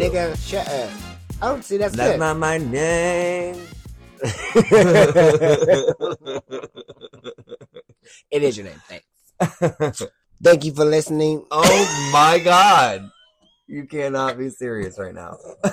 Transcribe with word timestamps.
Nigga, 0.00 0.32
shut 0.48 0.66
up. 0.66 0.90
Oh, 1.42 1.60
see, 1.60 1.76
that's, 1.76 1.94
That's 1.94 2.12
good. 2.12 2.20
not 2.20 2.38
my 2.38 2.56
name. 2.56 3.54
it 8.30 8.42
is 8.42 8.56
your 8.56 8.64
name. 8.64 8.80
Thanks. 8.88 9.04
Thank 10.42 10.64
you 10.64 10.72
for 10.72 10.86
listening. 10.86 11.44
oh 11.50 12.10
my 12.14 12.38
god. 12.38 13.10
You 13.66 13.84
cannot 13.84 14.38
be 14.38 14.48
serious 14.48 14.98
right 14.98 15.14
now. 15.14 15.36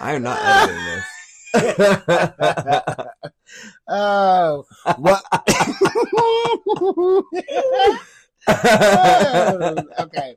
I 0.00 0.14
am 0.14 0.24
not 0.24 0.40
editing 0.42 0.84
this. 0.90 1.06
oh, 3.88 4.64
what? 4.98 5.22
Okay. 8.48 10.36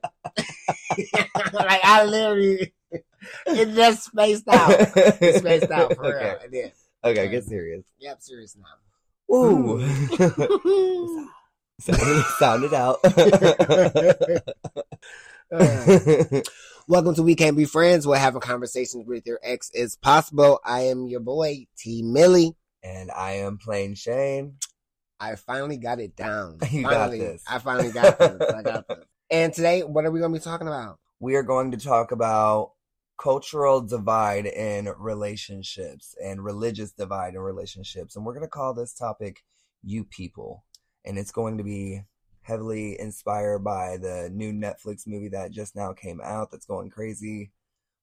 like 1.52 1.80
I 1.84 2.04
literally, 2.04 2.72
it 3.46 3.74
just 3.74 4.04
spaced 4.04 4.48
out. 4.48 4.70
It 4.96 5.36
spaced 5.40 5.70
out 5.70 5.94
for 5.96 6.02
real. 6.02 6.12
okay. 6.14 6.36
It 6.44 6.50
did. 6.52 6.72
okay, 7.04 7.28
get 7.28 7.44
serious. 7.44 7.84
Yep, 7.98 8.22
serious 8.22 8.56
now. 8.56 9.34
Ooh. 9.34 9.80
sound, 11.80 12.24
sound 12.38 12.64
it 12.64 12.72
out. 12.74 12.98
Uh, 15.52 16.40
welcome 16.88 17.14
to 17.14 17.22
We 17.22 17.34
Can't 17.36 17.56
Be 17.56 17.66
Friends. 17.66 18.06
We're 18.08 18.16
having 18.16 18.40
conversations 18.40 19.06
with 19.06 19.26
your 19.26 19.38
ex 19.42 19.70
is 19.72 19.94
possible. 19.94 20.58
I 20.64 20.80
am 20.86 21.06
your 21.06 21.20
boy, 21.20 21.66
T 21.76 22.02
Millie. 22.02 22.56
and 22.82 23.10
I 23.10 23.32
am 23.32 23.58
Plain 23.58 23.94
Shane. 23.94 24.54
I 25.24 25.36
finally 25.36 25.78
got 25.78 26.00
it 26.00 26.16
down. 26.16 26.58
You 26.70 26.82
got 26.82 27.10
this. 27.10 27.42
I 27.48 27.58
finally 27.58 27.92
got 27.92 28.18
this. 28.18 28.42
I 28.42 28.62
got 28.62 28.88
this. 28.88 28.98
And 29.30 29.52
today, 29.54 29.82
what 29.82 30.04
are 30.04 30.10
we 30.10 30.20
going 30.20 30.32
to 30.32 30.38
be 30.38 30.44
talking 30.44 30.68
about? 30.68 30.98
We 31.18 31.34
are 31.36 31.42
going 31.42 31.70
to 31.70 31.78
talk 31.78 32.12
about 32.12 32.72
cultural 33.18 33.80
divide 33.80 34.44
in 34.44 34.90
relationships 34.98 36.14
and 36.22 36.44
religious 36.44 36.92
divide 36.92 37.34
in 37.34 37.40
relationships. 37.40 38.16
And 38.16 38.24
we're 38.24 38.34
going 38.34 38.44
to 38.44 38.50
call 38.50 38.74
this 38.74 38.92
topic 38.92 39.42
You 39.82 40.04
People. 40.04 40.64
And 41.06 41.18
it's 41.18 41.32
going 41.32 41.56
to 41.56 41.64
be 41.64 42.02
heavily 42.42 43.00
inspired 43.00 43.60
by 43.60 43.96
the 43.96 44.28
new 44.30 44.52
Netflix 44.52 45.06
movie 45.06 45.30
that 45.30 45.52
just 45.52 45.74
now 45.74 45.94
came 45.94 46.20
out 46.22 46.50
that's 46.50 46.66
going 46.66 46.90
crazy 46.90 47.50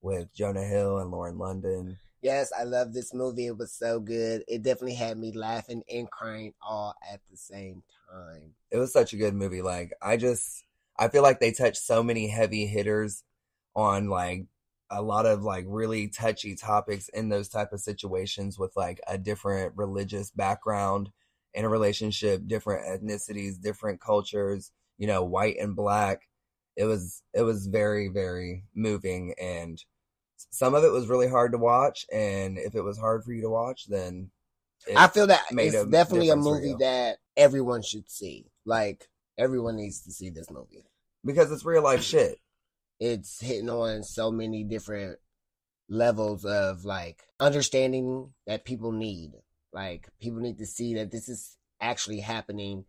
with 0.02 0.34
Jonah 0.34 0.64
Hill 0.66 1.00
and 1.00 1.12
Lauren 1.12 1.38
London. 1.38 1.98
Yes, 2.22 2.52
I 2.58 2.64
love 2.64 2.94
this 2.94 3.14
movie. 3.14 3.48
It 3.48 3.58
was 3.58 3.74
so 3.74 4.00
good. 4.00 4.44
It 4.48 4.62
definitely 4.62 4.94
had 4.96 5.18
me 5.18 5.32
laughing 5.32 5.84
and 5.92 6.10
crying 6.10 6.54
all 6.62 6.94
at 7.12 7.20
the 7.30 7.38
same 7.38 7.82
time. 8.12 8.54
it 8.70 8.78
was 8.78 8.94
such 8.94 9.14
a 9.14 9.18
good 9.18 9.34
movie. 9.34 9.62
Like 9.62 9.94
I 10.02 10.18
just 10.18 10.64
I 10.98 11.08
feel 11.08 11.24
like 11.24 11.40
they 11.40 11.52
touched 11.52 11.82
so 11.82 12.04
many 12.04 12.28
heavy 12.30 12.68
hitters 12.68 13.24
on 13.76 14.10
like 14.10 14.46
a 14.92 15.02
lot 15.02 15.26
of 15.26 15.42
like 15.44 15.66
really 15.68 16.10
touchy 16.10 16.56
topics 16.56 17.10
in 17.10 17.30
those 17.30 17.48
type 17.48 17.72
of 17.72 17.80
situations 17.80 18.60
with 18.60 18.76
like 18.76 19.00
a 19.08 19.18
different 19.18 19.74
religious 19.76 20.30
background 20.32 21.10
in 21.54 21.66
a 21.66 21.70
relationship, 21.70 22.42
different 22.46 22.86
ethnicities, 22.86 23.60
different 23.60 24.02
cultures, 24.02 24.72
you 24.98 25.08
know, 25.08 25.24
white 25.24 25.58
and 25.60 25.76
black. 25.76 26.28
It 26.76 26.86
was 26.86 27.22
it 27.34 27.42
was 27.42 27.68
very 27.68 28.08
very 28.08 28.64
moving 28.74 29.34
and 29.40 29.84
some 30.50 30.74
of 30.74 30.84
it 30.84 30.92
was 30.92 31.08
really 31.08 31.28
hard 31.28 31.52
to 31.52 31.58
watch 31.58 32.06
and 32.12 32.58
if 32.58 32.74
it 32.76 32.82
was 32.82 32.98
hard 32.98 33.24
for 33.24 33.32
you 33.34 33.42
to 33.42 33.50
watch 33.50 33.86
then 33.88 34.32
I 34.96 35.08
feel 35.08 35.28
that 35.28 35.44
it's 35.52 35.86
definitely 35.86 36.30
a 36.30 36.36
movie 36.36 36.76
that 36.80 37.18
everyone 37.38 37.82
should 37.82 38.10
see. 38.10 38.48
Like, 38.66 39.10
everyone 39.38 39.76
needs 39.76 40.02
to 40.02 40.12
see 40.12 40.30
this 40.30 40.50
movie. 40.50 40.86
because 41.24 41.52
it's 41.52 41.66
real 41.66 41.84
life 41.84 42.02
shit. 42.04 42.40
It's 43.00 43.40
hitting 43.42 43.70
on 43.70 44.04
so 44.04 44.32
many 44.32 44.64
different 44.64 45.18
levels 45.90 46.46
of 46.46 46.86
like 46.86 47.24
understanding 47.40 48.34
that 48.48 48.66
people 48.66 48.92
need. 48.92 49.34
Like, 49.74 50.10
people 50.20 50.40
need 50.40 50.58
to 50.58 50.66
see 50.66 50.96
that 50.96 51.12
this 51.12 51.30
is 51.30 51.58
actually 51.80 52.20
happening 52.20 52.86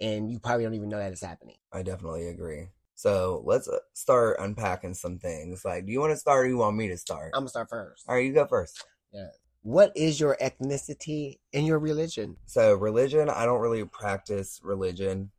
and 0.00 0.30
you 0.30 0.38
probably 0.38 0.64
don't 0.64 0.74
even 0.74 0.88
know 0.88 0.98
that 0.98 1.12
it's 1.12 1.22
happening. 1.22 1.56
I 1.72 1.82
definitely 1.82 2.28
agree. 2.28 2.68
So 3.02 3.42
let's 3.44 3.66
uh, 3.66 3.78
start 3.94 4.36
unpacking 4.38 4.94
some 4.94 5.18
things. 5.18 5.64
Like, 5.64 5.86
do 5.86 5.90
you 5.92 5.98
want 5.98 6.12
to 6.12 6.16
start 6.16 6.46
or 6.46 6.48
you 6.48 6.58
want 6.58 6.76
me 6.76 6.86
to 6.86 6.96
start? 6.96 7.32
I'm 7.34 7.40
gonna 7.40 7.48
start 7.48 7.68
first. 7.68 8.04
All 8.08 8.14
right, 8.14 8.24
you 8.24 8.32
go 8.32 8.46
first. 8.46 8.84
Yeah. 9.12 9.26
What 9.62 9.90
is 9.96 10.20
your 10.20 10.36
ethnicity 10.40 11.40
and 11.52 11.66
your 11.66 11.80
religion? 11.80 12.36
So, 12.46 12.76
religion, 12.76 13.28
I 13.28 13.44
don't 13.44 13.60
really 13.60 13.84
practice 13.84 14.60
religion. 14.62 15.32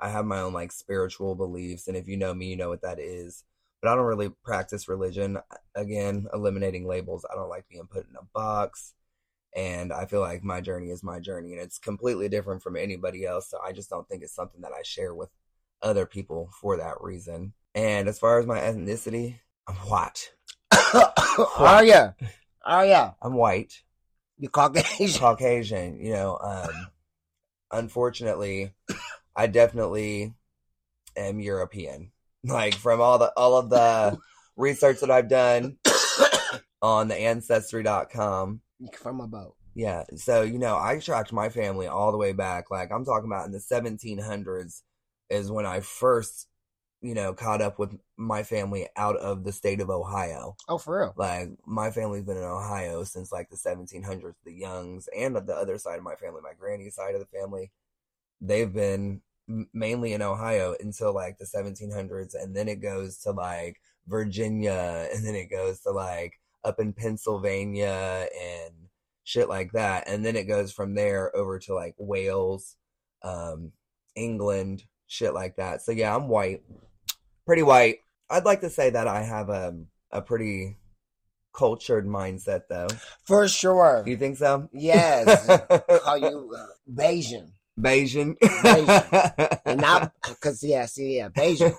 I 0.00 0.08
have 0.08 0.24
my 0.24 0.40
own 0.40 0.52
like 0.52 0.72
spiritual 0.72 1.36
beliefs, 1.36 1.86
and 1.86 1.96
if 1.96 2.08
you 2.08 2.16
know 2.16 2.34
me, 2.34 2.46
you 2.46 2.56
know 2.56 2.70
what 2.70 2.82
that 2.82 2.98
is. 2.98 3.44
But 3.80 3.92
I 3.92 3.94
don't 3.94 4.06
really 4.06 4.30
practice 4.42 4.88
religion. 4.88 5.38
Again, 5.76 6.26
eliminating 6.34 6.88
labels. 6.88 7.24
I 7.30 7.36
don't 7.36 7.48
like 7.48 7.68
being 7.68 7.86
put 7.86 8.08
in 8.08 8.16
a 8.16 8.24
box. 8.34 8.94
And 9.54 9.92
I 9.92 10.06
feel 10.06 10.20
like 10.20 10.42
my 10.42 10.60
journey 10.60 10.90
is 10.90 11.04
my 11.04 11.20
journey, 11.20 11.52
and 11.52 11.62
it's 11.62 11.78
completely 11.78 12.28
different 12.28 12.64
from 12.64 12.76
anybody 12.76 13.24
else. 13.24 13.48
So 13.48 13.58
I 13.64 13.70
just 13.70 13.90
don't 13.90 14.08
think 14.08 14.24
it's 14.24 14.34
something 14.34 14.62
that 14.62 14.72
I 14.76 14.82
share 14.82 15.14
with 15.14 15.30
other 15.86 16.04
people 16.04 16.50
for 16.60 16.76
that 16.76 17.00
reason. 17.00 17.52
And 17.74 18.08
as 18.08 18.18
far 18.18 18.38
as 18.38 18.46
my 18.46 18.58
ethnicity, 18.58 19.38
I'm 19.68 19.76
white. 19.76 20.32
Are 21.58 21.84
ya? 21.84 22.12
Are 22.64 22.86
ya? 22.86 23.12
I'm 23.22 23.34
white. 23.34 23.82
You 24.38 24.48
Caucasian? 24.48 25.20
Caucasian, 25.20 25.98
you 25.98 26.12
know, 26.12 26.38
um, 26.42 26.88
unfortunately, 27.72 28.72
I 29.34 29.46
definitely 29.46 30.34
am 31.16 31.40
European. 31.40 32.12
Like 32.44 32.74
from 32.74 33.00
all 33.00 33.18
the 33.18 33.32
all 33.36 33.56
of 33.56 33.70
the 33.70 34.18
research 34.56 35.00
that 35.00 35.10
I've 35.10 35.28
done 35.28 35.78
on 36.82 37.08
the 37.08 37.16
ancestry.com. 37.16 38.60
From 38.92 39.20
a 39.20 39.26
boat. 39.26 39.54
Yeah, 39.74 40.04
so 40.16 40.42
you 40.42 40.58
know, 40.58 40.76
I 40.76 40.98
tracked 40.98 41.32
my 41.32 41.48
family 41.48 41.86
all 41.86 42.12
the 42.12 42.18
way 42.18 42.32
back. 42.32 42.70
Like 42.70 42.90
I'm 42.92 43.04
talking 43.04 43.30
about 43.30 43.46
in 43.46 43.52
the 43.52 43.58
1700s 43.58 44.82
is 45.30 45.50
when 45.50 45.66
I 45.66 45.80
first, 45.80 46.48
you 47.00 47.14
know, 47.14 47.32
caught 47.32 47.62
up 47.62 47.78
with 47.78 47.96
my 48.16 48.42
family 48.42 48.88
out 48.96 49.16
of 49.16 49.44
the 49.44 49.52
state 49.52 49.80
of 49.80 49.90
Ohio. 49.90 50.56
Oh, 50.68 50.78
for 50.78 51.00
real? 51.00 51.14
Like 51.16 51.50
my 51.66 51.90
family's 51.90 52.24
been 52.24 52.36
in 52.36 52.42
Ohio 52.42 53.04
since 53.04 53.32
like 53.32 53.48
the 53.50 53.56
1700s. 53.56 54.34
The 54.44 54.52
Youngs 54.52 55.08
and 55.16 55.36
the 55.36 55.54
other 55.54 55.78
side 55.78 55.98
of 55.98 56.04
my 56.04 56.14
family, 56.14 56.40
my 56.42 56.54
granny's 56.58 56.94
side 56.94 57.14
of 57.14 57.20
the 57.20 57.38
family, 57.38 57.70
they've 58.40 58.72
been 58.72 59.20
mainly 59.72 60.12
in 60.12 60.22
Ohio 60.22 60.74
until 60.80 61.14
like 61.14 61.38
the 61.38 61.44
1700s, 61.44 62.34
and 62.34 62.54
then 62.54 62.68
it 62.68 62.80
goes 62.82 63.18
to 63.18 63.30
like 63.30 63.80
Virginia, 64.06 65.08
and 65.14 65.26
then 65.26 65.34
it 65.34 65.50
goes 65.50 65.80
to 65.80 65.90
like 65.90 66.40
up 66.64 66.80
in 66.80 66.92
Pennsylvania 66.92 68.26
and 68.40 68.74
shit 69.24 69.48
like 69.48 69.72
that, 69.72 70.08
and 70.08 70.24
then 70.24 70.36
it 70.36 70.44
goes 70.44 70.72
from 70.72 70.94
there 70.94 71.34
over 71.36 71.58
to 71.60 71.74
like 71.74 71.94
Wales, 71.98 72.76
um, 73.22 73.72
England, 74.14 74.84
shit 75.06 75.34
like 75.34 75.56
that. 75.56 75.82
So 75.82 75.92
yeah, 75.92 76.14
I'm 76.14 76.28
white, 76.28 76.62
pretty 77.46 77.62
white. 77.62 77.98
I'd 78.28 78.44
like 78.44 78.60
to 78.62 78.70
say 78.70 78.90
that 78.90 79.06
I 79.06 79.22
have 79.22 79.48
a 79.48 79.76
a 80.10 80.22
pretty 80.22 80.76
cultured 81.56 82.06
mindset, 82.06 82.62
though. 82.68 82.88
For 83.24 83.48
sure. 83.48 84.04
You 84.06 84.16
think 84.16 84.36
so? 84.36 84.68
Yes. 84.72 85.46
Call 86.04 86.18
you 86.18 86.54
uh, 86.56 86.66
Bayesian. 86.92 87.50
Bayesian. 87.78 88.36
And 89.64 89.80
not, 89.80 90.12
because, 90.28 90.62
yeah, 90.62 90.86
see, 90.86 91.16
yeah, 91.16 91.28
Bayesian. 91.30 91.74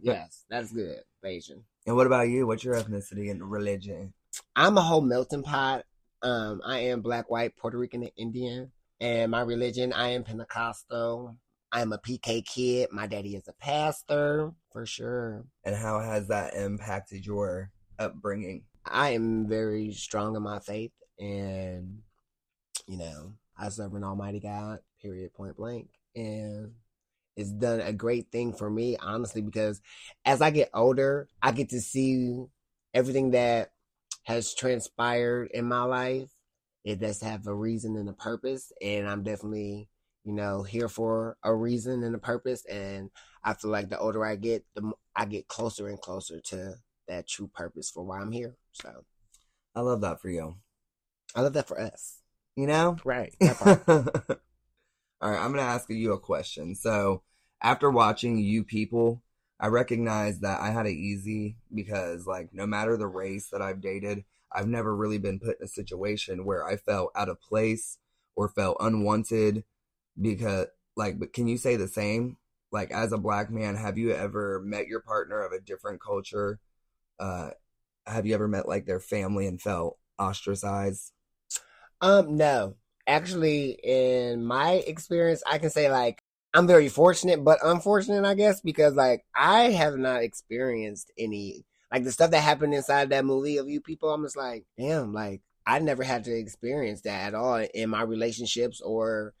Yes, 0.00 0.44
that's 0.48 0.72
good. 0.72 1.00
Bayesian. 1.24 1.62
and 1.86 1.96
what 1.96 2.06
about 2.06 2.28
you? 2.28 2.46
What's 2.46 2.64
your 2.64 2.76
ethnicity 2.76 3.30
and 3.30 3.50
religion? 3.50 4.14
I'm 4.54 4.78
a 4.78 4.82
whole 4.82 5.00
melting 5.00 5.42
pot. 5.42 5.84
Um, 6.22 6.60
I 6.64 6.78
am 6.80 7.00
black, 7.00 7.30
white, 7.30 7.56
Puerto 7.56 7.78
Rican, 7.78 8.02
and 8.02 8.12
Indian. 8.16 8.70
And 9.00 9.30
my 9.30 9.40
religion, 9.40 9.92
I 9.92 10.10
am 10.10 10.24
Pentecostal. 10.24 11.36
I 11.70 11.82
am 11.82 11.92
a 11.92 11.98
PK 11.98 12.44
kid. 12.44 12.88
My 12.92 13.06
daddy 13.06 13.36
is 13.36 13.48
a 13.48 13.52
pastor, 13.52 14.52
for 14.72 14.86
sure. 14.86 15.44
And 15.64 15.76
how 15.76 16.00
has 16.00 16.28
that 16.28 16.54
impacted 16.54 17.26
your 17.26 17.70
upbringing? 17.98 18.64
I 18.84 19.10
am 19.10 19.46
very 19.46 19.92
strong 19.92 20.34
in 20.34 20.42
my 20.42 20.60
faith, 20.60 20.92
and 21.18 21.98
you 22.86 22.96
know, 22.96 23.34
I 23.56 23.68
serve 23.68 23.94
an 23.94 24.04
Almighty 24.04 24.40
God. 24.40 24.78
Period. 25.02 25.34
Point 25.34 25.56
blank. 25.56 25.88
And 26.16 26.72
it's 27.36 27.52
done 27.52 27.80
a 27.80 27.92
great 27.92 28.32
thing 28.32 28.52
for 28.52 28.68
me, 28.68 28.96
honestly, 28.96 29.42
because 29.42 29.80
as 30.24 30.40
I 30.40 30.50
get 30.50 30.70
older, 30.74 31.28
I 31.42 31.52
get 31.52 31.68
to 31.70 31.80
see 31.80 32.46
everything 32.94 33.32
that 33.32 33.70
has 34.24 34.54
transpired 34.54 35.50
in 35.52 35.66
my 35.66 35.82
life. 35.82 36.30
It 36.84 36.98
does 37.00 37.20
have 37.20 37.46
a 37.46 37.54
reason 37.54 37.96
and 37.96 38.08
a 38.08 38.12
purpose, 38.12 38.72
and 38.82 39.06
I'm 39.08 39.22
definitely, 39.22 39.88
you 40.28 40.34
know, 40.34 40.62
here 40.62 40.90
for 40.90 41.38
a 41.42 41.54
reason 41.54 42.04
and 42.04 42.14
a 42.14 42.18
purpose. 42.18 42.62
And 42.66 43.10
I 43.42 43.54
feel 43.54 43.70
like 43.70 43.88
the 43.88 43.98
older 43.98 44.26
I 44.26 44.36
get, 44.36 44.62
the 44.74 44.92
I 45.16 45.24
get 45.24 45.48
closer 45.48 45.88
and 45.88 45.98
closer 45.98 46.38
to 46.38 46.74
that 47.08 47.26
true 47.26 47.50
purpose 47.54 47.90
for 47.90 48.04
why 48.04 48.20
I'm 48.20 48.30
here. 48.30 48.54
So 48.72 49.06
I 49.74 49.80
love 49.80 50.02
that 50.02 50.20
for 50.20 50.28
you. 50.28 50.56
I 51.34 51.40
love 51.40 51.54
that 51.54 51.66
for 51.66 51.80
us. 51.80 52.18
You 52.56 52.66
know? 52.66 52.98
Right. 53.06 53.34
All 53.40 55.30
right, 55.30 55.40
I'm 55.40 55.52
going 55.52 55.54
to 55.54 55.62
ask 55.62 55.88
you 55.88 56.12
a 56.12 56.20
question. 56.20 56.74
So, 56.74 57.22
after 57.62 57.90
watching 57.90 58.38
You 58.38 58.62
People, 58.62 59.22
I 59.58 59.68
recognize 59.68 60.40
that 60.40 60.60
I 60.60 60.70
had 60.70 60.86
it 60.86 60.92
easy 60.92 61.56
because, 61.74 62.26
like, 62.26 62.50
no 62.52 62.66
matter 62.66 62.96
the 62.96 63.08
race 63.08 63.48
that 63.50 63.62
I've 63.62 63.80
dated, 63.80 64.24
I've 64.52 64.68
never 64.68 64.94
really 64.94 65.18
been 65.18 65.40
put 65.40 65.58
in 65.58 65.64
a 65.64 65.68
situation 65.68 66.44
where 66.44 66.64
I 66.64 66.76
felt 66.76 67.12
out 67.16 67.28
of 67.28 67.40
place 67.40 67.98
or 68.36 68.48
felt 68.48 68.76
unwanted 68.78 69.64
because, 70.20 70.66
like, 70.96 71.18
but 71.18 71.32
can 71.32 71.48
you 71.48 71.56
say 71.56 71.76
the 71.76 71.88
same? 71.88 72.36
Like, 72.70 72.90
as 72.90 73.12
a 73.12 73.18
black 73.18 73.50
man, 73.50 73.76
have 73.76 73.96
you 73.96 74.12
ever 74.12 74.60
met 74.64 74.88
your 74.88 75.00
partner 75.00 75.42
of 75.42 75.52
a 75.52 75.60
different 75.60 76.00
culture? 76.00 76.58
Uh, 77.18 77.50
have 78.06 78.26
you 78.26 78.34
ever 78.34 78.48
met 78.48 78.68
like 78.68 78.86
their 78.86 79.00
family 79.00 79.46
and 79.46 79.60
felt 79.60 79.98
ostracized? 80.18 81.12
Um, 82.00 82.36
no. 82.36 82.76
Actually, 83.06 83.78
in 83.82 84.44
my 84.44 84.72
experience, 84.86 85.42
I 85.46 85.58
can 85.58 85.70
say 85.70 85.90
like 85.90 86.22
I'm 86.54 86.66
very 86.66 86.88
fortunate, 86.88 87.44
but 87.44 87.58
unfortunate, 87.62 88.24
I 88.24 88.34
guess, 88.34 88.60
because 88.60 88.94
like 88.94 89.24
I 89.34 89.70
have 89.70 89.96
not 89.96 90.22
experienced 90.22 91.10
any 91.18 91.64
like 91.92 92.04
the 92.04 92.12
stuff 92.12 92.30
that 92.32 92.40
happened 92.40 92.74
inside 92.74 93.10
that 93.10 93.24
movie 93.24 93.56
of 93.58 93.68
you 93.68 93.80
people. 93.80 94.12
I'm 94.12 94.24
just 94.24 94.36
like, 94.36 94.64
damn, 94.78 95.12
like 95.12 95.40
I 95.66 95.78
never 95.78 96.02
had 96.02 96.24
to 96.24 96.36
experience 96.36 97.02
that 97.02 97.28
at 97.28 97.34
all 97.34 97.56
in 97.56 97.90
my 97.90 98.02
relationships 98.02 98.80
or 98.80 99.34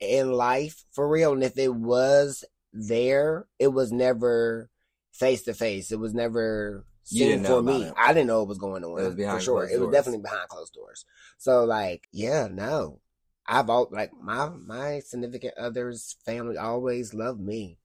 in 0.00 0.32
life 0.32 0.84
for 0.92 1.08
real. 1.08 1.32
And 1.32 1.42
if 1.42 1.58
it 1.58 1.74
was 1.74 2.44
there, 2.72 3.46
it 3.58 3.68
was 3.68 3.92
never 3.92 4.70
face 5.12 5.42
to 5.44 5.54
face. 5.54 5.92
It 5.92 5.98
was 5.98 6.14
never 6.14 6.84
seen 7.04 7.44
for 7.44 7.62
me. 7.62 7.90
I 7.96 8.12
didn't 8.12 8.26
know 8.26 8.40
what 8.40 8.48
was 8.48 8.58
going 8.58 8.84
on. 8.84 9.00
It 9.00 9.04
was 9.04 9.14
behind 9.14 9.38
for 9.38 9.44
sure. 9.44 9.68
It 9.68 9.80
was 9.80 9.92
definitely 9.92 10.22
behind 10.22 10.48
closed 10.48 10.74
doors. 10.74 11.04
So 11.38 11.64
like, 11.64 12.08
yeah, 12.12 12.48
no. 12.50 13.00
I've 13.46 13.68
all 13.68 13.88
like 13.90 14.10
my 14.20 14.48
my 14.48 15.00
significant 15.00 15.54
other's 15.58 16.16
family 16.24 16.56
always 16.56 17.12
loved 17.12 17.40
me. 17.40 17.78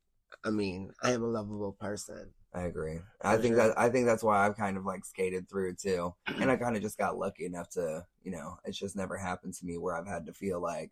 I 0.44 0.51
mean, 0.51 0.91
I 1.03 1.12
am 1.12 1.23
a 1.23 1.27
lovable 1.27 1.73
person. 1.73 2.31
I 2.53 2.62
agree. 2.62 3.00
I 3.21 3.35
think 3.38 3.55
sure. 3.55 3.67
that 3.67 3.77
I 3.77 3.89
think 3.89 4.05
that's 4.05 4.23
why 4.23 4.45
I've 4.45 4.57
kind 4.57 4.77
of 4.77 4.85
like 4.85 5.05
skated 5.05 5.50
through 5.50 5.75
too, 5.75 6.15
and 6.27 6.50
I 6.50 6.55
kind 6.55 6.75
of 6.75 6.81
just 6.81 6.97
got 6.97 7.17
lucky 7.17 7.45
enough 7.45 7.69
to, 7.71 8.05
you 8.23 8.31
know, 8.31 8.57
it's 8.63 8.77
just 8.77 8.95
never 8.95 9.17
happened 9.17 9.53
to 9.55 9.65
me 9.65 9.77
where 9.77 9.95
I've 9.95 10.07
had 10.07 10.25
to 10.27 10.33
feel 10.33 10.62
like, 10.62 10.91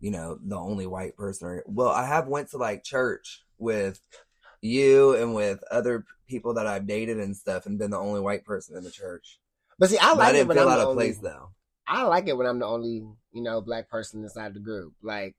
you 0.00 0.10
know, 0.10 0.38
the 0.42 0.56
only 0.56 0.86
white 0.86 1.16
person. 1.16 1.48
Or, 1.48 1.64
well, 1.66 1.88
I 1.88 2.06
have 2.06 2.28
went 2.28 2.50
to 2.50 2.58
like 2.58 2.84
church 2.84 3.42
with 3.58 4.00
you 4.60 5.14
and 5.14 5.34
with 5.34 5.62
other 5.70 6.04
people 6.28 6.54
that 6.54 6.66
I've 6.66 6.86
dated 6.86 7.18
and 7.18 7.36
stuff, 7.36 7.66
and 7.66 7.78
been 7.78 7.90
the 7.90 7.98
only 7.98 8.20
white 8.20 8.44
person 8.44 8.76
in 8.76 8.84
the 8.84 8.90
church. 8.90 9.38
But 9.78 9.90
see, 9.90 9.98
I 9.98 10.12
like 10.14 10.18
but 10.18 10.36
I 10.36 10.38
it 10.38 10.48
when 10.48 10.58
I'm 10.58 10.68
out 10.68 10.80
of 10.80 10.88
only, 10.88 11.06
place 11.06 11.18
though. 11.18 11.50
I 11.86 12.02
like 12.04 12.28
it 12.28 12.36
when 12.36 12.46
I'm 12.46 12.58
the 12.58 12.66
only, 12.66 13.04
you 13.32 13.42
know, 13.42 13.60
black 13.60 13.88
person 13.88 14.22
inside 14.22 14.54
the 14.54 14.60
group. 14.60 14.94
Like 15.02 15.36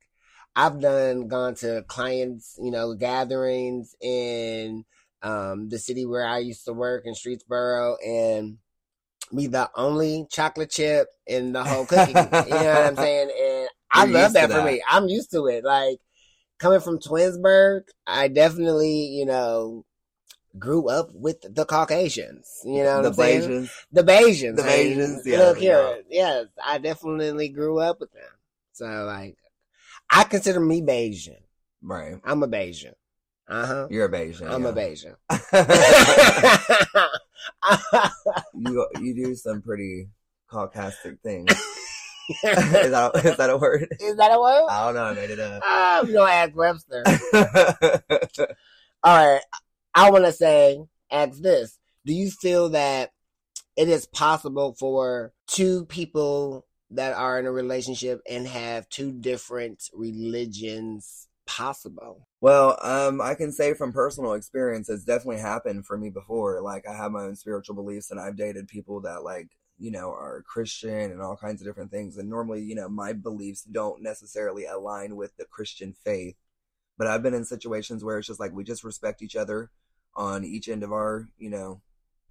I've 0.55 0.79
done 0.79 1.27
gone 1.27 1.55
to 1.55 1.83
clients, 1.87 2.57
you 2.61 2.71
know, 2.71 2.93
gatherings 2.95 3.95
in 4.01 4.85
um 5.21 5.67
the 5.69 5.77
city 5.77 6.05
where 6.05 6.25
I 6.25 6.39
used 6.39 6.65
to 6.65 6.73
work 6.73 7.05
in 7.05 7.13
Streetsboro 7.13 7.95
and 8.05 8.57
be 9.35 9.47
the 9.47 9.69
only 9.75 10.27
chocolate 10.31 10.71
chip 10.71 11.07
in 11.27 11.53
the 11.53 11.63
whole 11.63 11.85
cookie. 11.85 12.11
you 12.11 12.15
know 12.15 12.73
what 12.73 12.85
I'm 12.85 12.95
saying? 12.95 13.29
And 13.29 13.48
I 13.91 14.05
love 14.05 14.33
that, 14.33 14.49
that 14.49 14.59
for 14.59 14.65
me. 14.65 14.81
I'm 14.87 15.07
used 15.07 15.31
to 15.31 15.47
it. 15.47 15.63
Like 15.63 15.99
coming 16.59 16.79
from 16.79 16.99
Twinsburg, 16.99 17.83
I 18.05 18.27
definitely, 18.27 19.05
you 19.05 19.25
know, 19.25 19.85
grew 20.57 20.89
up 20.89 21.09
with 21.13 21.41
the 21.53 21.65
Caucasians. 21.65 22.61
You 22.65 22.83
know 22.83 23.01
the 23.01 23.09
I'm? 23.09 23.15
Bajans. 23.15 23.71
The 23.91 24.03
Bajans. 24.03 24.55
The 24.55 24.63
Bajans. 24.63 25.25
Yeah. 25.25 25.37
Look 25.39 25.57
here. 25.57 26.03
Yes, 26.09 26.47
I 26.63 26.77
definitely 26.77 27.49
grew 27.49 27.79
up 27.79 27.99
with 27.99 28.11
them. 28.11 28.23
So 28.73 28.85
like, 28.85 29.37
I 30.09 30.23
consider 30.23 30.59
me 30.59 30.81
Bajan. 30.81 31.41
Right. 31.81 32.15
I'm 32.23 32.43
a 32.43 32.47
Bajan. 32.47 32.93
Uh 33.47 33.65
huh. 33.65 33.87
You're 33.89 34.05
a 34.05 34.11
Bajan. 34.11 34.51
I'm 34.51 34.63
yeah. 34.63 34.69
a 34.69 34.73
Bajan. 34.73 35.15
you 38.53 38.87
you 39.01 39.13
do 39.15 39.35
some 39.35 39.61
pretty 39.61 40.09
Caucasic 40.49 41.19
things. 41.21 41.51
is, 42.43 42.91
that, 42.91 43.11
is 43.25 43.37
that 43.37 43.49
a 43.49 43.57
word? 43.57 43.87
Is 43.99 44.17
that 44.17 44.31
a 44.31 44.39
word? 44.39 44.67
I 44.69 44.85
don't 44.85 44.93
know. 44.93 45.03
I 45.03 45.13
made 45.13 45.31
it 45.31 45.39
up. 45.39 45.63
I'm 45.65 46.13
gonna 46.13 46.31
ask 46.31 46.55
Webster. 46.55 47.03
All 49.03 49.33
right. 49.33 49.41
I 49.95 50.11
want 50.11 50.25
to 50.25 50.31
say, 50.31 50.79
ask 51.11 51.41
this: 51.41 51.79
Do 52.05 52.13
you 52.13 52.29
feel 52.29 52.69
that 52.69 53.11
it 53.75 53.89
is 53.89 54.05
possible 54.05 54.75
for 54.77 55.33
two 55.47 55.85
people 55.85 56.67
that 56.91 57.13
are 57.13 57.39
in 57.39 57.47
a 57.47 57.51
relationship 57.51 58.21
and 58.29 58.47
have 58.47 58.87
two 58.89 59.11
different 59.11 59.89
religions 59.93 61.27
possible? 61.47 62.27
Well, 62.41 62.77
um, 62.83 63.21
I 63.21 63.33
can 63.33 63.51
say 63.51 63.73
from 63.73 63.91
personal 63.91 64.33
experience, 64.33 64.87
it's 64.87 65.03
definitely 65.03 65.41
happened 65.41 65.87
for 65.87 65.97
me 65.97 66.11
before. 66.11 66.61
Like, 66.61 66.87
I 66.87 66.95
have 66.95 67.11
my 67.11 67.23
own 67.23 67.35
spiritual 67.35 67.75
beliefs, 67.75 68.11
and 68.11 68.19
I've 68.19 68.37
dated 68.37 68.67
people 68.67 69.01
that 69.01 69.23
like 69.23 69.49
you 69.79 69.91
know, 69.91 70.09
are 70.09 70.43
Christian 70.45 71.11
and 71.11 71.21
all 71.21 71.37
kinds 71.37 71.61
of 71.61 71.67
different 71.67 71.91
things. 71.91 72.17
And 72.17 72.29
normally, 72.29 72.61
you 72.61 72.75
know, 72.75 72.89
my 72.89 73.13
beliefs 73.13 73.63
don't 73.63 74.03
necessarily 74.03 74.65
align 74.65 75.15
with 75.15 75.35
the 75.37 75.45
Christian 75.45 75.93
faith. 75.93 76.35
But 76.97 77.07
I've 77.07 77.23
been 77.23 77.33
in 77.33 77.45
situations 77.45 78.03
where 78.03 78.17
it's 78.17 78.27
just 78.27 78.41
like 78.41 78.51
we 78.51 78.63
just 78.63 78.83
respect 78.83 79.21
each 79.21 79.37
other 79.37 79.71
on 80.15 80.43
each 80.43 80.67
end 80.67 80.83
of 80.83 80.91
our, 80.91 81.29
you 81.37 81.49
know, 81.49 81.81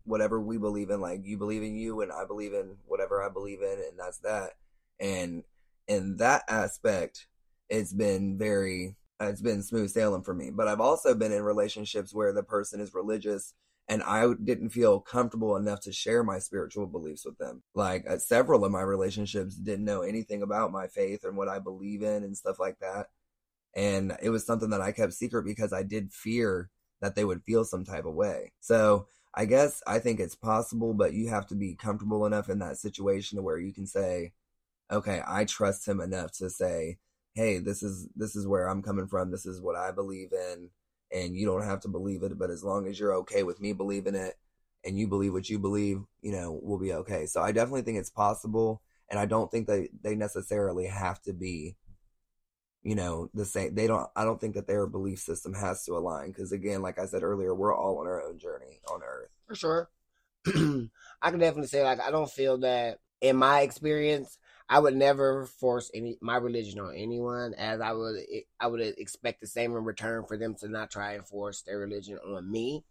whatever 0.05 0.41
we 0.41 0.59
believe 0.59 0.91
in. 0.91 1.00
Like 1.00 1.21
you 1.25 1.39
believe 1.39 1.62
in 1.62 1.77
you 1.77 2.03
and 2.03 2.12
I 2.12 2.27
believe 2.27 2.53
in 2.53 2.77
whatever 2.87 3.23
I 3.23 3.31
believe 3.31 3.62
in, 3.62 3.79
and 3.89 3.99
that's 3.99 4.19
that. 4.19 4.53
And 5.00 5.43
in 5.87 6.19
that 6.19 6.43
aspect, 6.49 7.27
it's 7.71 7.95
been 7.95 8.37
very, 8.37 8.97
it's 9.21 9.41
been 9.41 9.62
smooth 9.62 9.91
sailing 9.91 10.23
for 10.23 10.35
me. 10.35 10.50
But 10.50 10.69
I've 10.69 10.81
also 10.81 11.15
been 11.15 11.33
in 11.33 11.43
relationships 11.43 12.15
where 12.15 12.33
the 12.33 12.43
person 12.43 12.81
is 12.81 12.95
religious 12.95 13.55
and 13.88 14.02
I 14.02 14.26
didn't 14.44 14.70
feel 14.70 15.00
comfortable 15.00 15.56
enough 15.56 15.81
to 15.82 15.93
share 15.93 16.23
my 16.23 16.38
spiritual 16.38 16.87
beliefs 16.87 17.25
with 17.25 17.38
them. 17.38 17.62
Like 17.75 18.05
uh, 18.08 18.19
several 18.19 18.64
of 18.64 18.73
my 18.73 18.82
relationships 18.82 19.55
didn't 19.55 19.85
know 19.85 20.02
anything 20.02 20.43
about 20.43 20.73
my 20.73 20.88
faith 20.88 21.25
and 21.25 21.37
what 21.37 21.49
I 21.49 21.58
believe 21.58 22.02
in 22.02 22.23
and 22.23 22.37
stuff 22.37 22.58
like 22.61 22.79
that. 22.81 23.06
And 23.75 24.16
it 24.23 24.30
was 24.30 24.45
something 24.45 24.71
that 24.71 24.83
I 24.83 24.92
kept 24.92 25.14
secret 25.14 25.45
because 25.45 25.73
I 25.73 25.83
did 25.83 26.12
fear 26.12 26.71
that 27.00 27.14
they 27.14 27.25
would 27.25 27.42
feel 27.45 27.64
some 27.64 27.85
type 27.85 28.04
of 28.04 28.14
way. 28.14 28.52
So 28.61 29.07
I 29.35 29.47
guess 29.47 29.83
I 29.87 30.00
think 30.00 30.21
it's 30.21 30.35
possible, 30.35 30.95
but 30.95 31.14
you 31.14 31.28
have 31.28 31.47
to 31.49 31.54
be 31.54 31.75
comfortable 31.75 32.26
enough 32.26 32.50
in 32.50 32.59
that 32.59 32.76
situation 32.76 33.37
to 33.37 33.42
where 33.42 33.59
you 33.59 33.73
can 33.73 33.87
say, 33.87 34.33
okay, 34.90 35.23
I 35.26 35.45
trust 35.45 35.87
him 35.87 36.00
enough 36.00 36.33
to 36.38 36.50
say, 36.50 36.99
hey, 37.35 37.59
this 37.59 37.83
is 37.83 38.09
this 38.16 38.35
is 38.37 38.47
where 38.47 38.68
I'm 38.68 38.83
coming 38.83 39.07
from. 39.07 39.30
This 39.30 39.47
is 39.47 39.61
what 39.61 39.76
I 39.76 39.92
believe 39.92 40.33
in 40.33 40.71
and 41.12 41.35
you 41.35 41.47
don't 41.47 41.65
have 41.65 41.81
to 41.81 41.88
believe 41.88 42.23
it, 42.23 42.38
but 42.38 42.50
as 42.50 42.62
long 42.62 42.87
as 42.87 42.99
you're 42.99 43.15
okay 43.15 43.43
with 43.43 43.61
me 43.61 43.73
believing 43.73 44.15
it 44.15 44.35
and 44.85 44.99
you 44.99 45.09
believe 45.09 45.33
what 45.33 45.49
you 45.49 45.59
believe, 45.59 46.00
you 46.21 46.33
know, 46.33 46.59
we'll 46.62 46.79
be 46.79 46.93
okay. 46.93 47.27
So 47.27 47.41
I 47.41 47.53
definitely 47.53 47.83
think 47.83 47.99
it's 47.99 48.11
possible 48.11 48.83
and 49.11 49.19
I 49.19 49.27
don't 49.27 49.50
think 49.50 49.67
they, 49.67 49.88
they 50.03 50.15
necessarily 50.15 50.87
have 50.87 51.21
to 51.23 51.33
be 51.33 51.77
you 52.83 52.95
know 52.95 53.29
the 53.35 53.45
same. 53.45 53.75
They 53.75 53.87
don't 53.87 54.09
i 54.17 54.25
don't 54.25 54.41
think 54.41 54.55
that 54.55 54.67
their 54.67 54.87
belief 54.87 55.19
system 55.19 55.53
has 55.55 55.85
to 55.85 55.93
align 55.93 56.29
because 56.29 56.53
again 56.53 56.81
like 56.83 56.99
i 56.99 57.07
said 57.07 57.23
earlier 57.23 57.55
we're 57.55 57.77
all 57.77 57.99
on 57.99 58.07
our 58.07 58.23
own 58.23 58.38
journey 58.38 58.81
on 58.91 59.00
earth. 59.03 59.29
For 59.47 59.55
sure. 59.55 59.91
I 60.47 61.31
can 61.31 61.38
definitely 61.38 61.67
say 61.67 61.83
like 61.83 62.00
i 62.00 62.11
don't 62.11 62.31
feel 62.31 62.59
that 62.59 62.99
in 63.21 63.37
my 63.37 63.61
experience 63.61 64.38
I 64.69 64.79
would 64.79 64.95
never 64.95 65.47
force 65.47 65.91
any 65.95 66.19
my 66.21 66.37
religion 66.37 66.79
on 66.81 66.95
anyone, 66.95 67.55
as 67.55 67.81
I 67.81 67.93
would 67.93 68.17
I 68.61 68.67
would 68.67 68.81
expect 68.81 69.41
the 69.41 69.47
same 69.47 69.75
in 69.77 69.85
return 69.85 70.25
for 70.27 70.37
them 70.37 70.55
to 70.57 70.69
not 70.69 70.91
try 70.91 71.13
and 71.15 71.27
force 71.27 71.63
their 71.63 71.79
religion 71.79 72.19
on 72.19 72.51
me, 72.51 72.85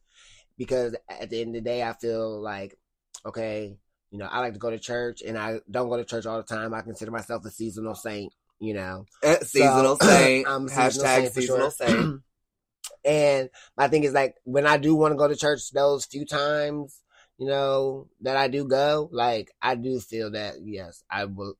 because 0.57 0.95
at 1.07 1.29
the 1.29 1.41
end 1.41 1.55
of 1.55 1.63
the 1.63 1.69
day, 1.69 1.83
I 1.83 1.93
feel 1.93 2.41
like 2.41 2.77
okay, 3.25 3.77
you 4.11 4.17
know, 4.17 4.25
I 4.25 4.39
like 4.39 4.53
to 4.53 4.59
go 4.59 4.71
to 4.71 4.79
church, 4.79 5.21
and 5.21 5.37
I 5.37 5.59
don't 5.69 5.89
go 5.89 5.97
to 5.97 6.05
church 6.05 6.25
all 6.25 6.37
the 6.37 6.43
time. 6.43 6.73
I 6.73 6.81
consider 6.81 7.11
myself 7.11 7.45
a 7.45 7.51
seasonal 7.51 7.95
saint, 7.95 8.33
you 8.59 8.73
know, 8.73 9.05
eh, 9.23 9.39
seasonal 9.43 9.97
so, 9.97 10.07
saint. 10.07 10.47
I'm 10.47 10.67
hashtag 10.67 11.29
seasonal, 11.29 11.29
seasonal 11.29 11.59
sure. 11.59 11.71
saint. 11.71 12.21
and 13.05 13.49
my 13.77 13.87
thing 13.87 14.03
is 14.03 14.13
like 14.13 14.35
when 14.45 14.65
I 14.65 14.77
do 14.77 14.95
want 14.95 15.11
to 15.11 15.17
go 15.17 15.27
to 15.27 15.35
church, 15.35 15.71
those 15.71 16.05
few 16.05 16.25
times 16.25 17.01
you 17.37 17.47
know, 17.47 18.07
that 18.21 18.35
I 18.35 18.47
do 18.47 18.65
go, 18.65 19.09
like 19.11 19.51
I 19.61 19.75
do 19.75 19.99
feel 19.99 20.31
that 20.31 20.55
yes, 20.63 21.03
I 21.09 21.25
will 21.25 21.53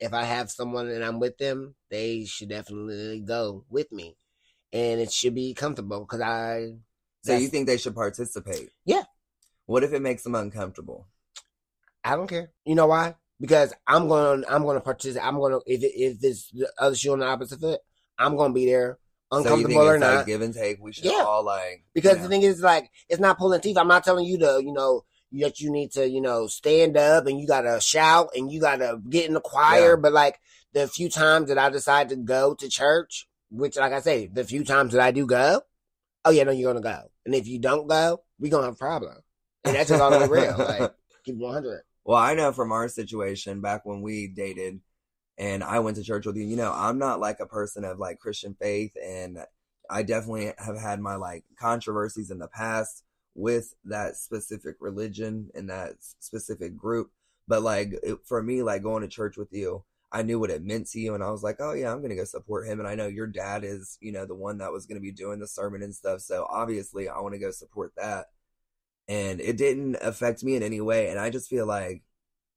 if 0.00 0.12
I 0.12 0.24
have 0.24 0.50
someone 0.50 0.88
and 0.88 1.04
I'm 1.04 1.18
with 1.18 1.38
them, 1.38 1.74
they 1.90 2.24
should 2.24 2.48
definitely 2.48 3.20
go 3.20 3.64
with 3.68 3.90
me, 3.92 4.16
and 4.72 5.00
it 5.00 5.12
should 5.12 5.34
be 5.34 5.54
comfortable 5.54 6.00
because 6.00 6.20
I. 6.20 6.76
So 7.22 7.36
you 7.36 7.48
think 7.48 7.66
they 7.66 7.76
should 7.76 7.94
participate? 7.94 8.70
Yeah. 8.84 9.02
What 9.66 9.84
if 9.84 9.92
it 9.92 10.00
makes 10.00 10.22
them 10.22 10.34
uncomfortable? 10.34 11.08
I 12.04 12.16
don't 12.16 12.28
care. 12.28 12.50
You 12.64 12.74
know 12.74 12.86
why? 12.86 13.16
Because 13.40 13.74
I'm 13.86 14.08
going. 14.08 14.42
to 14.42 14.52
I'm 14.52 14.62
going 14.62 14.76
to 14.76 14.80
participate. 14.80 15.26
I'm 15.26 15.36
going 15.36 15.52
to 15.52 15.60
if 15.66 15.82
it, 15.82 15.92
if 15.94 16.16
it's 16.22 16.50
the 16.50 16.70
other 16.78 16.96
shoe 16.96 17.12
on 17.12 17.18
the 17.18 17.26
opposite 17.26 17.60
foot, 17.60 17.80
I'm 18.18 18.36
going 18.36 18.50
to 18.50 18.54
be 18.54 18.66
there, 18.66 18.98
uncomfortable 19.30 19.82
so 19.82 19.88
or 19.88 19.98
not. 19.98 20.14
Like 20.16 20.26
give 20.26 20.40
and 20.40 20.54
take. 20.54 20.78
We 20.80 20.92
should 20.92 21.04
yeah. 21.04 21.24
all 21.26 21.44
like 21.44 21.84
because 21.92 22.12
you 22.12 22.18
know. 22.18 22.22
the 22.22 22.28
thing 22.28 22.42
is 22.42 22.62
like 22.62 22.90
it's 23.08 23.20
not 23.20 23.38
pulling 23.38 23.60
teeth. 23.60 23.76
I'm 23.76 23.88
not 23.88 24.04
telling 24.04 24.26
you 24.26 24.38
to 24.38 24.60
you 24.64 24.72
know 24.72 25.04
that 25.32 25.60
you 25.60 25.70
need 25.70 25.92
to, 25.92 26.08
you 26.08 26.20
know, 26.20 26.46
stand 26.46 26.96
up 26.96 27.26
and 27.26 27.38
you 27.40 27.46
gotta 27.46 27.80
shout 27.80 28.30
and 28.34 28.50
you 28.50 28.60
gotta 28.60 29.00
get 29.08 29.26
in 29.26 29.34
the 29.34 29.40
choir. 29.40 29.90
Yeah. 29.90 30.00
But 30.00 30.12
like 30.12 30.38
the 30.72 30.88
few 30.88 31.08
times 31.08 31.48
that 31.48 31.58
I 31.58 31.70
decide 31.70 32.08
to 32.10 32.16
go 32.16 32.54
to 32.54 32.68
church, 32.68 33.28
which 33.50 33.76
like 33.76 33.92
I 33.92 34.00
say, 34.00 34.26
the 34.26 34.44
few 34.44 34.64
times 34.64 34.92
that 34.92 35.02
I 35.02 35.10
do 35.10 35.26
go, 35.26 35.62
oh 36.24 36.30
yeah, 36.30 36.44
no, 36.44 36.52
you're 36.52 36.72
gonna 36.72 36.82
go. 36.82 37.10
And 37.26 37.34
if 37.34 37.46
you 37.46 37.58
don't 37.58 37.86
go, 37.86 38.22
we're 38.38 38.50
gonna 38.50 38.66
have 38.66 38.74
a 38.74 38.76
problem. 38.76 39.16
And 39.64 39.74
that's 39.74 39.90
just 39.90 40.00
all 40.00 40.10
the 40.10 40.28
real. 40.28 40.54
Like 40.58 40.92
keep 41.24 41.34
it 41.34 41.38
100. 41.38 41.82
Well, 42.04 42.18
I 42.18 42.34
know 42.34 42.52
from 42.52 42.72
our 42.72 42.88
situation 42.88 43.60
back 43.60 43.84
when 43.84 44.00
we 44.00 44.28
dated 44.28 44.80
and 45.36 45.62
I 45.62 45.80
went 45.80 45.96
to 45.98 46.02
church 46.02 46.26
with 46.26 46.36
you, 46.36 46.44
you 46.44 46.56
know, 46.56 46.72
I'm 46.74 46.98
not 46.98 47.20
like 47.20 47.40
a 47.40 47.46
person 47.46 47.84
of 47.84 47.98
like 47.98 48.18
Christian 48.18 48.56
faith 48.58 48.92
and 49.02 49.38
I 49.90 50.02
definitely 50.02 50.52
have 50.58 50.78
had 50.78 51.00
my 51.00 51.16
like 51.16 51.44
controversies 51.58 52.30
in 52.30 52.38
the 52.38 52.48
past 52.48 53.02
with 53.38 53.72
that 53.84 54.16
specific 54.16 54.76
religion 54.80 55.48
and 55.54 55.70
that 55.70 55.92
specific 56.18 56.76
group. 56.76 57.10
But 57.46 57.62
like 57.62 57.92
it, 58.02 58.18
for 58.26 58.42
me, 58.42 58.62
like 58.62 58.82
going 58.82 59.02
to 59.02 59.08
church 59.08 59.36
with 59.36 59.52
you, 59.52 59.84
I 60.10 60.22
knew 60.22 60.40
what 60.40 60.50
it 60.50 60.64
meant 60.64 60.88
to 60.88 61.00
you, 61.00 61.14
and 61.14 61.22
I 61.22 61.30
was 61.30 61.42
like, 61.42 61.56
oh 61.60 61.72
yeah, 61.72 61.92
I'm 61.92 62.02
gonna 62.02 62.16
go 62.16 62.24
support 62.24 62.66
him. 62.66 62.78
And 62.80 62.88
I 62.88 62.94
know 62.94 63.06
your 63.06 63.26
dad 63.26 63.62
is, 63.64 63.96
you 64.00 64.10
know, 64.10 64.26
the 64.26 64.34
one 64.34 64.58
that 64.58 64.72
was 64.72 64.86
gonna 64.86 65.00
be 65.00 65.12
doing 65.12 65.38
the 65.38 65.46
sermon 65.46 65.82
and 65.82 65.94
stuff. 65.94 66.20
So 66.20 66.46
obviously, 66.50 67.08
I 67.08 67.20
want 67.20 67.34
to 67.34 67.40
go 67.40 67.50
support 67.50 67.92
that. 67.96 68.26
And 69.06 69.40
it 69.40 69.56
didn't 69.56 69.96
affect 70.02 70.42
me 70.42 70.56
in 70.56 70.62
any 70.62 70.80
way. 70.80 71.08
And 71.08 71.18
I 71.18 71.30
just 71.30 71.48
feel 71.48 71.66
like 71.66 72.02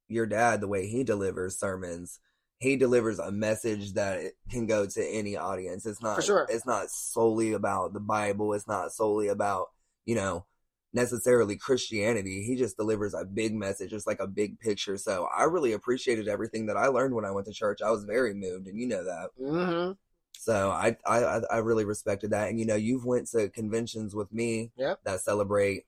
your 0.08 0.26
dad, 0.26 0.62
the 0.62 0.68
way 0.68 0.88
he 0.88 1.04
delivers 1.04 1.58
sermons, 1.60 2.20
he 2.60 2.76
delivers 2.76 3.20
a 3.20 3.32
message 3.32 3.94
that 3.94 4.34
can 4.50 4.66
go 4.66 4.86
to 4.86 5.06
any 5.06 5.38
audience. 5.38 5.86
It's 5.86 6.02
not 6.02 6.16
For 6.18 6.22
sure. 6.22 6.48
it's 6.50 6.66
not 6.66 6.90
solely 6.90 7.54
about 7.54 7.94
the 7.94 8.00
Bible. 8.00 8.54
It's 8.54 8.68
not 8.68 8.92
solely 8.92 9.30
about, 9.30 9.68
you 10.06 10.16
know, 10.16 10.46
necessarily 10.94 11.56
Christianity. 11.56 12.44
He 12.44 12.56
just 12.56 12.78
delivers 12.78 13.14
a 13.14 13.26
big 13.26 13.54
message, 13.54 13.92
just 13.92 14.08
like 14.08 14.20
a 14.20 14.28
big 14.28 14.60
picture. 14.60 14.98
So 14.98 15.28
I 15.36 15.44
really 15.44 15.72
appreciated 15.74 16.28
everything 16.28 16.66
that 16.66 16.78
I 16.78 16.88
learned 16.88 17.16
when 17.16 17.26
I 17.26 17.32
went 17.32 17.48
to 17.48 17.54
church. 17.54 17.82
I 17.82 17.92
was 17.92 18.04
very 18.04 18.34
moved, 18.34 18.68
and 18.68 18.80
you 18.80 18.88
know 18.88 19.04
that. 19.04 19.30
Mm-hmm. 19.40 19.92
So 20.38 20.72
I 20.72 20.98
I 21.06 21.42
I 21.52 21.58
really 21.58 21.86
respected 21.86 22.32
that. 22.32 22.50
And 22.50 22.60
you 22.60 22.66
know, 22.66 22.76
you've 22.76 23.06
went 23.06 23.28
to 23.30 23.50
conventions 23.50 24.16
with 24.16 24.34
me 24.34 24.72
Yep. 24.76 25.00
that 25.04 25.22
celebrate 25.22 25.86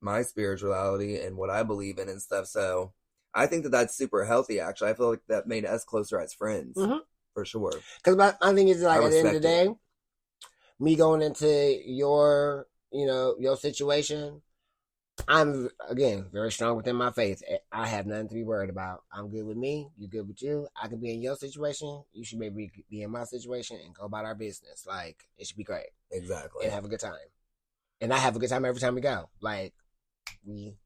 my 0.00 0.22
spirituality 0.22 1.18
and 1.18 1.36
what 1.36 1.50
I 1.50 1.62
believe 1.62 1.98
in 1.98 2.08
and 2.08 2.22
stuff. 2.22 2.46
So 2.46 2.92
I 3.34 3.46
think 3.46 3.64
that 3.64 3.70
that's 3.70 3.96
super 3.96 4.24
healthy. 4.24 4.60
Actually, 4.60 4.90
I 4.90 4.94
feel 4.94 5.10
like 5.10 5.26
that 5.28 5.46
made 5.46 5.66
us 5.66 5.84
closer 5.84 6.20
as 6.20 6.32
friends 6.32 6.76
Mhm. 6.76 7.00
for 7.34 7.44
sure. 7.44 7.72
Because 7.98 8.16
my, 8.16 8.34
my 8.40 8.54
thing 8.54 8.68
is 8.68 8.82
like 8.82 9.00
I 9.00 9.04
at 9.04 9.10
the 9.10 9.18
end 9.18 9.28
of 9.28 9.34
the 9.34 9.40
day, 9.40 9.74
me 10.78 10.96
going 10.96 11.22
into 11.22 11.80
your 11.84 12.66
you 12.92 13.06
know 13.06 13.34
your 13.38 13.56
situation, 13.56 14.42
I'm 15.28 15.70
again 15.88 16.26
very 16.32 16.52
strong 16.52 16.76
within 16.76 16.96
my 16.96 17.10
faith. 17.10 17.42
I 17.72 17.86
have 17.86 18.06
nothing 18.06 18.28
to 18.28 18.34
be 18.34 18.44
worried 18.44 18.70
about. 18.70 19.02
I'm 19.12 19.28
good 19.30 19.44
with 19.46 19.56
me. 19.56 19.88
You're 19.96 20.08
good 20.10 20.28
with 20.28 20.42
you. 20.42 20.68
I 20.80 20.88
can 20.88 20.98
be 21.00 21.12
in 21.12 21.22
your 21.22 21.36
situation. 21.36 22.02
You 22.12 22.24
should 22.24 22.38
maybe 22.38 22.70
be 22.90 23.02
in 23.02 23.10
my 23.10 23.24
situation 23.24 23.78
and 23.84 23.94
go 23.94 24.04
about 24.04 24.24
our 24.24 24.34
business. 24.34 24.86
Like 24.86 25.26
it 25.38 25.46
should 25.46 25.56
be 25.56 25.64
great 25.64 25.88
Exactly. 26.12 26.64
and 26.64 26.72
have 26.72 26.84
a 26.84 26.88
good 26.88 27.00
time. 27.00 27.14
And 28.00 28.12
I 28.12 28.18
have 28.18 28.36
a 28.36 28.38
good 28.38 28.50
time 28.50 28.64
every 28.64 28.80
time 28.80 28.94
we 28.94 29.00
go. 29.00 29.30
Like 29.40 29.72
we 30.44 30.76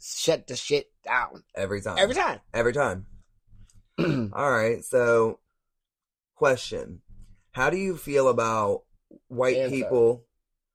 shut 0.00 0.46
the 0.46 0.54
shit 0.56 0.90
down 1.04 1.42
Every 1.54 1.80
time. 1.80 1.98
every 1.98 2.14
time. 2.14 2.40
Every 2.54 2.72
time. 2.72 3.06
All 4.32 4.50
right. 4.52 4.84
So, 4.84 5.40
question: 6.36 7.00
How 7.52 7.70
do 7.70 7.76
you 7.76 7.96
feel 7.96 8.28
about 8.28 8.82
white 9.28 9.56
Answer. 9.56 9.70
people? 9.74 10.25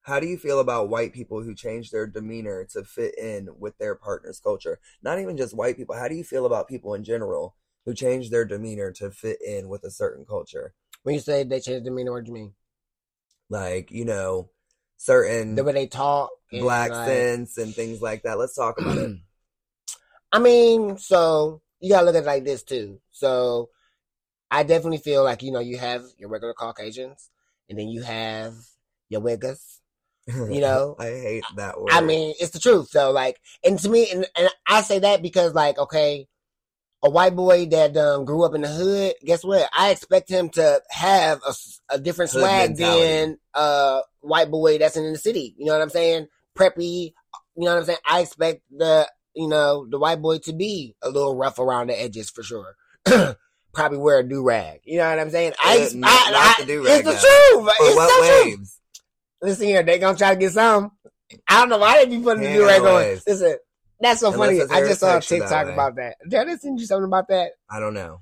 How 0.03 0.19
do 0.19 0.25
you 0.27 0.37
feel 0.37 0.59
about 0.59 0.89
white 0.89 1.13
people 1.13 1.43
who 1.43 1.53
change 1.53 1.91
their 1.91 2.07
demeanor 2.07 2.65
to 2.71 2.83
fit 2.83 3.17
in 3.19 3.49
with 3.59 3.77
their 3.77 3.93
partner's 3.93 4.39
culture? 4.39 4.79
Not 5.03 5.19
even 5.19 5.37
just 5.37 5.55
white 5.55 5.77
people. 5.77 5.95
How 5.95 6.07
do 6.07 6.15
you 6.15 6.23
feel 6.23 6.45
about 6.47 6.67
people 6.67 6.95
in 6.95 7.03
general 7.03 7.55
who 7.85 7.93
change 7.93 8.29
their 8.29 8.45
demeanor 8.45 8.91
to 8.93 9.11
fit 9.11 9.39
in 9.41 9.69
with 9.69 9.83
a 9.83 9.91
certain 9.91 10.25
culture? 10.25 10.73
when 11.03 11.15
you 11.15 11.21
say 11.21 11.43
they 11.43 11.59
change 11.59 11.83
demeanor, 11.83 12.11
what 12.11 12.23
do 12.23 12.29
you 12.29 12.33
mean? 12.33 12.53
Like, 13.49 13.91
you 13.91 14.05
know, 14.05 14.49
certain 14.97 15.55
The 15.55 15.63
way 15.63 15.73
they 15.73 15.87
talk, 15.87 16.29
black 16.51 16.91
like- 16.91 17.07
sense 17.07 17.57
and 17.57 17.73
things 17.73 18.01
like 18.01 18.23
that. 18.23 18.37
Let's 18.37 18.55
talk 18.55 18.79
about 18.79 18.97
it. 18.97 19.17
I 20.31 20.39
mean, 20.39 20.97
so 20.97 21.61
you 21.79 21.89
gotta 21.89 22.05
look 22.05 22.15
at 22.15 22.23
it 22.23 22.25
like 22.27 22.43
this 22.45 22.63
too. 22.63 23.01
So 23.11 23.69
I 24.49 24.63
definitely 24.63 24.99
feel 24.99 25.23
like 25.23 25.43
you 25.43 25.51
know 25.51 25.59
you 25.59 25.77
have 25.77 26.03
your 26.17 26.29
regular 26.29 26.53
Caucasians, 26.53 27.29
and 27.69 27.77
then 27.77 27.89
you 27.89 28.01
have 28.03 28.53
your 29.09 29.21
Wiggers. 29.21 29.80
You 30.27 30.61
know, 30.61 30.95
I 30.99 31.05
hate 31.05 31.43
that 31.57 31.79
word. 31.81 31.91
I 31.91 32.01
mean, 32.01 32.33
it's 32.39 32.51
the 32.51 32.59
truth. 32.59 32.89
So 32.89 33.11
like, 33.11 33.39
and 33.63 33.77
to 33.79 33.89
me, 33.89 34.07
and, 34.11 34.25
and 34.37 34.49
I 34.67 34.81
say 34.81 34.99
that 34.99 35.21
because 35.21 35.53
like, 35.53 35.77
okay, 35.77 36.27
a 37.03 37.09
white 37.09 37.35
boy 37.35 37.65
that 37.67 37.97
um, 37.97 38.25
grew 38.25 38.43
up 38.43 38.53
in 38.53 38.61
the 38.61 38.67
hood, 38.67 39.15
guess 39.25 39.43
what? 39.43 39.67
I 39.75 39.89
expect 39.89 40.29
him 40.29 40.49
to 40.49 40.81
have 40.91 41.41
a 41.89 41.97
different 41.99 42.31
Hood 42.31 42.41
swag 42.41 42.69
mentality. 42.69 43.01
than 43.07 43.37
a 43.55 44.01
white 44.21 44.51
boy 44.51 44.77
that's 44.77 44.95
in 44.97 45.11
the 45.11 45.17
city. 45.17 45.55
You 45.57 45.65
know 45.65 45.73
what 45.73 45.81
I'm 45.81 45.89
saying? 45.89 46.27
Preppy. 46.57 47.13
You 47.55 47.65
know 47.65 47.71
what 47.73 47.79
I'm 47.79 47.85
saying? 47.85 47.97
I 48.07 48.19
expect 48.21 48.61
the 48.69 49.09
you 49.33 49.47
know 49.47 49.87
the 49.89 49.97
white 49.97 50.21
boy 50.21 50.37
to 50.39 50.53
be 50.53 50.95
a 51.01 51.09
little 51.09 51.35
rough 51.35 51.57
around 51.57 51.87
the 51.87 51.99
edges 51.99 52.29
for 52.29 52.43
sure. 52.43 52.75
Probably 53.73 53.97
wear 53.97 54.19
a 54.19 54.23
do 54.23 54.43
rag. 54.43 54.81
You 54.83 54.97
know 54.99 55.09
what 55.09 55.19
I'm 55.19 55.29
saying? 55.31 55.53
I, 55.63 55.77
Uh, 55.77 55.81
ex- 55.81 55.93
not- 55.93 56.09
I, 56.27 56.31
not 56.31 56.59
I- 56.59 56.61
the 56.61 56.67
do-rag, 56.67 56.99
It's 56.99 57.05
the 57.05 57.11
though. 57.13 57.63
truth. 57.63 57.75
For 57.77 57.85
it's 57.87 57.95
what 57.95 58.19
truth. 58.27 58.45
waves? 58.59 58.80
Listen 59.41 59.67
here, 59.67 59.83
they 59.83 59.97
gonna 59.99 60.17
try 60.17 60.33
to 60.33 60.39
get 60.39 60.51
some. 60.51 60.91
I 61.47 61.59
don't 61.61 61.69
know 61.69 61.77
why 61.77 62.03
they 62.03 62.17
be 62.17 62.21
putting 62.23 62.43
the 62.43 62.49
Yeah, 62.49 62.55
do 62.57 62.65
rag 62.65 62.81
on. 62.81 63.19
Listen, 63.25 63.57
that's 63.99 64.19
so 64.19 64.31
Unless 64.33 64.67
funny. 64.67 64.71
I 64.71 64.87
just 64.87 64.99
saw 64.99 65.11
a 65.11 65.13
texture 65.15 65.39
that 65.39 65.49
TikTok 65.49 65.73
about 65.73 65.95
that. 65.95 66.17
Did 66.27 66.47
I 66.49 66.55
send 66.57 66.79
you 66.79 66.85
something 66.85 67.05
about 67.05 67.27
that? 67.29 67.51
I 67.69 67.79
don't 67.79 67.93
know. 67.93 68.21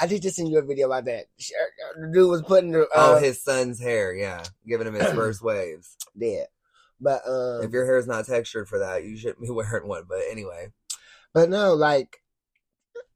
I 0.00 0.06
did 0.06 0.22
just 0.22 0.36
send 0.36 0.48
you 0.48 0.58
a 0.58 0.62
video 0.62 0.86
about 0.86 1.04
that. 1.06 1.24
Uh, 1.38 2.00
The 2.00 2.10
dude 2.12 2.30
was 2.30 2.42
putting 2.42 2.70
the 2.72 2.86
oh, 2.94 3.16
uh, 3.16 3.20
his 3.20 3.42
son's 3.42 3.80
hair. 3.80 4.14
Yeah, 4.14 4.42
giving 4.66 4.86
him 4.86 4.94
his 4.94 5.10
first 5.14 5.42
waves. 5.42 5.96
there, 6.14 6.46
but 7.00 7.22
um, 7.26 7.62
If 7.62 7.72
your 7.72 7.84
hair 7.84 7.98
is 7.98 8.06
not 8.06 8.26
textured 8.26 8.68
for 8.68 8.78
that, 8.78 9.04
you 9.04 9.16
shouldn't 9.16 9.40
be 9.42 9.50
wearing 9.50 9.88
one. 9.88 10.04
But 10.08 10.20
anyway, 10.30 10.68
but 11.34 11.50
no, 11.50 11.74
like, 11.74 12.18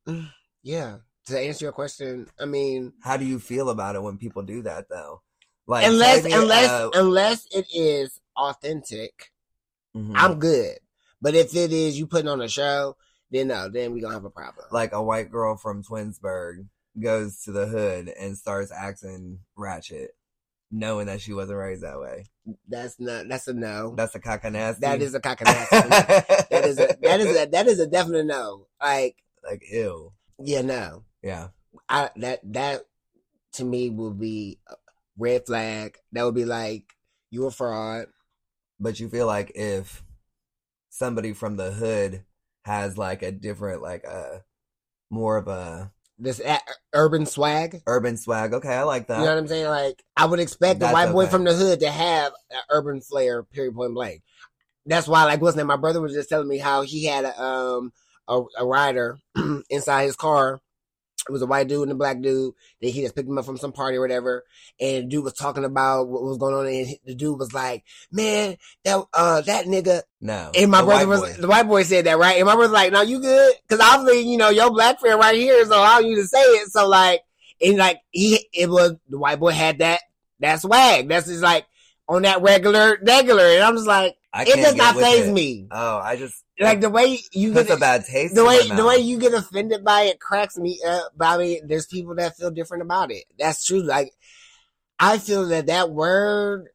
yeah. 0.62 0.96
To 1.28 1.40
answer 1.40 1.64
your 1.64 1.72
question, 1.72 2.26
I 2.38 2.44
mean, 2.44 2.92
how 3.02 3.16
do 3.16 3.24
you 3.24 3.38
feel 3.38 3.70
about 3.70 3.96
it 3.96 4.02
when 4.02 4.18
people 4.18 4.42
do 4.42 4.60
that 4.62 4.90
though? 4.90 5.22
Like 5.66 5.86
unless 5.86 6.24
unless 6.24 6.68
uh, 6.68 6.90
unless 6.94 7.46
it 7.50 7.66
is 7.74 8.20
authentic, 8.36 9.32
mhm. 9.96 10.12
I'm 10.14 10.38
good. 10.38 10.78
But 11.22 11.34
if 11.34 11.54
it 11.56 11.72
is 11.72 11.98
you 11.98 12.06
putting 12.06 12.28
on 12.28 12.42
a 12.42 12.48
show, 12.48 12.96
then 13.30 13.48
no, 13.48 13.68
then 13.68 13.92
we 13.92 14.00
gonna 14.00 14.14
have 14.14 14.24
a 14.24 14.30
problem. 14.30 14.66
like 14.72 14.92
a 14.92 15.02
white 15.02 15.30
girl 15.30 15.56
from 15.56 15.82
Twinsburg 15.82 16.66
goes 17.00 17.40
to 17.42 17.52
the 17.52 17.66
hood 17.66 18.08
and 18.08 18.36
starts 18.36 18.70
acting 18.70 19.40
ratchet, 19.56 20.10
knowing 20.70 21.06
that 21.06 21.20
she 21.20 21.32
wasn't 21.32 21.58
raised 21.58 21.82
that 21.82 21.98
way. 21.98 22.26
That's 22.68 23.00
not. 23.00 23.28
That's 23.28 23.48
a 23.48 23.54
no. 23.54 23.94
That's 23.96 24.14
a 24.14 24.20
caca 24.20 24.52
nasty. 24.52 24.80
That 24.82 25.00
is 25.00 25.14
a 25.14 25.20
cockanasty. 25.20 25.68
that 26.50 26.64
is 26.66 26.78
a 26.78 26.96
that 27.00 27.20
is 27.20 27.36
a 27.36 27.46
that 27.46 27.66
is 27.66 27.80
a 27.80 27.86
definite 27.86 28.26
no. 28.26 28.66
Like, 28.80 29.16
like 29.42 29.62
ew. 29.70 30.12
yeah, 30.38 30.60
no. 30.60 31.04
Yeah. 31.22 31.48
I 31.88 32.10
that 32.16 32.40
that 32.52 32.82
to 33.54 33.64
me 33.64 33.88
would 33.88 34.18
be 34.18 34.58
red 35.18 35.46
flag. 35.46 35.96
That 36.12 36.24
would 36.24 36.34
be 36.34 36.44
like 36.44 36.84
you 37.30 37.46
a 37.46 37.50
fraud. 37.50 38.06
But 38.80 39.00
you 39.00 39.08
feel 39.08 39.26
like 39.26 39.52
if 39.54 40.02
somebody 40.90 41.32
from 41.32 41.56
the 41.56 41.72
hood 41.72 42.24
has 42.64 42.98
like 42.98 43.22
a 43.22 43.32
different, 43.32 43.82
like 43.82 44.04
a 44.04 44.42
more 45.10 45.36
of 45.36 45.48
a 45.48 45.92
This 46.18 46.40
a- 46.40 46.60
urban 46.92 47.26
swag. 47.26 47.82
urban 47.86 48.16
swag. 48.16 48.54
Okay, 48.54 48.74
I 48.74 48.82
like 48.82 49.06
that. 49.08 49.18
You 49.18 49.24
know 49.24 49.30
what 49.30 49.38
I'm 49.38 49.48
saying? 49.48 49.68
Like 49.68 50.02
I 50.16 50.26
would 50.26 50.40
expect 50.40 50.76
a 50.76 50.80
That's 50.80 50.92
white 50.92 51.12
boy 51.12 51.22
okay. 51.24 51.30
from 51.30 51.44
the 51.44 51.54
hood 51.54 51.80
to 51.80 51.90
have 51.90 52.32
an 52.50 52.60
urban 52.70 53.00
flair. 53.00 53.42
Period. 53.42 53.74
Point 53.74 53.94
blank. 53.94 54.22
That's 54.86 55.08
why, 55.08 55.24
like, 55.24 55.40
what's 55.40 55.56
name? 55.56 55.66
My 55.66 55.76
brother 55.76 56.00
was 56.00 56.12
just 56.12 56.28
telling 56.28 56.48
me 56.48 56.58
how 56.58 56.82
he 56.82 57.04
had 57.06 57.24
a 57.24 57.42
um 57.42 57.92
a, 58.28 58.42
a 58.58 58.66
rider 58.66 59.18
inside 59.70 60.04
his 60.04 60.16
car. 60.16 60.60
It 61.28 61.32
was 61.32 61.42
a 61.42 61.46
white 61.46 61.68
dude 61.68 61.82
and 61.82 61.92
a 61.92 61.94
black 61.94 62.20
dude. 62.20 62.54
That 62.80 62.88
he 62.88 63.02
just 63.02 63.14
picked 63.14 63.28
him 63.28 63.38
up 63.38 63.44
from 63.44 63.56
some 63.56 63.72
party 63.72 63.96
or 63.96 64.00
whatever. 64.00 64.44
And 64.80 65.04
the 65.04 65.08
dude 65.08 65.24
was 65.24 65.32
talking 65.32 65.64
about 65.64 66.08
what 66.08 66.22
was 66.22 66.38
going 66.38 66.54
on, 66.54 66.66
and 66.66 66.96
the 67.04 67.14
dude 67.14 67.38
was 67.38 67.52
like, 67.52 67.84
"Man, 68.12 68.56
that 68.84 69.04
uh 69.12 69.40
that 69.42 69.66
nigga 69.66 70.02
no. 70.20 70.50
And 70.54 70.70
my 70.70 70.82
brother 70.82 71.06
was 71.06 71.20
boy. 71.20 71.32
the 71.32 71.48
white 71.48 71.68
boy 71.68 71.82
said 71.82 72.06
that, 72.06 72.18
right? 72.18 72.36
And 72.36 72.46
my 72.46 72.54
brother's 72.54 72.72
like, 72.72 72.92
"No, 72.92 73.02
you 73.02 73.20
good?" 73.20 73.54
Because 73.66 73.84
obviously, 73.84 74.22
you 74.22 74.38
know, 74.38 74.48
your 74.48 74.70
black 74.70 75.00
friend 75.00 75.18
right 75.18 75.34
here, 75.34 75.64
so 75.66 75.82
how 75.82 76.00
you 76.00 76.16
to 76.16 76.26
say 76.26 76.40
it? 76.40 76.68
So 76.70 76.88
like, 76.88 77.22
and 77.60 77.76
like 77.76 78.00
he, 78.10 78.46
it 78.52 78.68
was 78.68 78.94
the 79.08 79.18
white 79.18 79.40
boy 79.40 79.52
had 79.52 79.78
that 79.78 80.00
that 80.40 80.60
swag. 80.60 81.08
That's 81.08 81.26
just 81.26 81.42
like 81.42 81.66
on 82.08 82.22
that 82.22 82.42
regular 82.42 82.98
regular, 83.02 83.44
and 83.44 83.62
I'm 83.62 83.74
just 83.74 83.86
like, 83.86 84.16
it 84.34 84.56
does 84.56 84.76
not 84.76 84.96
phase 84.96 85.30
me. 85.30 85.68
Oh, 85.70 85.98
I 85.98 86.16
just 86.16 86.43
Like 86.60 86.80
the 86.80 86.90
way 86.90 87.18
you 87.32 87.52
get 87.52 87.70
a 87.70 87.76
bad 87.76 88.04
taste. 88.04 88.34
the 88.34 88.44
way 88.44 88.68
the 88.68 88.84
way 88.86 88.98
you 88.98 89.18
get 89.18 89.34
offended 89.34 89.84
by 89.84 90.02
it 90.02 90.20
cracks 90.20 90.56
me 90.56 90.80
up. 90.86 91.12
I 91.20 91.60
there's 91.66 91.86
people 91.86 92.14
that 92.16 92.36
feel 92.36 92.50
different 92.50 92.82
about 92.82 93.10
it. 93.10 93.24
That's 93.38 93.64
true. 93.64 93.82
Like 93.82 94.12
I 94.98 95.18
feel 95.18 95.46
that 95.48 95.66
that 95.66 95.90
word 95.90 96.68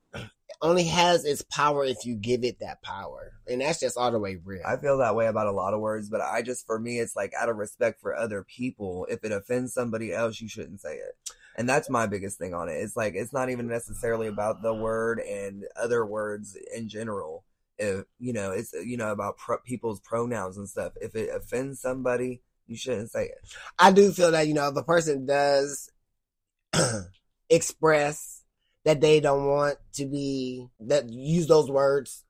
only 0.62 0.84
has 0.86 1.24
its 1.24 1.42
power 1.42 1.86
if 1.86 2.06
you 2.06 2.16
give 2.16 2.44
it 2.44 2.60
that 2.60 2.82
power, 2.82 3.32
and 3.48 3.62
that's 3.62 3.80
just 3.80 3.98
all 3.98 4.12
the 4.12 4.20
way 4.20 4.38
real. 4.44 4.62
I 4.68 4.76
feel 4.78 4.98
that 4.98 5.16
way 5.16 5.28
about 5.28 5.48
a 5.48 5.52
lot 5.52 5.74
of 5.74 5.80
words, 5.80 6.10
but 6.10 6.22
I 6.22 6.42
just, 6.42 6.66
for 6.66 6.78
me, 6.78 7.00
it's 7.00 7.16
like 7.16 7.32
out 7.40 7.50
of 7.50 7.56
respect 7.56 8.02
for 8.02 8.16
other 8.16 8.44
people. 8.44 9.08
If 9.10 9.24
it 9.24 9.32
offends 9.32 9.74
somebody 9.74 10.14
else, 10.14 10.42
you 10.42 10.50
shouldn't 10.50 10.82
say 10.82 10.96
it. 10.96 11.16
And 11.56 11.68
that's 11.68 11.90
my 11.90 12.08
biggest 12.08 12.38
thing 12.38 12.54
on 12.54 12.70
it. 12.70 12.74
It's 12.74 12.96
like 12.96 13.14
it's 13.16 13.34
not 13.34 13.50
even 13.50 13.68
necessarily 13.68 14.28
about 14.28 14.62
the 14.62 14.74
word 14.74 15.20
and 15.20 15.64
other 15.82 16.06
words 16.06 16.58
in 16.76 16.90
general. 16.90 17.44
If 17.80 18.06
you 18.20 18.34
know, 18.34 18.52
it's 18.52 18.74
you 18.74 18.98
know 18.98 19.12
about 19.12 19.38
pro- 19.38 19.60
people's 19.60 20.00
pronouns 20.02 20.58
and 20.58 20.68
stuff. 20.68 20.94
If 21.02 21.16
it 21.16 21.30
offends 21.34 21.82
somebody, 21.82 22.42
you 22.68 22.76
shouldn't 22.76 23.12
say 23.12 23.26
it. 23.26 23.38
I 23.80 23.92
do 23.92 24.12
feel 24.12 24.32
that 24.32 24.48
you 24.48 24.54
know 24.54 24.68
if 24.68 24.76
a 24.76 24.84
person 24.84 25.26
does 25.26 25.90
express 27.50 28.44
that 28.86 29.02
they 29.02 29.20
don't 29.20 29.46
want 29.48 29.78
to 29.94 30.06
be 30.06 30.68
that 30.82 31.10
use 31.10 31.48
those 31.48 31.70
words, 31.70 32.26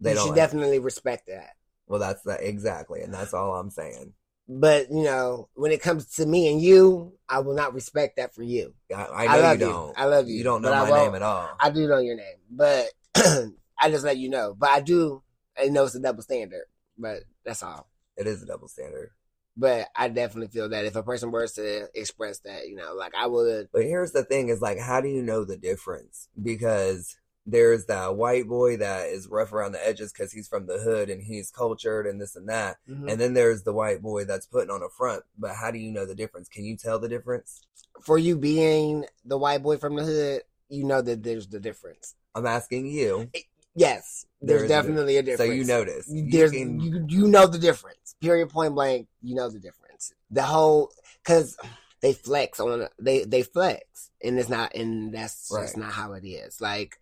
They 0.00 0.14
should 0.16 0.34
definitely 0.34 0.78
respect 0.78 1.26
that. 1.28 1.50
well, 1.86 2.00
that's 2.00 2.22
that 2.22 2.42
exactly, 2.42 3.02
and 3.02 3.12
that's 3.12 3.34
all 3.34 3.54
I'm 3.54 3.70
saying. 3.70 4.14
But 4.48 4.90
you 4.90 5.04
know, 5.04 5.48
when 5.54 5.72
it 5.72 5.80
comes 5.82 6.06
to 6.16 6.26
me 6.26 6.50
and 6.52 6.60
you, 6.60 7.14
I 7.28 7.40
will 7.40 7.54
not 7.54 7.74
respect 7.74 8.16
that 8.16 8.34
for 8.34 8.42
you. 8.42 8.74
I, 8.94 9.04
I 9.04 9.26
I 9.26 9.40
love 9.40 9.60
you 9.60 9.66
you. 9.66 9.72
don't. 9.72 9.98
I 9.98 10.04
love 10.06 10.28
you, 10.28 10.36
You 10.36 10.44
don't 10.44 10.62
know 10.62 10.70
but 10.70 10.90
my 10.90 11.02
name 11.02 11.14
at 11.14 11.22
all. 11.22 11.50
I 11.60 11.70
do 11.70 11.86
know 11.86 11.98
your 11.98 12.16
name, 12.16 12.36
but 12.50 12.88
I 13.82 13.90
just 13.90 14.04
let 14.04 14.16
you 14.16 14.30
know. 14.30 14.54
But 14.56 14.70
I 14.70 14.80
do. 14.80 15.22
I 15.60 15.66
know 15.66 15.84
it's 15.84 15.94
a 15.94 16.00
double 16.00 16.22
standard, 16.22 16.64
but 16.96 17.24
that's 17.44 17.62
all. 17.62 17.88
it 18.16 18.26
is 18.26 18.42
a 18.42 18.46
double 18.46 18.68
standard. 18.68 19.10
But 19.56 19.88
I 19.94 20.08
definitely 20.08 20.48
feel 20.48 20.70
that 20.70 20.86
if 20.86 20.96
a 20.96 21.02
person 21.02 21.30
were 21.30 21.46
to 21.46 21.88
express 21.94 22.38
that, 22.40 22.68
you 22.68 22.76
know, 22.76 22.94
like 22.94 23.14
I 23.14 23.26
would. 23.26 23.68
But 23.72 23.82
here's 23.82 24.12
the 24.12 24.24
thing: 24.24 24.48
is 24.48 24.62
like, 24.62 24.78
how 24.78 25.00
do 25.00 25.08
you 25.08 25.20
know 25.20 25.44
the 25.44 25.58
difference? 25.58 26.28
Because 26.40 27.16
there's 27.44 27.86
that 27.86 28.16
white 28.16 28.46
boy 28.46 28.76
that 28.76 29.08
is 29.08 29.26
rough 29.26 29.52
around 29.52 29.72
the 29.72 29.86
edges 29.86 30.12
because 30.12 30.32
he's 30.32 30.46
from 30.48 30.66
the 30.66 30.78
hood 30.78 31.10
and 31.10 31.20
he's 31.20 31.50
cultured 31.50 32.06
and 32.06 32.20
this 32.20 32.36
and 32.36 32.48
that, 32.48 32.76
mm-hmm. 32.88 33.08
and 33.08 33.20
then 33.20 33.34
there's 33.34 33.64
the 33.64 33.74
white 33.74 34.00
boy 34.00 34.24
that's 34.24 34.46
putting 34.46 34.70
on 34.70 34.82
a 34.82 34.88
front. 34.88 35.24
But 35.36 35.56
how 35.56 35.70
do 35.70 35.78
you 35.78 35.90
know 35.90 36.06
the 36.06 36.14
difference? 36.14 36.48
Can 36.48 36.64
you 36.64 36.76
tell 36.76 36.98
the 36.98 37.08
difference? 37.08 37.60
For 38.00 38.16
you 38.16 38.38
being 38.38 39.04
the 39.24 39.36
white 39.36 39.62
boy 39.62 39.76
from 39.76 39.96
the 39.96 40.04
hood, 40.04 40.42
you 40.70 40.84
know 40.84 41.02
that 41.02 41.22
there's 41.22 41.48
the 41.48 41.60
difference. 41.60 42.14
I'm 42.34 42.46
asking 42.46 42.86
you, 42.86 43.30
Yes, 43.74 44.26
There 44.40 44.58
there's 44.58 44.70
a 44.70 44.74
definitely 44.74 45.16
a 45.16 45.22
difference. 45.22 45.48
so 45.50 45.54
you 45.54 45.64
notice. 45.64 46.06
You 46.08 46.30
There's 46.30 46.50
can- 46.50 46.78
you 46.80 47.04
you 47.08 47.28
know 47.28 47.46
the 47.46 47.58
difference. 47.58 48.14
Period. 48.20 48.50
Point 48.50 48.74
blank. 48.74 49.08
You 49.22 49.34
know 49.34 49.48
the 49.48 49.58
difference. 49.58 50.12
The 50.30 50.42
whole 50.42 50.90
because 51.24 51.56
they 52.02 52.12
flex 52.12 52.60
on 52.60 52.88
they 52.98 53.24
they 53.24 53.42
flex, 53.42 54.10
and 54.22 54.38
it's 54.38 54.48
not 54.48 54.74
and 54.74 55.12
that's 55.14 55.48
just 55.48 55.76
not 55.76 55.92
how 55.92 56.12
it 56.12 56.26
is. 56.26 56.60
Like 56.60 56.98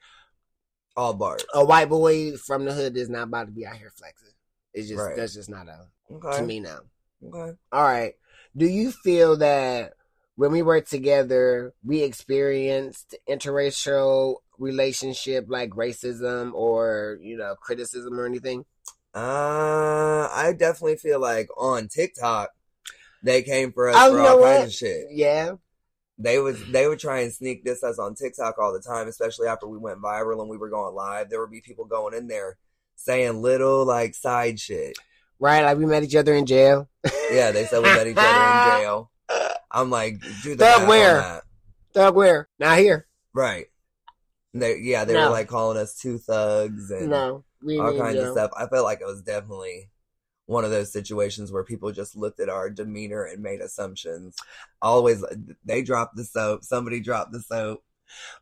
all 0.97 1.15
bars. 1.15 1.45
a 1.55 1.65
white 1.65 1.89
boy 1.89 2.37
from 2.37 2.65
the 2.65 2.73
hood 2.75 2.97
is 2.97 3.09
not 3.09 3.25
about 3.25 3.47
to 3.47 3.53
be 3.53 3.67
out 3.67 3.77
here 3.77 3.91
flexing. 3.97 4.31
It's 4.75 4.89
just 4.89 5.01
Right. 5.01 5.17
that's 5.17 5.35
just 5.35 5.49
not 5.49 5.69
a 5.69 5.89
Okay. 6.13 6.39
to 6.39 6.43
me 6.45 6.61
now. 6.61 6.81
Okay. 7.25 7.57
All 7.73 7.83
right. 7.83 8.15
Do 8.57 8.67
you 8.67 8.91
feel 8.93 9.37
that 9.39 9.95
when 10.41 10.53
we 10.53 10.63
were 10.63 10.81
together, 10.81 11.75
we 11.85 12.03
experienced 12.03 13.15
interracial 13.29 14.37
relationship 14.57 15.45
like 15.49 15.69
racism 15.73 16.55
or 16.55 17.19
you 17.21 17.37
know 17.37 17.55
criticism 17.61 18.19
or 18.19 18.25
anything? 18.25 18.65
Uh, 19.15 20.31
I 20.33 20.55
definitely 20.57 20.97
feel 20.97 21.21
like 21.21 21.49
on 21.59 21.89
TikTok, 21.89 22.53
they 23.23 23.43
came 23.43 23.71
for 23.71 23.91
us 23.91 23.97
Oh, 23.99 24.13
for 24.13 24.21
all 24.21 24.43
kinds 24.43 24.69
of 24.69 24.73
shit. 24.73 25.09
Yeah. 25.11 25.57
They 26.17 26.39
would 26.39 26.57
they 26.73 26.89
would 26.89 27.01
try 27.01 27.21
and 27.21 27.33
sneak 27.35 27.63
this 27.63 27.85
us 27.85 27.99
on 27.99 28.15
TikTok 28.15 28.57
all 28.59 28.73
the 28.73 28.81
time, 28.81 29.09
especially 29.09 29.47
after 29.47 29.67
we 29.67 29.77
went 29.77 30.01
viral 30.01 30.41
and 30.41 30.49
we 30.49 30.57
were 30.57 30.71
going 30.71 30.95
live. 30.95 31.29
There 31.29 31.41
would 31.41 31.51
be 31.51 31.61
people 31.61 31.85
going 31.85 32.15
in 32.15 32.29
there 32.29 32.57
saying 32.97 33.43
little 33.43 33.85
like 33.85 34.15
side 34.15 34.59
shit. 34.59 34.97
Right. 35.39 35.63
Like 35.65 35.77
we 35.77 35.85
met 35.85 36.03
each 36.03 36.17
other 36.17 36.33
in 36.33 36.47
jail. 36.47 36.89
Yeah, 37.31 37.51
they 37.51 37.67
said 37.67 37.83
we 37.83 37.91
met 37.91 38.07
each 38.07 38.17
other 38.17 38.79
in 38.79 38.81
jail. 38.83 39.10
I'm 39.71 39.91
like, 39.91 40.21
do 40.43 40.55
the 40.55 40.65
Thug 40.65 40.89
where? 40.89 41.21
that. 41.21 41.43
Thug 41.95 42.15
where? 42.15 42.49
Not 42.59 42.79
here. 42.79 43.07
Right. 43.33 43.67
They, 44.53 44.79
yeah, 44.79 45.05
they 45.05 45.15
No. 45.15 45.27
were 45.27 45.31
like 45.31 45.49
calling 45.49 45.79
us 45.79 45.97
two 45.97 46.19
thugs 46.19 46.91
and 46.91 47.09
No. 47.09 47.45
All 47.79 47.97
kinds 47.97 48.21
of 48.21 48.31
stuff. 48.33 48.51
I 48.57 48.67
felt 48.67 48.85
like 48.85 49.01
it 49.01 49.07
was 49.07 49.23
definitely 49.23 49.91
one 50.47 50.65
of 50.65 50.71
those 50.71 50.93
situations 50.93 51.53
where 51.53 51.63
people 51.63 51.93
just 51.93 52.17
looked 52.17 52.41
at 52.41 52.49
our 52.49 52.69
demeanor 52.71 53.23
and 53.23 53.43
made 53.43 53.61
assumptions. 53.61 54.35
Always, 54.83 55.25
they 55.65 55.83
dropped 55.83 56.17
the 56.17 56.25
soap. 56.25 56.65
Somebody 56.65 57.01
dropped 57.01 57.33
the 57.33 57.41
soap. 57.41 57.85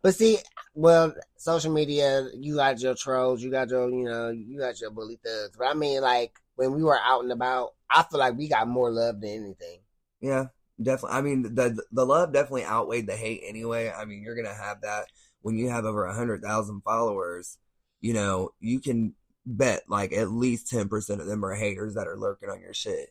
But 0.03 0.15
see, 0.15 0.39
well, 0.75 1.15
social 1.37 1.71
media, 1.73 2.29
you 2.35 2.55
got 2.57 2.81
your 2.81 2.95
trolls, 2.95 3.43
you 3.43 3.51
got 3.51 3.69
your, 3.69 3.91
you 3.91 4.05
know, 4.05 4.31
you 4.31 4.59
got 4.59 4.81
your 4.81 4.91
bully 4.91 5.19
thugs. 5.23 5.57
But 5.59 5.67
I 5.67 5.75
mean, 5.75 6.01
like 6.01 6.33
when 6.57 6.73
we 6.73 6.83
were 6.83 6.99
out 6.99 7.23
and 7.23 7.33
about, 7.33 7.75
I 7.91 8.03
feel 8.05 8.19
like 8.21 8.39
we 8.39 8.49
got 8.49 8.67
more 8.69 8.91
love 8.91 9.21
than 9.21 9.31
anything. 9.31 9.81
Yeah, 10.21 10.47
definitely. 10.83 11.19
I 11.19 11.23
mean, 11.23 11.43
the 11.55 11.83
the 11.93 12.07
love 12.07 12.33
definitely 12.33 12.65
outweighed 12.65 13.07
the 13.07 13.17
hate 13.17 13.43
anyway. 13.45 13.91
I 13.91 14.05
mean, 14.05 14.23
you're 14.23 14.37
gonna 14.37 14.55
have 14.55 14.83
that 14.83 15.07
when 15.43 15.57
you 15.57 15.69
have 15.69 15.85
over 15.85 16.05
a 16.07 16.15
hundred 16.15 16.43
thousand 16.43 16.83
followers. 16.83 17.59
You 18.01 18.15
know, 18.15 18.51
you 18.61 18.81
can 18.81 19.15
bet 19.45 19.83
like 19.89 20.13
at 20.13 20.31
least 20.31 20.69
ten 20.69 20.89
percent 20.89 21.21
of 21.21 21.27
them 21.27 21.45
are 21.45 21.55
haters 21.55 21.95
that 21.95 22.07
are 22.07 22.17
lurking 22.17 22.51
on 22.51 22.61
your 22.61 22.75
shit. 22.75 23.11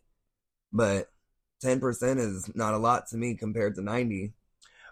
But 0.71 1.09
ten 1.61 1.79
percent 1.79 2.19
is 2.19 2.49
not 2.55 2.73
a 2.73 2.77
lot 2.77 3.07
to 3.09 3.17
me 3.17 3.35
compared 3.35 3.75
to 3.75 3.81
ninety. 3.81 4.33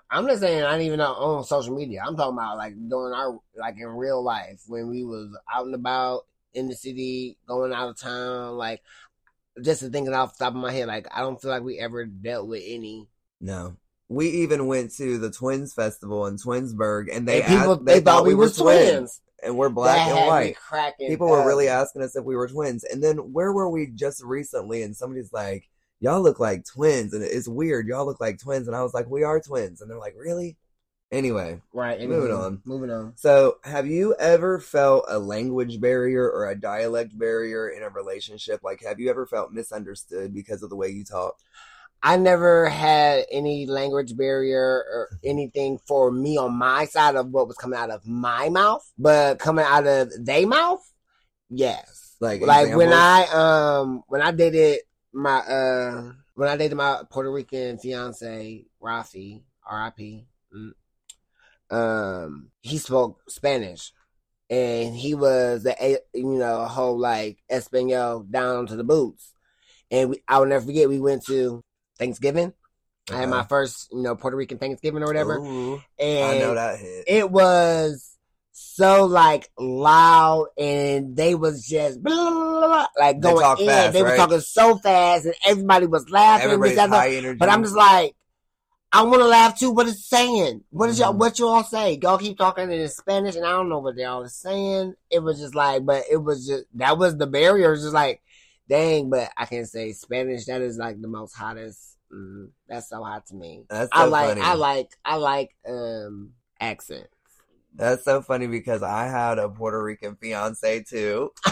I'm 0.09 0.25
not 0.25 0.37
saying 0.37 0.63
I 0.63 0.71
didn't 0.73 0.87
even 0.87 0.99
know 0.99 1.13
on 1.13 1.43
social 1.43 1.75
media. 1.75 2.03
I'm 2.05 2.15
talking 2.15 2.37
about 2.37 2.57
like 2.57 2.73
doing 2.73 3.13
our 3.13 3.39
like 3.57 3.75
in 3.77 3.87
real 3.87 4.23
life 4.23 4.61
when 4.67 4.89
we 4.89 5.03
was 5.03 5.35
out 5.51 5.65
and 5.65 5.75
about 5.75 6.21
in 6.53 6.67
the 6.67 6.75
city, 6.75 7.37
going 7.47 7.73
out 7.73 7.89
of 7.89 7.99
town. 7.99 8.55
Like 8.57 8.81
just 9.61 9.81
to 9.81 9.89
thinking 9.89 10.13
off 10.13 10.37
the 10.37 10.45
top 10.45 10.53
of 10.55 10.59
my 10.61 10.71
head, 10.71 10.87
like 10.87 11.07
I 11.15 11.21
don't 11.21 11.41
feel 11.41 11.51
like 11.51 11.63
we 11.63 11.79
ever 11.79 12.05
dealt 12.05 12.47
with 12.47 12.63
any. 12.65 13.07
No. 13.41 13.75
We 14.07 14.29
even 14.29 14.67
went 14.67 14.93
to 14.97 15.17
the 15.17 15.31
Twins 15.31 15.73
Festival 15.73 16.27
in 16.27 16.37
Twinsburg, 16.37 17.07
and 17.11 17.27
they 17.27 17.41
and 17.41 17.47
people 17.59 17.73
asked- 17.73 17.85
they, 17.85 17.99
thought, 18.01 18.25
we, 18.25 18.35
were 18.35 18.49
twins. 18.49 19.19
and 19.41 19.57
we're 19.57 19.69
black 19.69 19.97
That 20.09 20.17
and 20.17 20.27
white. 20.27 20.55
cracking 20.57 21.07
People 21.09 21.27
were 21.29 21.45
really 21.45 21.67
asking 21.67 22.03
us 22.03 22.15
if 22.15 22.23
we 22.23 22.35
were 22.35 22.47
twins. 22.47 22.83
And 22.83 23.03
then 23.03 23.17
where 23.33 23.51
were 23.51 23.69
we 23.69 23.87
just 23.87 24.23
recently? 24.23 24.83
And 24.83 24.95
somebody's 24.95 25.33
like, 25.33 25.67
"Y'all 25.99 26.21
look 26.21 26.39
like 26.39 26.65
twins," 26.65 27.13
and 27.13 27.23
it's 27.23 27.47
weird. 27.47 27.87
Y'all 27.87 28.05
look 28.05 28.21
like 28.21 28.39
twins, 28.39 28.67
and 28.67 28.75
I 28.75 28.83
was 28.83 28.93
like, 28.93 29.09
"We 29.09 29.23
are 29.23 29.39
twins," 29.41 29.81
and 29.81 29.89
they're 29.89 29.97
like, 29.97 30.15
"Really?" 30.17 30.55
Anyway, 31.11 31.61
right. 31.71 32.01
Moving 32.01 32.35
on. 32.35 32.61
Moving 32.65 32.89
on. 32.89 33.13
so 33.15 33.57
have 33.63 33.87
you 33.87 34.15
ever 34.19 34.59
felt 34.59 35.05
a 35.07 35.19
language 35.19 35.79
barrier 35.79 36.29
or 36.29 36.49
a 36.49 36.59
dialect 36.59 37.17
barrier 37.17 37.69
in 37.69 37.83
a 37.83 37.89
relationship? 37.89 38.61
Like, 38.63 38.83
have 38.83 38.99
you 38.99 39.09
ever 39.09 39.25
felt 39.25 39.51
misunderstood 39.51 40.33
because 40.33 40.63
of 40.63 40.69
the 40.69 40.75
way 40.75 40.89
you 40.89 41.03
talk? 41.05 41.35
I 42.03 42.17
never 42.17 42.67
had 42.67 43.25
any 43.31 43.65
language 43.65 44.17
barrier 44.17 44.59
or 44.61 45.09
anything 45.23 45.79
for 45.87 46.11
me 46.11 46.37
on 46.37 46.53
my 46.55 46.85
side 46.85 47.15
of 47.15 47.29
what 47.29 47.47
was 47.47 47.57
coming 47.57 47.79
out 47.79 47.91
of 47.91 48.05
my 48.05 48.49
mouth, 48.49 48.85
but 48.97 49.39
coming 49.39 49.65
out 49.65 49.87
of 49.87 50.11
they 50.19 50.45
mouth, 50.45 50.81
yes. 51.49 52.15
Like, 52.19 52.41
Like 52.41 52.75
when? 52.75 52.89
I 52.91 53.25
um 53.31 54.03
when 54.07 54.21
I 54.21 54.31
dated 54.31 54.79
my 55.13 55.37
uh 55.37 56.11
when 56.33 56.49
I 56.49 56.57
dated 56.57 56.77
my 56.77 57.01
Puerto 57.09 57.31
Rican 57.31 57.77
fiance 57.77 58.65
Rafi 58.81 59.43
R.I.P. 59.67 60.27
Um, 61.69 62.51
he 62.61 62.77
spoke 62.77 63.21
Spanish, 63.27 63.91
and 64.49 64.95
he 64.95 65.15
was 65.15 65.63
the 65.63 65.75
a- 65.83 65.99
you 66.13 66.35
know 66.37 66.61
a 66.61 66.67
whole 66.67 66.97
like 66.97 67.37
Espanol 67.49 68.21
down 68.23 68.67
to 68.67 68.75
the 68.75 68.83
boots, 68.83 69.33
and 69.91 70.11
we, 70.11 70.23
I 70.27 70.39
will 70.39 70.47
never 70.47 70.65
forget 70.65 70.89
we 70.89 70.99
went 70.99 71.25
to 71.25 71.61
Thanksgiving. 71.97 72.53
I 73.11 73.17
had 73.17 73.29
my 73.29 73.43
first, 73.43 73.89
you 73.91 74.01
know, 74.01 74.15
Puerto 74.15 74.35
Rican 74.35 74.57
Thanksgiving 74.57 75.03
or 75.03 75.05
whatever. 75.05 75.37
Ooh, 75.37 75.81
and 75.99 76.25
I 76.25 76.39
know 76.39 76.55
that 76.55 76.79
hit. 76.79 77.05
it 77.07 77.29
was 77.29 78.15
so 78.51 79.05
like 79.05 79.51
loud 79.59 80.47
and 80.57 81.15
they 81.15 81.35
was 81.35 81.67
just 81.67 82.01
blah, 82.01 82.13
blah, 82.15 82.67
blah, 82.67 82.87
like 82.97 83.17
They 83.17 83.29
going 83.29 83.41
talk 83.41 83.59
in. 83.59 83.67
fast, 83.67 83.93
they 83.93 84.01
were 84.01 84.15
talking 84.15 84.39
so 84.39 84.77
fast 84.77 85.25
and 85.25 85.35
everybody 85.45 85.85
was 85.85 86.09
laughing. 86.09 86.45
Everybody's 86.45 86.77
that. 86.77 86.89
high 86.89 87.11
energy. 87.11 87.37
But 87.37 87.49
I'm 87.49 87.63
just 87.63 87.75
like, 87.75 88.15
I 88.95 89.01
want 89.01 89.21
to 89.21 89.27
laugh 89.27 89.59
too. 89.59 89.71
What 89.71 89.89
it's 89.89 90.07
saying? 90.07 90.63
What 90.69 90.89
is 90.89 90.99
y'all? 90.99 91.13
Mhm. 91.13 91.17
What 91.17 91.37
y'all 91.37 91.63
say? 91.63 91.99
Y'all 92.01 92.17
keep 92.17 92.37
talking 92.37 92.71
in 92.71 92.87
Spanish, 92.87 93.35
and 93.35 93.45
I 93.45 93.49
don't 93.49 93.67
know 93.67 93.79
what 93.79 93.97
y'all 93.97 94.23
are 94.23 94.29
saying. 94.29 94.93
It 95.09 95.19
was 95.19 95.37
just 95.37 95.53
like, 95.53 95.85
but 95.85 96.05
it 96.09 96.15
was 96.15 96.47
just 96.47 96.63
that 96.75 96.97
was 96.97 97.17
the 97.17 97.27
barrier. 97.27 97.73
It's 97.73 97.81
just 97.81 97.93
like, 97.93 98.21
dang. 98.69 99.09
But 99.09 99.31
I 99.35 99.47
can 99.47 99.65
say 99.65 99.91
Spanish. 99.91 100.45
That 100.45 100.61
is 100.61 100.77
like 100.77 101.01
the 101.01 101.09
most 101.09 101.33
hottest. 101.33 101.97
Mm, 102.09 102.51
that's 102.69 102.87
so 102.87 103.03
hot 103.03 103.25
to 103.27 103.35
me. 103.35 103.65
That's 103.69 103.91
so 103.93 104.01
I 104.01 104.05
like. 104.05 104.29
funny. 104.29 104.41
I 104.41 104.53
like. 104.53 104.91
I 105.03 105.15
like 105.17 105.49
um 105.67 106.31
accent. 106.61 107.07
That's 107.73 108.05
so 108.05 108.21
funny 108.21 108.47
because 108.47 108.81
I 108.81 109.07
had 109.07 109.39
a 109.39 109.49
Puerto 109.49 109.83
Rican 109.83 110.15
fiance 110.15 110.83
too, 110.83 111.33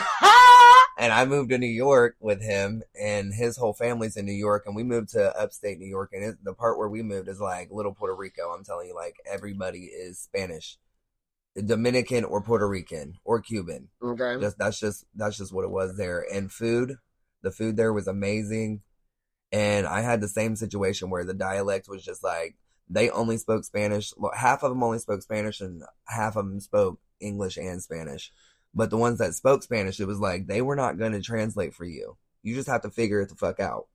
and 1.04 1.12
I 1.12 1.26
moved 1.26 1.50
to 1.50 1.58
New 1.58 1.68
York 1.68 2.16
with 2.22 2.42
him, 2.42 2.82
and 2.98 3.34
his 3.34 3.58
whole 3.58 3.74
family's 3.74 4.16
in 4.16 4.26
New 4.26 4.32
York, 4.32 4.64
and 4.66 4.74
we 4.74 4.84
moved 4.84 5.10
to 5.10 5.38
upstate 5.38 5.78
New 5.78 5.86
York, 5.86 6.12
and 6.14 6.24
it, 6.24 6.36
the 6.46 6.54
part 6.54 6.78
where 6.78 6.88
we 6.88 7.04
moved 7.04 7.28
is 7.28 7.42
like 7.42 7.70
little 7.72 7.94
Puerto 7.94 8.16
Rico. 8.16 8.52
I'm 8.52 8.64
telling 8.64 8.88
you, 8.88 8.96
like 8.96 9.18
everybody 9.30 9.80
is 9.80 10.18
Spanish, 10.18 10.78
Dominican 11.66 12.24
or 12.24 12.42
Puerto 12.42 12.66
Rican 12.70 13.16
or 13.26 13.42
Cuban. 13.42 13.90
okay. 14.02 14.38
Just 14.40 14.58
that's 14.58 14.80
just 14.80 15.06
that's 15.14 15.38
just 15.38 15.52
what 15.52 15.66
it 15.66 15.72
was 15.72 15.98
there. 15.98 16.26
And 16.34 16.50
food, 16.50 16.96
the 17.42 17.52
food 17.52 17.76
there 17.76 17.92
was 17.92 18.08
amazing. 18.08 18.82
And 19.52 19.86
I 19.86 20.02
had 20.02 20.22
the 20.22 20.30
same 20.30 20.56
situation 20.56 21.10
where 21.10 21.26
the 21.26 21.34
dialect 21.34 21.90
was 21.90 22.02
just 22.02 22.24
like 22.24 22.56
they 22.90 23.10
only 23.10 23.38
spoke 23.38 23.66
Spanish. 23.66 24.14
Half 24.34 24.64
of 24.64 24.72
them 24.72 24.82
only 24.82 25.00
spoke 25.00 25.22
Spanish, 25.22 25.60
and 25.60 25.84
half 26.08 26.38
of 26.38 26.46
them 26.46 26.62
spoke 26.62 27.02
English 27.20 27.58
and 27.58 27.84
Spanish. 27.84 28.32
But 28.74 28.90
the 28.90 28.98
ones 28.98 29.20
that 29.20 29.36
spoke 29.36 29.64
Spanish, 29.64 30.00
it 30.00 30.08
was 30.08 30.20
like 30.20 30.48
they 30.48 30.62
were 30.62 30.76
not 30.76 30.98
going 30.98 31.12
to 31.12 31.22
translate 31.22 31.74
for 31.74 31.86
you. 31.86 32.18
You 32.42 32.56
just 32.56 32.68
have 32.68 32.82
to 32.82 32.90
figure 32.90 33.22
it 33.22 33.30
the 33.30 33.36
fuck 33.36 33.60
out. 33.60 33.88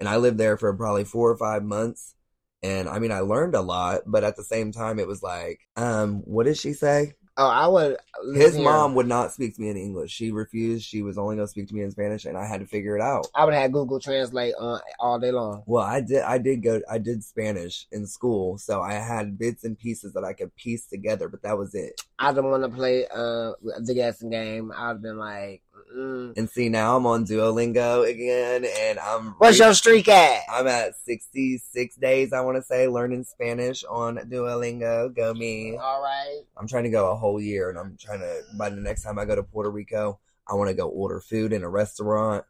And 0.00 0.08
I 0.08 0.16
lived 0.16 0.38
there 0.38 0.56
for 0.56 0.74
probably 0.74 1.04
four 1.04 1.30
or 1.30 1.36
five 1.36 1.62
months. 1.62 2.14
And 2.62 2.88
I 2.88 2.98
mean, 2.98 3.12
I 3.12 3.20
learned 3.20 3.54
a 3.54 3.60
lot, 3.60 4.02
but 4.06 4.24
at 4.24 4.36
the 4.36 4.44
same 4.44 4.72
time, 4.72 4.98
it 4.98 5.06
was 5.06 5.22
like, 5.22 5.60
um, 5.76 6.20
what 6.24 6.44
did 6.44 6.58
she 6.58 6.72
say? 6.72 7.14
Oh, 7.36 7.46
I 7.46 7.66
would. 7.66 7.96
His 8.34 8.58
mom 8.58 8.94
would 8.94 9.06
not 9.06 9.32
speak 9.32 9.54
to 9.54 9.60
me 9.62 9.70
in 9.70 9.76
English. 9.76 10.10
She 10.10 10.30
refused. 10.30 10.84
She 10.84 11.02
was 11.02 11.16
only 11.16 11.36
going 11.36 11.46
to 11.46 11.50
speak 11.50 11.68
to 11.68 11.74
me 11.74 11.82
in 11.82 11.90
Spanish, 11.90 12.24
and 12.24 12.36
I 12.36 12.46
had 12.46 12.60
to 12.60 12.66
figure 12.66 12.96
it 12.96 13.02
out. 13.02 13.28
I 13.34 13.44
would 13.44 13.54
have 13.54 13.72
Google 13.72 14.00
Translate 14.00 14.54
on 14.58 14.80
all 14.98 15.18
day 15.18 15.30
long. 15.30 15.62
Well, 15.66 15.84
I 15.84 16.00
did. 16.00 16.22
I 16.22 16.38
did 16.38 16.62
go. 16.62 16.80
I 16.90 16.98
did 16.98 17.24
Spanish 17.24 17.86
in 17.92 18.06
school, 18.06 18.58
so 18.58 18.82
I 18.82 18.94
had 18.94 19.38
bits 19.38 19.64
and 19.64 19.78
pieces 19.78 20.12
that 20.14 20.24
I 20.24 20.32
could 20.32 20.54
piece 20.56 20.86
together. 20.86 21.28
But 21.28 21.42
that 21.42 21.56
was 21.56 21.74
it. 21.74 22.00
I 22.18 22.32
didn't 22.32 22.50
want 22.50 22.64
to 22.64 22.68
play 22.68 23.06
uh, 23.06 23.52
the 23.78 23.94
guessing 23.94 24.30
game. 24.30 24.72
I'd 24.76 24.88
have 24.88 25.02
been 25.02 25.18
like, 25.18 25.62
mm. 25.94 26.36
And 26.36 26.48
see, 26.48 26.68
now 26.68 26.96
I'm 26.96 27.06
on 27.06 27.24
Duolingo 27.24 28.08
again, 28.08 28.64
and 28.64 28.98
I'm. 28.98 29.34
"What's 29.38 29.58
your 29.58 29.74
streak 29.74 30.08
at?" 30.08 30.42
I'm 30.50 30.66
at 30.66 30.94
66 31.04 31.96
days. 31.96 32.32
I 32.32 32.40
want 32.40 32.56
to 32.56 32.62
say 32.62 32.88
learning 32.88 33.24
Spanish 33.24 33.84
on 33.84 34.16
Duolingo. 34.16 35.14
Go 35.14 35.34
me! 35.34 35.76
All 35.76 36.02
right. 36.02 36.42
I'm 36.56 36.68
trying 36.68 36.84
to 36.84 36.90
go 36.90 37.10
a 37.10 37.16
whole 37.16 37.40
year, 37.40 37.70
and 37.70 37.78
I'm 37.78 37.96
trying 38.00 38.20
to. 38.20 38.42
By 38.58 38.70
the 38.70 38.76
next 38.76 39.02
time 39.02 39.18
I 39.18 39.24
go 39.24 39.36
to 39.36 39.42
Puerto 39.42 39.70
Rico, 39.70 40.18
I 40.46 40.54
want 40.54 40.68
to 40.68 40.74
go 40.74 40.88
order 40.88 41.20
food 41.20 41.52
in 41.52 41.62
a 41.62 41.68
restaurant. 41.68 42.44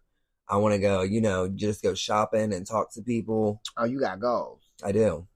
I 0.49 0.57
want 0.57 0.75
to 0.75 0.81
go, 0.81 1.03
you 1.03 1.21
know, 1.21 1.49
just 1.49 1.83
go 1.83 1.95
shopping 1.95 2.53
and 2.53 2.67
talk 2.67 2.93
to 2.95 3.03
people. 3.03 3.63
Oh, 3.77 3.85
you 3.85 4.01
got 4.01 4.21
goals. 4.21 4.61
I 4.83 4.91
do. 4.91 5.29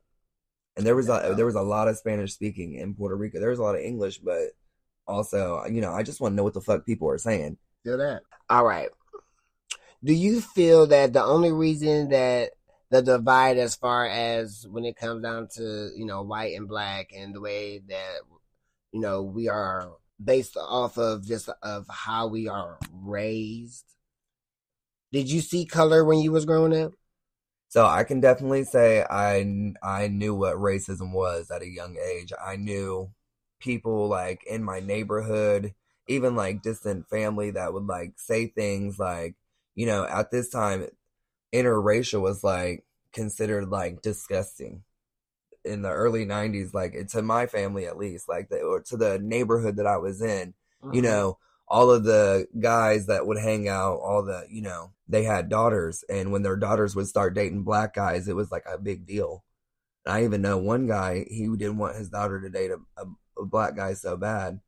And 0.77 0.85
there 0.85 0.97
was 0.97 1.09
a 1.09 1.35
there 1.37 1.47
was 1.47 1.55
a 1.55 1.63
lot 1.63 1.87
of 1.87 1.97
Spanish 1.97 2.33
speaking 2.33 2.75
in 2.75 2.95
Puerto 2.95 3.15
Rico. 3.15 3.39
There 3.39 3.51
was 3.51 3.61
a 3.61 3.63
lot 3.63 3.77
of 3.77 3.83
English, 3.83 4.19
but 4.19 4.51
also, 5.07 5.65
you 5.67 5.81
know, 5.81 5.93
I 5.93 6.03
just 6.03 6.21
want 6.21 6.33
to 6.33 6.37
know 6.37 6.43
what 6.43 6.55
the 6.55 6.61
fuck 6.61 6.85
people 6.85 7.09
are 7.09 7.19
saying. 7.19 7.59
Feel 7.85 7.99
that? 7.99 8.23
All 8.49 8.65
right. 8.65 8.89
Do 10.03 10.13
you 10.13 10.41
feel 10.41 10.87
that 10.89 11.13
the 11.13 11.23
only 11.23 11.53
reason 11.53 12.09
that 12.11 12.53
the 12.91 13.03
divide, 13.03 13.59
as 13.59 13.75
far 13.75 14.07
as 14.07 14.67
when 14.71 14.85
it 14.85 14.97
comes 14.97 15.23
down 15.23 15.49
to 15.57 15.91
you 15.97 16.07
know 16.07 16.23
white 16.23 16.57
and 16.57 16.69
black, 16.69 17.11
and 17.15 17.35
the 17.35 17.41
way 17.41 17.81
that 17.89 18.19
you 18.93 19.01
know 19.01 19.23
we 19.23 19.49
are 19.49 19.93
based 20.23 20.57
off 20.57 20.97
of 20.99 21.27
just 21.27 21.49
of 21.63 21.87
how 21.89 22.27
we 22.27 22.49
are 22.49 22.79
raised? 22.93 23.85
Did 25.13 25.31
you 25.31 25.41
see 25.41 25.65
color 25.67 26.05
when 26.05 26.19
you 26.19 26.33
was 26.33 26.45
growing 26.45 26.75
up? 26.75 26.93
So 27.69 27.85
I 27.85 28.05
can 28.05 28.21
definitely 28.21 28.65
say 28.65 29.05
I 29.09 29.73
I 29.83 30.09
knew 30.09 30.35
what 30.35 30.57
racism 30.57 31.13
was 31.13 31.51
at 31.51 31.63
a 31.63 31.69
young 31.69 31.97
age. 31.97 32.33
I 32.43 32.57
knew 32.57 33.11
people 33.59 34.09
like 34.09 34.45
in 34.47 34.63
my 34.63 34.81
neighborhood, 34.81 35.75
even 36.07 36.37
like 36.37 36.63
distant 36.63 37.09
family 37.09 37.53
that 37.53 37.73
would 37.73 37.87
like 37.87 38.13
say 38.17 38.47
things 38.47 38.99
like, 38.99 39.35
you 39.75 39.87
know, 39.87 40.05
at 40.05 40.31
this 40.31 40.51
time 40.51 40.87
interracial 41.53 42.21
was 42.21 42.45
like 42.45 42.85
considered 43.13 43.69
like 43.69 44.03
disgusting. 44.03 44.83
In 45.65 45.81
the 45.81 45.89
early 45.89 46.27
90s 46.27 46.75
like 46.75 46.95
to 47.09 47.23
my 47.23 47.47
family 47.47 47.87
at 47.87 47.97
least, 47.97 48.29
like 48.29 48.51
the, 48.51 48.61
or 48.61 48.83
to 48.83 48.99
the 48.99 49.19
neighborhood 49.19 49.77
that 49.77 49.87
I 49.87 49.97
was 49.97 50.21
in, 50.21 50.53
you 50.83 51.01
mm-hmm. 51.01 51.01
know, 51.01 51.39
all 51.67 51.91
of 51.91 52.05
the 52.05 52.47
guys 52.61 53.07
that 53.07 53.27
would 53.27 53.39
hang 53.39 53.67
out, 53.67 53.95
all 53.95 54.23
the, 54.23 54.47
you 54.51 54.61
know, 54.61 54.93
they 55.09 55.23
had 55.23 55.49
daughters. 55.49 56.05
And 56.11 56.33
when 56.33 56.43
their 56.43 56.57
daughters 56.57 56.95
would 56.95 57.07
start 57.07 57.35
dating 57.35 57.63
black 57.63 57.95
guys, 57.95 58.29
it 58.29 58.37
was 58.37 58.53
like 58.53 58.65
a 58.71 58.77
big 58.77 59.07
deal. 59.07 59.43
And 60.05 60.15
I 60.15 60.25
even 60.25 60.43
know 60.43 60.59
one 60.59 60.87
guy, 60.87 61.25
he 61.31 61.49
didn't 61.57 61.79
want 61.79 61.97
his 61.97 62.11
daughter 62.11 62.43
to 62.43 62.51
date 62.51 62.71
a, 62.71 62.79
a, 63.01 63.07
a 63.41 63.47
black 63.47 63.75
guy 63.75 63.95
so 63.95 64.19
bad 64.19 64.61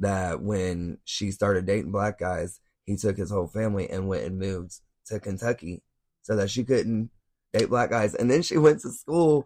that 0.00 0.40
when 0.40 0.98
she 1.04 1.30
started 1.30 1.66
dating 1.66 1.92
black 1.92 2.18
guys, 2.18 2.60
he 2.84 2.96
took 2.96 3.16
his 3.16 3.30
whole 3.30 3.48
family 3.48 3.88
and 3.90 4.08
went 4.08 4.24
and 4.24 4.38
moved 4.38 4.74
to 5.06 5.20
Kentucky 5.20 5.82
so 6.22 6.36
that 6.36 6.50
she 6.50 6.64
couldn't 6.64 7.10
date 7.52 7.68
black 7.68 7.90
guys. 7.90 8.14
And 8.14 8.30
then 8.30 8.42
she 8.42 8.58
went 8.58 8.80
to 8.80 8.90
school 8.90 9.44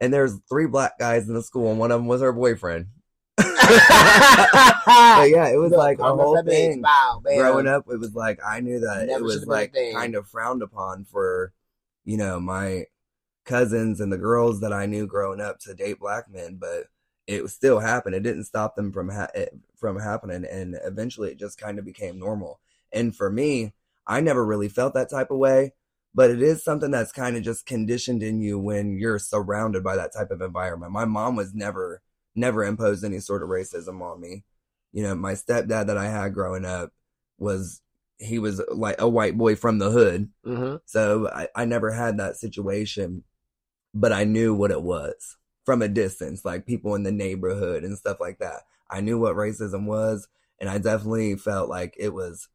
and 0.00 0.12
there's 0.12 0.38
three 0.48 0.66
black 0.66 0.98
guys 0.98 1.28
in 1.28 1.34
the 1.34 1.42
school 1.42 1.70
and 1.70 1.78
one 1.78 1.90
of 1.90 2.00
them 2.00 2.06
was 2.06 2.20
her 2.20 2.32
boyfriend. 2.32 2.86
But 4.86 5.30
yeah, 5.30 5.48
it 5.48 5.58
was 5.58 5.72
like 5.72 5.98
a 5.98 6.14
whole 6.14 6.42
thing. 6.42 6.82
Wow. 6.82 7.22
Growing 7.22 7.68
up, 7.68 7.84
it 7.90 7.98
was 7.98 8.14
like 8.14 8.40
I 8.44 8.60
knew 8.60 8.80
that 8.80 9.06
Never 9.06 9.20
it 9.20 9.22
was 9.22 9.34
should've 9.34 9.48
been 9.48 9.52
a 9.52 9.92
like 9.92 9.94
kind 9.94 10.14
of 10.14 10.26
frowned 10.28 10.62
upon 10.62 11.04
for, 11.04 11.52
you 12.04 12.16
know, 12.16 12.40
my 12.40 12.86
cousins 13.44 14.00
and 14.00 14.12
the 14.12 14.18
girls 14.18 14.60
that 14.60 14.72
I 14.72 14.86
knew 14.86 15.06
growing 15.06 15.40
up 15.40 15.58
to 15.60 15.74
date 15.74 16.00
black 16.00 16.30
men, 16.30 16.56
but 16.60 16.86
it 17.26 17.42
was 17.42 17.52
still 17.52 17.78
happened. 17.78 18.14
It 18.14 18.22
didn't 18.22 18.44
stop 18.44 18.74
them 18.74 18.92
from 18.92 19.08
ha- 19.10 19.28
it, 19.34 19.54
from 19.80 19.98
happening, 19.98 20.44
and 20.44 20.76
eventually 20.84 21.30
it 21.30 21.38
just 21.38 21.58
kind 21.58 21.78
of 21.78 21.84
became 21.84 22.18
normal. 22.18 22.60
And 22.92 23.16
for 23.16 23.30
me, 23.30 23.72
I 24.06 24.20
never 24.20 24.44
really 24.44 24.68
felt 24.68 24.94
that 24.94 25.10
type 25.10 25.30
of 25.30 25.38
way, 25.38 25.72
but 26.14 26.30
it 26.30 26.42
is 26.42 26.62
something 26.64 26.90
that's 26.90 27.12
kind 27.12 27.36
of 27.36 27.42
just 27.42 27.66
conditioned 27.66 28.22
in 28.22 28.40
you 28.40 28.58
when 28.58 28.98
you're 28.98 29.18
surrounded 29.18 29.82
by 29.84 29.96
that 29.96 30.12
type 30.12 30.30
of 30.30 30.42
environment. 30.42 30.92
My 30.92 31.04
mom 31.04 31.36
was 31.36 31.54
never 31.54 32.02
never 32.34 32.64
imposed 32.64 33.04
any 33.04 33.18
sort 33.20 33.42
of 33.42 33.48
racism 33.48 34.00
on 34.00 34.20
me. 34.20 34.44
You 34.92 35.02
know, 35.02 35.14
my 35.14 35.32
stepdad 35.34 35.86
that 35.86 35.98
I 35.98 36.08
had 36.08 36.34
growing 36.34 36.64
up 36.64 36.92
was 37.38 37.80
he 38.18 38.38
was 38.38 38.62
like 38.70 38.96
a 39.00 39.08
white 39.08 39.36
boy 39.38 39.56
from 39.56 39.78
the 39.78 39.90
hood. 39.90 40.30
hmm 40.44 40.76
So 40.84 41.28
I, 41.28 41.48
I 41.54 41.64
never 41.64 41.90
had 41.92 42.18
that 42.18 42.36
situation, 42.36 43.24
but 43.94 44.12
I 44.12 44.24
knew 44.24 44.54
what 44.54 44.70
it 44.70 44.82
was 44.82 45.36
from 45.64 45.82
a 45.82 45.88
distance, 45.88 46.44
like 46.44 46.66
people 46.66 46.94
in 46.94 47.02
the 47.02 47.12
neighborhood 47.12 47.84
and 47.84 47.96
stuff 47.96 48.18
like 48.20 48.38
that. 48.38 48.62
I 48.90 49.00
knew 49.00 49.18
what 49.18 49.36
racism 49.36 49.86
was, 49.86 50.28
and 50.58 50.68
I 50.68 50.78
definitely 50.78 51.36
felt 51.36 51.68
like 51.68 51.94
it 51.98 52.12
was 52.12 52.48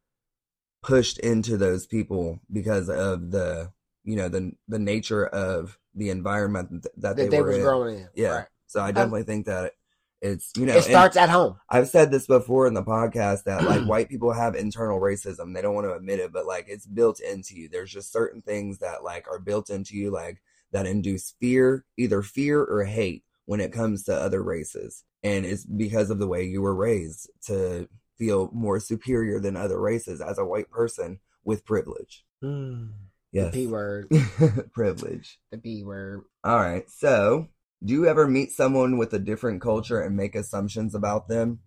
pushed 0.82 1.18
into 1.18 1.56
those 1.56 1.86
people 1.86 2.40
because 2.52 2.88
of 2.88 3.30
the, 3.30 3.72
you 4.04 4.16
know, 4.16 4.28
the 4.28 4.52
the 4.68 4.78
nature 4.78 5.26
of 5.26 5.78
the 5.94 6.10
environment 6.10 6.82
that, 6.82 6.92
That 6.96 7.16
they, 7.16 7.28
they, 7.28 7.42
were 7.42 7.52
in. 7.52 7.62
growing 7.62 7.98
in. 8.00 8.08
Yeah. 8.14 8.28
Right. 8.28 8.46
So 8.66 8.80
I 8.80 8.92
definitely 8.92 9.22
think 9.22 9.46
that 9.46 9.72
it's 10.20 10.52
you 10.56 10.66
know 10.66 10.76
it 10.76 10.82
starts 10.82 11.16
at 11.16 11.28
home. 11.28 11.56
I've 11.68 11.88
said 11.88 12.10
this 12.10 12.26
before 12.26 12.66
in 12.66 12.74
the 12.74 12.82
podcast 12.82 13.44
that 13.44 13.64
like 13.64 13.84
white 13.86 14.08
people 14.08 14.32
have 14.32 14.54
internal 14.54 15.00
racism. 15.00 15.54
They 15.54 15.62
don't 15.62 15.74
want 15.74 15.86
to 15.86 15.94
admit 15.94 16.20
it, 16.20 16.32
but 16.32 16.46
like 16.46 16.66
it's 16.68 16.86
built 16.86 17.20
into 17.20 17.54
you. 17.54 17.68
There's 17.68 17.92
just 17.92 18.12
certain 18.12 18.42
things 18.42 18.78
that 18.78 19.04
like 19.04 19.28
are 19.28 19.38
built 19.38 19.70
into 19.70 19.96
you, 19.96 20.10
like 20.10 20.42
that 20.72 20.86
induce 20.86 21.34
fear, 21.40 21.84
either 21.96 22.22
fear 22.22 22.62
or 22.62 22.84
hate 22.84 23.24
when 23.44 23.60
it 23.60 23.72
comes 23.72 24.04
to 24.04 24.14
other 24.14 24.42
races. 24.42 25.04
And 25.22 25.44
it's 25.44 25.64
because 25.64 26.10
of 26.10 26.18
the 26.18 26.28
way 26.28 26.44
you 26.44 26.62
were 26.62 26.74
raised 26.74 27.30
to 27.46 27.88
feel 28.18 28.50
more 28.52 28.80
superior 28.80 29.40
than 29.40 29.56
other 29.56 29.80
races 29.80 30.20
as 30.20 30.38
a 30.38 30.44
white 30.44 30.70
person 30.70 31.20
with 31.44 31.64
privilege. 31.64 32.24
The 32.40 32.88
Yes. 33.32 33.52
P 33.54 33.66
word. 33.66 34.08
privilege. 34.72 35.38
The 35.50 35.58
P 35.58 35.82
word. 35.84 36.22
All 36.44 36.56
right. 36.58 36.88
So, 36.88 37.48
do 37.84 37.92
you 37.92 38.06
ever 38.06 38.26
meet 38.26 38.52
someone 38.52 38.96
with 38.96 39.12
a 39.12 39.18
different 39.18 39.60
culture 39.60 40.00
and 40.00 40.16
make 40.16 40.34
assumptions 40.34 40.94
about 40.94 41.28
them, 41.28 41.60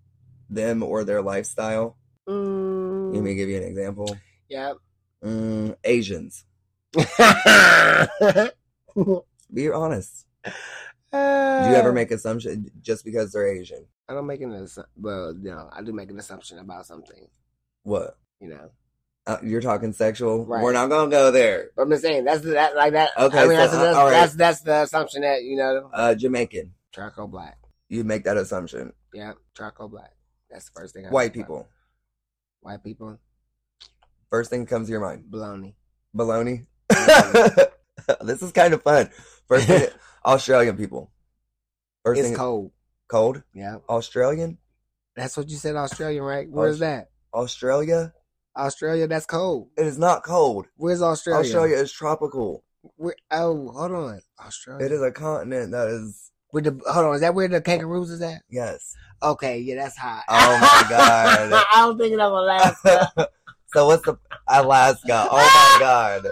them 0.50 0.82
or 0.82 1.04
their 1.04 1.22
lifestyle? 1.22 1.98
Mm. 2.28 3.14
Let 3.14 3.24
me 3.24 3.36
give 3.36 3.50
you 3.50 3.58
an 3.58 3.64
example. 3.64 4.18
Yep. 4.50 4.78
Mm, 5.24 5.76
Asians. 5.84 6.46
Be 9.54 9.70
honest. 9.70 10.26
Do 11.12 11.18
you 11.70 11.76
ever 11.76 11.92
make 11.92 12.12
assumptions 12.12 12.70
just 12.82 13.04
because 13.04 13.32
they're 13.32 13.48
Asian? 13.48 13.86
I 14.08 14.14
don't 14.14 14.28
make 14.28 14.42
an 14.42 14.52
assumption. 14.54 14.92
Well, 14.98 15.34
no, 15.40 15.70
I 15.72 15.82
do 15.82 15.92
make 15.94 16.10
an 16.12 16.20
assumption 16.20 16.60
about 16.60 16.86
something. 16.86 17.28
What? 17.84 18.18
You 18.40 18.50
know, 18.50 18.70
Uh, 19.28 19.38
you're 19.44 19.62
talking 19.62 19.92
sexual. 19.94 20.46
Right. 20.46 20.64
We're 20.64 20.72
not 20.74 20.90
gonna 20.90 21.10
go 21.12 21.32
there. 21.32 21.72
but 21.76 21.84
I'm 21.84 21.90
just 21.90 22.04
saying 22.04 22.26
that's 22.26 22.42
that 22.44 22.76
like 22.76 22.94
that. 22.94 23.12
Okay, 23.18 23.40
I 23.40 23.42
mean, 23.48 23.52
so, 23.52 23.58
that's, 23.58 23.74
uh, 23.74 23.84
that's, 23.84 23.98
right. 23.98 24.10
that's 24.12 24.34
that's 24.36 24.62
the 24.62 24.82
assumption 24.84 25.22
that 25.24 25.44
you 25.44 25.56
know, 25.58 25.90
Uh, 25.94 26.16
Jamaican. 26.16 26.74
charcoal 26.94 27.28
black. 27.28 27.58
You 27.90 28.04
make 28.04 28.24
that 28.26 28.38
assumption. 28.38 28.94
Yeah, 29.14 29.34
charcoal 29.58 29.88
black. 29.90 30.14
That's 30.50 30.66
the 30.70 30.80
first 30.80 30.94
thing. 30.96 31.06
I 31.06 31.10
White 31.10 31.34
think 31.34 31.48
about. 31.48 31.58
people. 31.64 31.68
White 32.62 32.84
people. 32.84 33.18
First 34.30 34.50
thing 34.52 34.66
comes 34.66 34.88
to 34.88 34.92
your 34.92 35.02
mind. 35.02 35.26
Baloney. 35.30 35.74
Baloney. 36.16 36.66
this 38.22 38.42
is 38.42 38.52
kind 38.52 38.74
of 38.74 38.82
fun. 38.84 39.10
First 39.48 39.68
thing, 39.68 39.88
Australian 40.34 40.78
people. 40.78 41.12
First 42.06 42.22
It's 42.22 42.38
cold. 42.38 42.72
cold. 43.08 43.42
Yeah, 43.54 43.78
Australian. 43.90 44.58
that's 45.16 45.36
what 45.36 45.50
you 45.50 45.58
said. 45.58 45.76
Australian, 45.76 46.24
right? 46.24 46.48
Where's 46.50 46.80
that? 46.80 47.10
Australia. 47.34 48.14
Australia. 48.56 49.08
That's 49.08 49.26
cold. 49.26 49.70
It 49.78 49.88
is 49.88 49.98
not 49.98 50.24
cold. 50.24 50.68
Where's 50.78 51.02
Australia? 51.02 51.42
Australia 51.42 51.76
is 51.78 51.92
tropical. 51.92 52.64
Where, 52.96 53.16
oh, 53.32 53.70
hold 53.72 53.92
on. 53.92 54.22
Australia. 54.40 54.86
It 54.86 54.92
is 54.92 55.02
a 55.02 55.12
continent 55.12 55.72
that 55.72 55.88
is 55.88 56.32
Where 56.52 56.64
the 56.64 56.80
hold 56.88 57.06
on? 57.08 57.16
Is 57.16 57.22
that 57.22 57.34
where 57.36 57.48
the 57.48 57.62
kangaroos 57.62 58.10
is 58.12 58.22
at? 58.22 58.42
yes. 58.50 58.96
Okay, 59.22 59.60
yeah, 59.60 59.76
that's 59.76 59.98
hot. 59.98 60.24
Oh 60.30 60.58
my 60.62 60.90
God. 60.90 61.52
I 61.74 61.82
don't 61.82 61.98
think 61.98 62.14
I'm 62.14 62.22
of 62.22 62.32
Alaska. 62.34 63.28
So 63.74 63.86
what's 63.88 64.04
the 64.04 64.18
Alaska? 64.48 65.28
Oh 65.30 65.38
my 65.38 65.78
god, 65.80 66.28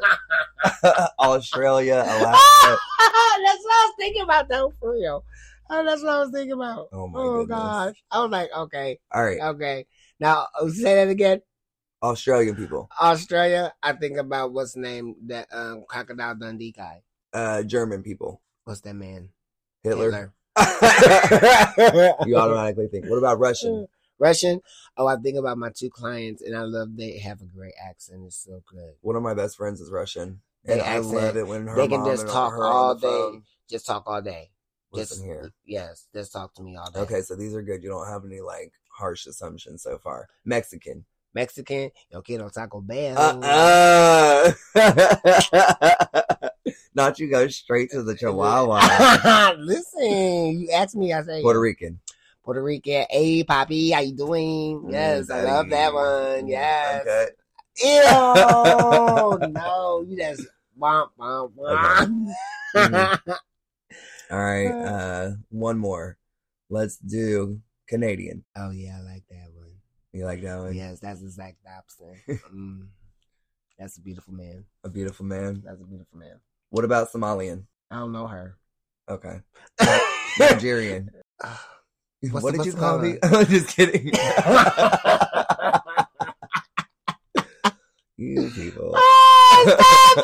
Australia, 1.19 1.95
Alaska. 1.95 2.77
that's 2.99 3.63
what 3.63 3.73
I 3.73 3.85
was 3.85 3.93
thinking 3.99 4.23
about, 4.23 4.49
though, 4.49 4.73
for 4.79 4.93
real. 4.93 5.23
Oh, 5.69 5.85
that's 5.85 6.01
what 6.01 6.13
I 6.13 6.19
was 6.19 6.31
thinking 6.31 6.53
about. 6.53 6.87
Oh 6.91 7.07
my 7.07 7.19
Oh 7.19 7.45
gosh, 7.45 7.95
I 8.11 8.21
was 8.21 8.31
like, 8.31 8.49
okay, 8.55 8.99
All 9.13 9.23
right, 9.23 9.39
okay. 9.39 9.85
Now 10.19 10.47
uh, 10.59 10.69
say 10.69 10.95
that 10.95 11.09
again. 11.09 11.41
Australian 12.01 12.55
people, 12.55 12.89
Australia. 12.99 13.73
I 13.83 13.93
think 13.93 14.17
about 14.17 14.51
what's 14.53 14.73
the 14.73 14.81
name 14.81 15.15
that 15.27 15.47
um 15.51 15.83
crocodile 15.87 16.35
Dundee 16.35 16.71
guy. 16.71 17.03
uh, 17.33 17.61
German 17.63 18.01
people, 18.01 18.41
What's 18.63 18.81
that 18.81 18.95
man? 18.95 19.29
Hitler. 19.83 20.33
you 22.25 22.35
automatically 22.35 22.87
think. 22.87 23.05
What 23.05 23.17
about 23.17 23.37
Russian? 23.39 23.87
Russian. 24.19 24.61
Oh, 24.97 25.07
I 25.07 25.15
think 25.17 25.37
about 25.37 25.57
my 25.57 25.69
two 25.69 25.89
clients, 25.89 26.41
and 26.41 26.55
I 26.55 26.61
love 26.61 26.95
they 26.95 27.17
have 27.19 27.41
a 27.41 27.45
great 27.45 27.73
accent. 27.83 28.23
It's 28.25 28.43
so 28.43 28.61
good. 28.69 28.93
One 29.01 29.15
of 29.15 29.23
my 29.23 29.33
best 29.33 29.57
friends 29.57 29.79
is 29.81 29.91
Russian, 29.91 30.41
They 30.65 30.73
and 30.73 30.81
I 30.81 30.97
love 30.99 31.35
it 31.37 31.47
when 31.47 31.67
her 31.67 31.75
they 31.75 31.87
can 31.87 32.03
just 32.05 32.27
talk 32.27 32.51
her 32.53 32.65
all 32.65 32.95
day. 32.95 33.07
phone. 33.07 33.43
Just 33.69 33.85
talk 33.85 34.03
all 34.07 34.21
day. 34.21 34.49
Listen 34.91 35.17
just 35.17 35.25
here. 35.25 35.51
Yes, 35.65 36.07
just 36.13 36.31
talk 36.31 36.53
to 36.55 36.63
me 36.63 36.75
all 36.77 36.89
day. 36.89 36.99
Okay, 37.01 37.21
so 37.21 37.35
these 37.35 37.53
are 37.53 37.61
good. 37.61 37.83
You 37.83 37.89
don't 37.89 38.07
have 38.07 38.23
any 38.25 38.39
like 38.41 38.71
harsh 38.89 39.25
assumptions 39.27 39.83
so 39.83 39.97
far. 39.97 40.27
Mexican. 40.45 41.05
Mexican, 41.33 41.91
yo 42.09 42.21
quiero 42.21 42.49
Taco 42.49 42.81
Bell. 42.81 43.15
Uh 43.17 44.51
uh 44.73 46.49
Not 46.95 47.19
you 47.19 47.29
go 47.29 47.47
straight 47.47 47.91
to 47.91 48.01
the 48.01 48.15
Chihuahua. 48.19 49.53
Listen, 49.59 50.61
you 50.61 50.69
asked 50.73 50.95
me, 50.95 51.13
I 51.13 51.21
say 51.21 51.41
Puerto 51.43 51.59
Rican. 51.59 51.99
Puerto 52.47 52.63
Rican. 52.63 53.05
Hey, 53.09 53.43
Poppy, 53.43 53.89
how 53.89 53.99
you 53.99 54.13
doing? 54.13 54.87
Yes, 54.89 55.29
I 55.29 55.41
love 55.41 55.69
that 55.69 55.93
one. 55.93 56.47
Yes. 56.47 57.01
Okay. 57.01 57.27
Ew, 57.83 59.51
no, 59.51 60.05
you 60.07 60.15
just 60.15 60.47
womp 60.79 61.09
womp 61.19 61.51
womp. 61.57 62.33
Mhm. 62.73 63.19
All 64.31 64.39
right. 64.39 64.71
Uh, 64.71 65.31
one 65.49 65.77
more. 65.77 66.17
Let's 66.69 66.95
do 66.99 67.59
Canadian. 67.85 68.45
oh 68.55 68.71
yeah, 68.71 68.97
I 68.97 69.01
like 69.01 69.23
that 69.29 69.49
one. 69.53 69.73
You 70.13 70.23
like 70.23 70.41
that 70.43 70.57
one? 70.57 70.73
Yes, 70.73 71.01
that's 71.01 71.21
exact 71.21 71.57
opposite. 71.67 72.39
Mm, 72.55 72.87
that's 73.77 73.97
a 73.97 74.01
beautiful 74.01 74.33
man. 74.33 74.63
A 74.85 74.89
beautiful 74.89 75.25
man. 75.25 75.63
That's 75.65 75.81
a 75.81 75.85
beautiful 75.85 76.17
man. 76.17 76.39
What 76.69 76.85
about 76.85 77.11
Somalian? 77.11 77.65
I 77.91 77.97
don't 77.97 78.13
know 78.13 78.27
her. 78.27 78.55
Okay. 79.09 79.41
Nigerian. 80.39 81.11
What's 82.21 82.43
what 82.43 82.55
did 82.55 82.65
you 82.65 82.73
call 82.73 82.97
me? 82.97 83.17
I'm 83.23 83.45
just 83.45 83.75
kidding. 83.75 84.07
you 88.17 88.49
people. 88.55 88.93
Oh, 88.95 89.65
stop 89.67 90.17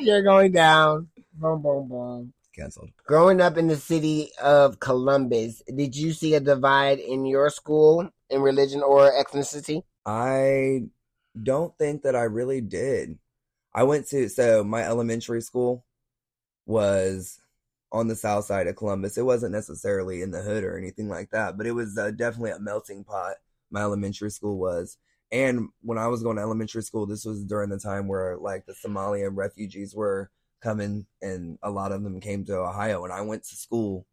it! 0.00 0.02
You're 0.06 0.22
going 0.22 0.52
down. 0.52 1.08
Boom, 1.34 1.60
boom, 1.60 1.88
boom. 1.88 2.32
Cancelled. 2.56 2.90
Growing 3.06 3.42
up 3.42 3.58
in 3.58 3.66
the 3.68 3.76
city 3.76 4.30
of 4.42 4.80
Columbus, 4.80 5.62
did 5.74 5.94
you 5.94 6.12
see 6.12 6.34
a 6.34 6.40
divide 6.40 6.98
in 6.98 7.26
your 7.26 7.50
school 7.50 8.08
in 8.30 8.40
religion 8.40 8.82
or 8.82 9.12
ethnicity? 9.12 9.82
I 10.06 10.84
don't 11.40 11.76
think 11.76 12.02
that 12.02 12.16
I 12.16 12.22
really 12.22 12.62
did. 12.62 13.18
I 13.74 13.82
went 13.84 14.08
to 14.08 14.28
so 14.28 14.64
my 14.64 14.82
elementary 14.82 15.42
school 15.42 15.84
was 16.64 17.38
on 17.92 18.08
the 18.08 18.16
south 18.16 18.46
side 18.46 18.66
of 18.66 18.76
Columbus. 18.76 19.18
It 19.18 19.26
wasn't 19.26 19.52
necessarily 19.52 20.22
in 20.22 20.30
the 20.30 20.42
hood 20.42 20.64
or 20.64 20.78
anything 20.78 21.08
like 21.08 21.30
that, 21.30 21.56
but 21.56 21.66
it 21.66 21.72
was 21.72 21.96
uh, 21.98 22.10
definitely 22.10 22.52
a 22.52 22.58
melting 22.58 23.04
pot. 23.04 23.34
My 23.70 23.82
elementary 23.82 24.30
school 24.30 24.58
was. 24.58 24.96
And 25.30 25.68
when 25.82 25.98
I 25.98 26.08
was 26.08 26.22
going 26.22 26.36
to 26.36 26.42
elementary 26.42 26.82
school, 26.82 27.06
this 27.06 27.24
was 27.24 27.44
during 27.44 27.70
the 27.70 27.78
time 27.78 28.08
where 28.08 28.36
like 28.36 28.66
the 28.66 28.74
Somalian 28.74 29.30
refugees 29.34 29.94
were 29.94 30.30
coming 30.62 31.06
and 31.20 31.58
a 31.62 31.70
lot 31.70 31.92
of 31.92 32.02
them 32.02 32.20
came 32.20 32.44
to 32.46 32.56
Ohio 32.56 33.04
and 33.04 33.12
I 33.12 33.20
went 33.22 33.44
to 33.44 33.56
school 33.56 34.06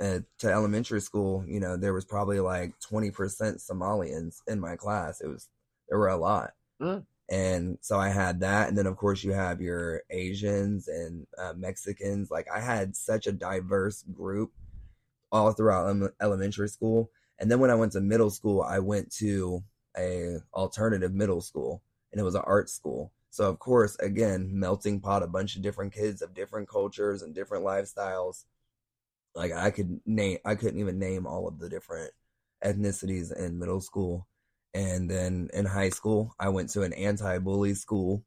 uh, 0.00 0.20
to 0.38 0.50
elementary 0.50 1.00
school, 1.00 1.44
you 1.46 1.60
know, 1.60 1.76
there 1.76 1.92
was 1.92 2.04
probably 2.04 2.40
like 2.40 2.74
20% 2.80 3.12
Somalians 3.12 4.38
in 4.46 4.60
my 4.60 4.76
class. 4.76 5.20
It 5.20 5.28
was, 5.28 5.48
there 5.88 5.98
were 5.98 6.08
a 6.08 6.16
lot. 6.16 6.50
Mm. 6.82 7.04
And 7.30 7.78
so 7.80 7.98
I 7.98 8.08
had 8.10 8.40
that. 8.40 8.68
And 8.68 8.76
then, 8.76 8.86
of 8.86 8.96
course, 8.96 9.24
you 9.24 9.32
have 9.32 9.60
your 9.60 10.02
Asians 10.10 10.88
and 10.88 11.26
uh, 11.38 11.54
Mexicans. 11.56 12.30
Like, 12.30 12.46
I 12.54 12.60
had 12.60 12.96
such 12.96 13.26
a 13.26 13.32
diverse 13.32 14.02
group 14.12 14.52
all 15.32 15.52
throughout 15.52 16.12
elementary 16.20 16.68
school. 16.68 17.10
And 17.38 17.50
then 17.50 17.60
when 17.60 17.70
I 17.70 17.74
went 17.74 17.92
to 17.92 18.00
middle 18.00 18.30
school, 18.30 18.62
I 18.62 18.78
went 18.78 19.10
to 19.16 19.64
a 19.96 20.36
alternative 20.52 21.12
middle 21.12 21.40
school 21.40 21.82
and 22.12 22.20
it 22.20 22.24
was 22.24 22.34
an 22.34 22.42
art 22.44 22.68
school. 22.68 23.12
So 23.30 23.48
of 23.48 23.58
course, 23.58 23.96
again, 23.96 24.50
melting 24.52 25.00
pot, 25.00 25.22
a 25.22 25.26
bunch 25.26 25.56
of 25.56 25.62
different 25.62 25.92
kids 25.92 26.22
of 26.22 26.34
different 26.34 26.68
cultures 26.68 27.22
and 27.22 27.34
different 27.34 27.64
lifestyles 27.64 28.44
like 29.34 29.52
I 29.52 29.70
could 29.70 30.00
name 30.06 30.38
I 30.44 30.54
couldn't 30.54 30.80
even 30.80 30.98
name 30.98 31.26
all 31.26 31.48
of 31.48 31.58
the 31.58 31.68
different 31.68 32.12
ethnicities 32.64 33.36
in 33.36 33.58
middle 33.58 33.80
school. 33.80 34.26
And 34.74 35.08
then 35.08 35.48
in 35.54 35.66
high 35.66 35.90
school, 35.90 36.34
I 36.38 36.48
went 36.48 36.70
to 36.70 36.82
an 36.82 36.92
anti-bully 36.92 37.74
school 37.74 38.24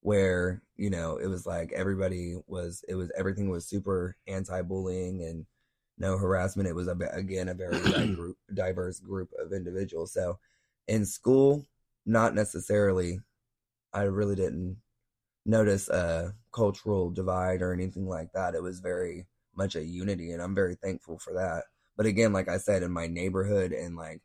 where, 0.00 0.62
you 0.76 0.90
know, 0.90 1.16
it 1.16 1.26
was 1.26 1.46
like 1.46 1.72
everybody 1.72 2.36
was 2.46 2.84
it 2.88 2.94
was 2.94 3.10
everything 3.16 3.50
was 3.50 3.66
super 3.66 4.16
anti-bullying 4.26 5.22
and 5.24 5.46
no 5.98 6.16
harassment. 6.18 6.68
It 6.68 6.74
was 6.74 6.88
a, 6.88 6.96
again 7.12 7.48
a 7.48 7.54
very 7.54 7.78
group, 8.14 8.36
diverse 8.54 9.00
group 9.00 9.30
of 9.38 9.52
individuals. 9.52 10.12
So 10.12 10.38
in 10.88 11.04
school, 11.06 11.64
not 12.06 12.34
necessarily 12.34 13.20
I 13.92 14.02
really 14.02 14.36
didn't 14.36 14.78
notice 15.44 15.88
a 15.88 16.34
cultural 16.52 17.10
divide 17.10 17.62
or 17.62 17.72
anything 17.72 18.08
like 18.08 18.32
that. 18.32 18.54
It 18.54 18.62
was 18.62 18.80
very 18.80 19.26
much 19.54 19.76
a 19.76 19.84
unity, 19.84 20.32
and 20.32 20.42
I'm 20.42 20.54
very 20.54 20.74
thankful 20.76 21.18
for 21.18 21.34
that. 21.34 21.64
But 21.96 22.06
again, 22.06 22.32
like 22.32 22.48
I 22.48 22.58
said, 22.58 22.82
in 22.82 22.90
my 22.92 23.06
neighborhood 23.06 23.72
and 23.72 23.96
like 23.96 24.22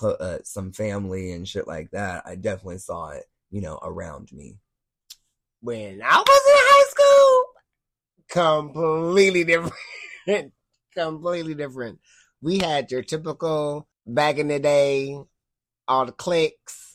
cl- 0.00 0.16
uh, 0.18 0.38
some 0.44 0.72
family 0.72 1.32
and 1.32 1.46
shit 1.46 1.66
like 1.66 1.90
that, 1.90 2.22
I 2.26 2.36
definitely 2.36 2.78
saw 2.78 3.10
it, 3.10 3.24
you 3.50 3.60
know, 3.60 3.78
around 3.82 4.32
me. 4.32 4.56
When 5.60 6.00
I 6.02 6.16
was 6.16 6.42
in 6.46 6.54
high 6.66 6.90
school, 6.90 8.72
completely 8.72 9.44
different. 9.44 9.74
completely 10.94 11.54
different. 11.54 11.98
We 12.40 12.58
had 12.58 12.90
your 12.90 13.02
typical 13.02 13.86
back 14.06 14.38
in 14.38 14.48
the 14.48 14.58
day, 14.58 15.18
all 15.86 16.06
the 16.06 16.12
cliques, 16.12 16.92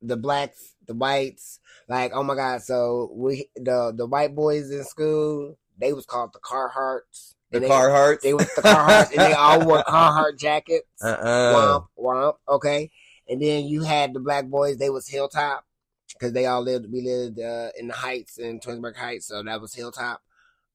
the 0.00 0.16
blacks, 0.16 0.74
the 0.86 0.94
whites. 0.94 1.58
Like, 1.88 2.12
oh 2.14 2.22
my 2.22 2.34
god! 2.34 2.62
So 2.62 3.10
we 3.14 3.48
the 3.56 3.92
the 3.96 4.06
white 4.06 4.34
boys 4.34 4.70
in 4.70 4.84
school, 4.84 5.56
they 5.78 5.92
was 5.92 6.06
called 6.06 6.32
the 6.32 6.40
Carhartts. 6.40 7.34
The 7.50 7.60
they, 7.60 7.68
Carhartts. 7.68 8.20
They 8.20 8.34
was 8.34 8.52
the 8.54 8.62
Carhartts, 8.62 9.10
and 9.10 9.20
they 9.20 9.32
all 9.32 9.64
wore 9.64 9.82
Carhartt 9.88 10.38
jackets. 10.38 10.86
uh-uh. 11.02 11.54
Womp 11.54 11.86
womp. 11.98 12.34
Okay, 12.48 12.90
and 13.28 13.40
then 13.40 13.66
you 13.66 13.82
had 13.82 14.14
the 14.14 14.20
black 14.20 14.46
boys. 14.46 14.78
They 14.78 14.90
was 14.90 15.08
Hilltop 15.08 15.64
because 16.12 16.32
they 16.32 16.46
all 16.46 16.62
lived. 16.62 16.90
We 16.90 17.02
lived 17.02 17.38
uh, 17.38 17.70
in 17.78 17.88
the 17.88 17.94
Heights 17.94 18.38
in 18.38 18.60
Twinsburg 18.60 18.96
Heights, 18.96 19.26
so 19.26 19.42
that 19.42 19.60
was 19.60 19.74
Hilltop. 19.74 20.22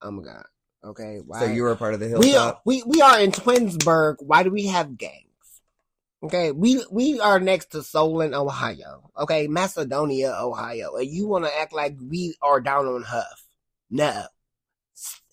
Oh 0.01 0.11
my 0.11 0.23
god. 0.23 0.45
Okay, 0.83 1.19
why? 1.25 1.39
So 1.39 1.45
you 1.45 1.63
were 1.63 1.71
a 1.71 1.75
part 1.75 1.93
of 1.93 1.99
the 1.99 2.07
Hilltop. 2.07 2.25
we 2.25 2.35
are 2.35 2.59
we 2.65 2.83
we 2.83 3.01
are 3.01 3.19
in 3.19 3.31
Twinsburg. 3.31 4.15
Why 4.19 4.43
do 4.43 4.49
we 4.49 4.67
have 4.67 4.97
gangs? 4.97 5.25
Okay, 6.23 6.51
we 6.51 6.83
we 6.91 7.19
are 7.19 7.39
next 7.39 7.71
to 7.71 7.83
Solon, 7.83 8.33
Ohio. 8.33 9.11
Okay, 9.17 9.47
Macedonia, 9.47 10.35
Ohio, 10.39 10.95
and 10.95 11.09
you 11.09 11.27
want 11.27 11.45
to 11.45 11.59
act 11.59 11.73
like 11.73 11.97
we 12.01 12.35
are 12.41 12.61
down 12.61 12.85
on 12.87 13.03
Hough? 13.03 13.43
No, 13.89 14.25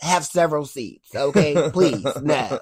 have 0.01 0.25
several 0.25 0.65
seats. 0.67 1.15
Okay, 1.15 1.71
please, 1.73 2.05
no. 2.23 2.61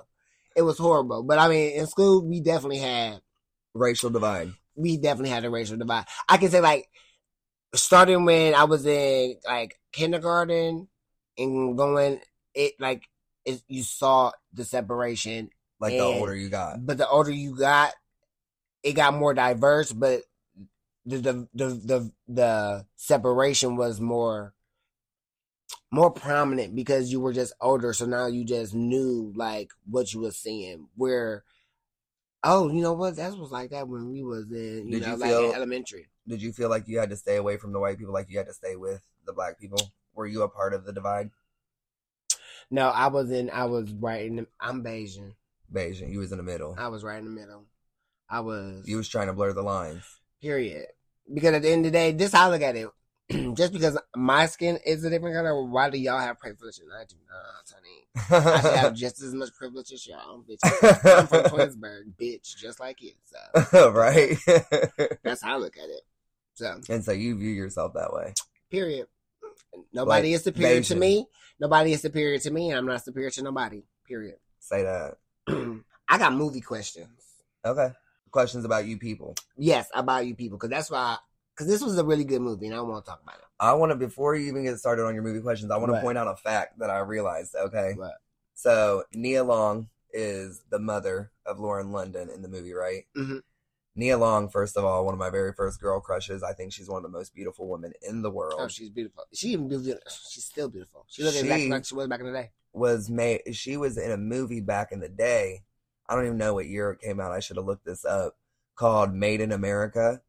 It 0.55 0.63
was 0.63 0.79
horrible, 0.79 1.23
but 1.23 1.39
I 1.39 1.49
mean, 1.49 1.73
in 1.79 1.87
school 1.87 2.25
we 2.27 2.41
definitely 2.41 2.79
had 2.79 3.21
Racial 3.75 4.09
divide. 4.11 4.53
we 4.75 4.97
definitely 4.97 5.31
had 5.31 5.45
a 5.45 5.51
racial 5.51 5.77
divide. 5.77 6.07
I 6.29 6.39
can 6.39 6.51
say 6.51 6.61
like 6.61 6.89
starting 7.75 8.25
when 8.25 8.55
I 8.55 8.65
was 8.65 8.87
in 8.87 9.37
like 9.47 9.79
kindergarten 9.93 10.89
and 11.37 11.77
going 11.77 12.21
it 12.55 12.73
like 12.81 13.03
it, 13.45 13.63
you 13.69 13.83
saw 13.83 14.33
the 14.55 14.65
separation, 14.65 15.51
Like 15.79 15.93
the 15.93 15.99
And- 16.07 16.21
older 16.21 16.35
you 16.35 16.49
got. 16.49 16.85
but 16.87 16.97
the 16.99 17.07
older 17.09 17.31
you 17.31 17.57
got, 17.59 17.93
it 18.83 18.95
got 18.95 19.13
more 19.15 19.35
diverse. 19.35 19.93
But 19.93 20.23
the 21.05 21.19
the 21.19 21.49
the 21.55 21.67
the, 21.85 22.13
the 22.29 22.87
separation 22.97 23.77
was 23.77 24.01
more 24.01 24.55
more 25.91 26.11
prominent 26.11 26.75
because 26.75 27.11
you 27.13 27.21
were 27.21 27.33
just 27.33 27.53
older. 27.61 27.93
So 27.93 28.07
now 28.07 28.27
you 28.27 28.45
just 28.45 28.75
knew 28.75 29.33
like 29.37 29.71
what 29.89 30.13
you 30.13 30.21
were 30.21 30.31
seeing. 30.31 30.89
Where 30.97 31.45
oh, 32.43 32.69
you 32.71 32.81
know 32.81 32.93
what? 32.93 33.17
That 33.17 33.37
was 33.37 33.51
like 33.51 33.71
that 33.71 33.89
when 33.89 34.11
we 34.11 34.23
was 34.23 34.51
in 34.51 34.89
you 34.89 34.99
Did 34.99 35.03
know 35.03 35.15
you 35.15 35.17
like 35.17 35.31
feel- 35.31 35.51
in 35.51 35.57
elementary. 35.57 36.09
Did 36.29 36.43
you 36.43 36.53
feel 36.53 36.69
like 36.69 36.89
you 36.89 36.99
had 36.99 37.11
to 37.11 37.17
stay 37.17 37.37
away 37.37 37.57
from 37.57 37.73
the 37.73 37.79
white 37.79 37.99
people 37.99 38.13
like 38.13 38.29
you 38.29 38.39
had 38.39 38.49
to 38.49 38.53
stay 38.53 38.75
with 38.75 39.01
the 39.27 39.33
black 39.33 39.61
people? 39.61 39.93
Were 40.15 40.27
you 40.27 40.43
a 40.43 40.49
part 40.49 40.75
of 40.75 40.85
the 40.85 40.93
divide? 40.93 41.31
No, 42.71 42.89
I 42.89 43.07
was 43.07 43.31
in. 43.31 43.49
I 43.51 43.67
was 43.67 43.93
right 43.93 44.27
in. 44.27 44.37
The, 44.37 44.47
I'm 44.61 44.83
Bayesian. 44.83 45.35
Beige, 45.73 46.03
you 46.03 46.19
was 46.19 46.33
in 46.33 46.39
the 46.39 46.45
middle. 46.45 46.75
I 46.79 46.89
was 46.89 47.05
right 47.05 47.19
in 47.19 47.25
the 47.25 47.31
middle. 47.31 47.65
I 48.29 48.41
was. 48.41 48.83
You 48.87 48.97
was 48.97 49.09
trying 49.09 49.29
to 49.29 49.33
blur 49.33 49.53
the 49.53 49.63
lines. 49.63 50.03
period. 50.41 50.87
because 51.33 51.55
at 51.55 51.63
the 51.63 51.71
end 51.71 51.87
of 51.87 51.93
the 51.93 51.99
day, 51.99 52.13
this 52.13 52.33
how 52.33 52.49
I 52.49 52.51
look 52.51 52.63
at 52.63 52.77
it. 52.77 52.89
Just 53.55 53.73
because 53.73 53.99
my 54.15 54.47
skin 54.47 54.79
is 54.87 55.05
a 55.05 55.11
different 55.11 55.35
color, 55.35 55.65
why 55.65 55.91
do 55.91 55.99
y'all 55.99 56.21
have 56.21 56.39
privilege 56.39 56.79
and 56.79 56.93
I 56.93 57.05
do 57.05 57.17
not, 57.29 57.73
honey? 57.75 58.55
I 58.55 58.61
should 58.61 58.79
have 58.79 58.95
just 58.95 59.21
as 59.21 59.35
much 59.35 59.53
privilege 59.55 59.93
as 59.93 60.07
y'all, 60.07 60.45
bitch. 60.49 60.59
I'm 61.05 61.27
from 61.27 61.43
Twinsburg, 61.51 62.13
bitch, 62.21 62.57
just 62.57 62.79
like 62.79 63.03
you. 63.03 63.13
So 63.25 63.91
right. 63.93 64.37
that's 65.25 65.43
how 65.43 65.55
I 65.55 65.59
look 65.59 65.77
at 65.77 65.89
it. 65.89 66.03
So 66.55 66.81
and 66.89 67.05
so 67.05 67.11
you 67.13 67.37
view 67.37 67.51
yourself 67.51 67.95
that 67.95 68.13
way. 68.13 68.33
period. 68.71 69.07
Nobody 69.93 70.29
Like 70.29 70.37
is 70.37 70.45
superior 70.45 70.83
to 70.83 70.95
me. 70.95 71.27
Nobody 71.59 71.93
is 71.93 72.03
superior 72.03 72.39
to 72.39 72.51
me. 72.51 72.71
and 72.71 72.79
I'm 72.79 72.87
not 72.87 73.05
superior 73.05 73.31
to 73.31 73.43
nobody. 73.43 73.83
Period. 74.07 74.37
Say 74.61 74.83
that. 74.85 75.17
I 76.09 76.19
got 76.19 76.33
movie 76.33 76.61
questions. 76.61 77.09
Okay. 77.65 77.91
Questions 78.31 78.65
about 78.65 78.87
you 78.87 78.99
people. 78.99 79.35
Yes, 79.57 79.89
about 79.95 80.27
you 80.27 80.35
people, 80.35 80.59
because 80.59 80.71
that's 80.71 80.91
why. 80.91 81.17
Because 81.57 81.69
this 81.73 81.83
was 81.83 81.97
a 81.97 82.05
really 82.05 82.25
good 82.25 82.43
movie, 82.43 82.67
and 82.67 82.75
I 82.75 82.81
want 82.83 83.03
to 83.05 83.11
talk 83.11 83.23
about 83.23 83.37
it. 83.37 83.45
I 83.59 83.73
want 83.73 83.91
to 83.91 83.97
before 83.97 84.35
you 84.37 84.47
even 84.49 84.65
get 84.65 84.79
started 84.79 85.05
on 85.07 85.15
your 85.15 85.23
movie 85.23 85.41
questions, 85.41 85.71
I 85.71 85.79
want 85.79 85.93
to 85.95 86.01
point 86.01 86.19
out 86.19 86.29
a 86.29 86.37
fact 86.37 86.79
that 86.81 86.91
I 86.91 86.99
realized. 86.99 87.55
Okay. 87.55 87.95
What? 87.97 88.15
So 88.55 89.05
Nia 89.15 89.43
Long 89.43 89.89
is 90.13 90.63
the 90.71 90.79
mother 90.79 91.31
of 91.47 91.59
Lauren 91.59 91.93
London 91.93 92.29
in 92.29 92.43
the 92.43 92.49
movie, 92.49 92.75
right? 92.75 93.05
Mhm. 93.17 93.43
Nia 93.95 94.19
Long, 94.19 94.51
first 94.51 94.77
of 94.77 94.85
all, 94.85 95.07
one 95.07 95.15
of 95.15 95.19
my 95.19 95.31
very 95.31 95.55
first 95.55 95.81
girl 95.81 96.01
crushes. 96.01 96.43
I 96.43 96.53
think 96.53 96.73
she's 96.75 96.89
one 96.89 96.99
of 96.99 97.11
the 97.11 97.17
most 97.19 97.35
beautiful 97.35 97.67
women 97.69 97.95
in 98.03 98.21
the 98.21 98.31
world. 98.31 98.61
Oh, 98.61 98.69
she's 98.69 98.91
beautiful. 98.91 99.25
She 99.33 99.49
even 99.49 99.69
beautiful. 99.69 100.03
She's 100.29 100.45
still 100.45 100.69
beautiful. 100.69 101.07
She 101.09 101.23
looks 101.23 101.41
exactly 101.41 101.71
like 101.71 101.87
she 101.87 101.95
was 101.95 102.07
back 102.07 102.21
in 102.21 102.27
the 102.27 102.33
day. 102.33 102.51
was 102.75 103.09
made 103.09 103.41
she 103.57 103.79
was 103.79 103.97
in 103.97 104.11
a 104.11 104.19
movie 104.19 104.61
back 104.61 104.93
in 104.93 105.01
the 105.01 105.09
day 105.09 105.63
i 106.11 106.15
don't 106.15 106.27
even 106.27 106.37
know 106.37 106.53
what 106.53 106.67
year 106.67 106.91
it 106.91 107.01
came 107.01 107.19
out 107.19 107.33
i 107.33 107.41
should 107.41 107.57
have 107.57 107.65
looked 107.65 107.87
this 107.87 108.05
up 108.05 108.37
called 108.75 109.15
made 109.15 109.41
in 109.41 109.51
america 109.51 110.21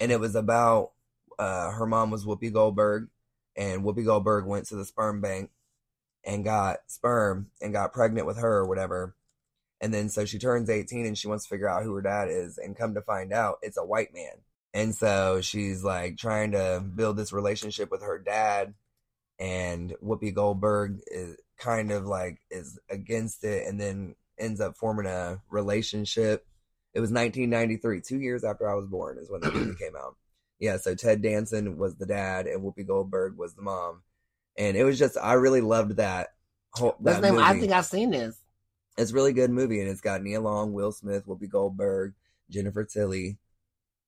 and 0.00 0.12
it 0.12 0.20
was 0.20 0.34
about 0.34 0.92
uh 1.38 1.70
her 1.70 1.86
mom 1.86 2.10
was 2.10 2.24
whoopi 2.24 2.52
goldberg 2.52 3.08
and 3.56 3.82
whoopi 3.82 4.04
goldberg 4.04 4.46
went 4.46 4.66
to 4.66 4.76
the 4.76 4.84
sperm 4.84 5.20
bank 5.20 5.50
and 6.24 6.44
got 6.44 6.78
sperm 6.86 7.50
and 7.60 7.72
got 7.72 7.92
pregnant 7.92 8.26
with 8.26 8.38
her 8.38 8.58
or 8.58 8.66
whatever 8.66 9.14
and 9.80 9.94
then 9.94 10.08
so 10.08 10.24
she 10.24 10.38
turns 10.38 10.68
18 10.68 11.06
and 11.06 11.16
she 11.16 11.28
wants 11.28 11.44
to 11.44 11.50
figure 11.50 11.68
out 11.68 11.82
who 11.82 11.94
her 11.94 12.02
dad 12.02 12.28
is 12.28 12.58
and 12.58 12.76
come 12.76 12.94
to 12.94 13.02
find 13.02 13.32
out 13.32 13.58
it's 13.62 13.78
a 13.78 13.84
white 13.84 14.12
man 14.12 14.42
and 14.72 14.94
so 14.94 15.40
she's 15.40 15.82
like 15.82 16.16
trying 16.16 16.52
to 16.52 16.84
build 16.94 17.16
this 17.16 17.32
relationship 17.32 17.90
with 17.90 18.02
her 18.02 18.18
dad 18.18 18.74
and 19.40 19.94
Whoopi 20.04 20.34
Goldberg 20.34 21.00
is 21.06 21.36
kind 21.58 21.90
of 21.90 22.04
like 22.04 22.38
is 22.50 22.78
against 22.90 23.42
it 23.42 23.66
and 23.66 23.80
then 23.80 24.14
ends 24.38 24.60
up 24.60 24.76
forming 24.76 25.06
a 25.06 25.40
relationship. 25.50 26.46
It 26.92 27.00
was 27.00 27.10
1993, 27.10 28.00
two 28.00 28.20
years 28.20 28.44
after 28.44 28.68
I 28.68 28.74
was 28.74 28.86
born 28.86 29.18
is 29.18 29.30
when 29.30 29.40
the 29.40 29.52
movie 29.52 29.78
came 29.78 29.96
out. 29.96 30.16
Yeah, 30.58 30.76
so 30.76 30.94
Ted 30.94 31.22
Danson 31.22 31.78
was 31.78 31.96
the 31.96 32.06
dad 32.06 32.46
and 32.46 32.62
Whoopi 32.62 32.86
Goldberg 32.86 33.36
was 33.36 33.54
the 33.54 33.62
mom. 33.62 34.02
And 34.58 34.76
it 34.76 34.84
was 34.84 34.98
just 34.98 35.16
I 35.16 35.34
really 35.34 35.60
loved 35.60 35.96
that 35.96 36.34
whole 36.72 36.96
that 37.00 37.22
name? 37.22 37.38
I 37.38 37.58
think 37.58 37.72
I've 37.72 37.86
seen 37.86 38.10
this. 38.10 38.36
It's 38.98 39.12
a 39.12 39.14
really 39.14 39.32
good 39.32 39.50
movie, 39.50 39.80
and 39.80 39.88
it's 39.88 40.00
got 40.00 40.22
Nia 40.22 40.40
Long, 40.40 40.72
Will 40.72 40.92
Smith, 40.92 41.26
Whoopi 41.26 41.48
Goldberg, 41.48 42.14
Jennifer 42.50 42.84
Tilly. 42.84 43.38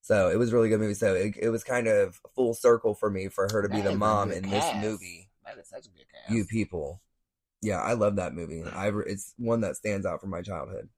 So 0.01 0.29
it 0.29 0.37
was 0.37 0.51
a 0.51 0.55
really 0.55 0.69
good 0.69 0.81
movie. 0.81 0.93
So 0.93 1.15
it, 1.15 1.35
it 1.39 1.49
was 1.49 1.63
kind 1.63 1.87
of 1.87 2.19
full 2.35 2.53
circle 2.53 2.93
for 2.93 3.09
me 3.09 3.29
for 3.29 3.47
her 3.51 3.61
to 3.61 3.69
be 3.69 3.81
the 3.81 3.95
mom 3.95 4.31
in 4.31 4.49
this 4.49 4.65
movie. 4.75 5.29
That 5.45 5.57
is 5.57 5.69
such 5.69 5.85
a 5.85 5.89
good 5.89 6.05
cast. 6.11 6.31
You 6.31 6.45
people, 6.45 7.01
yeah, 7.61 7.79
I 7.79 7.93
love 7.93 8.17
that 8.17 8.33
movie. 8.33 8.63
I 8.63 8.91
it's 9.07 9.33
one 9.37 9.61
that 9.61 9.77
stands 9.77 10.05
out 10.05 10.19
from 10.21 10.29
my 10.29 10.41
childhood. 10.41 10.89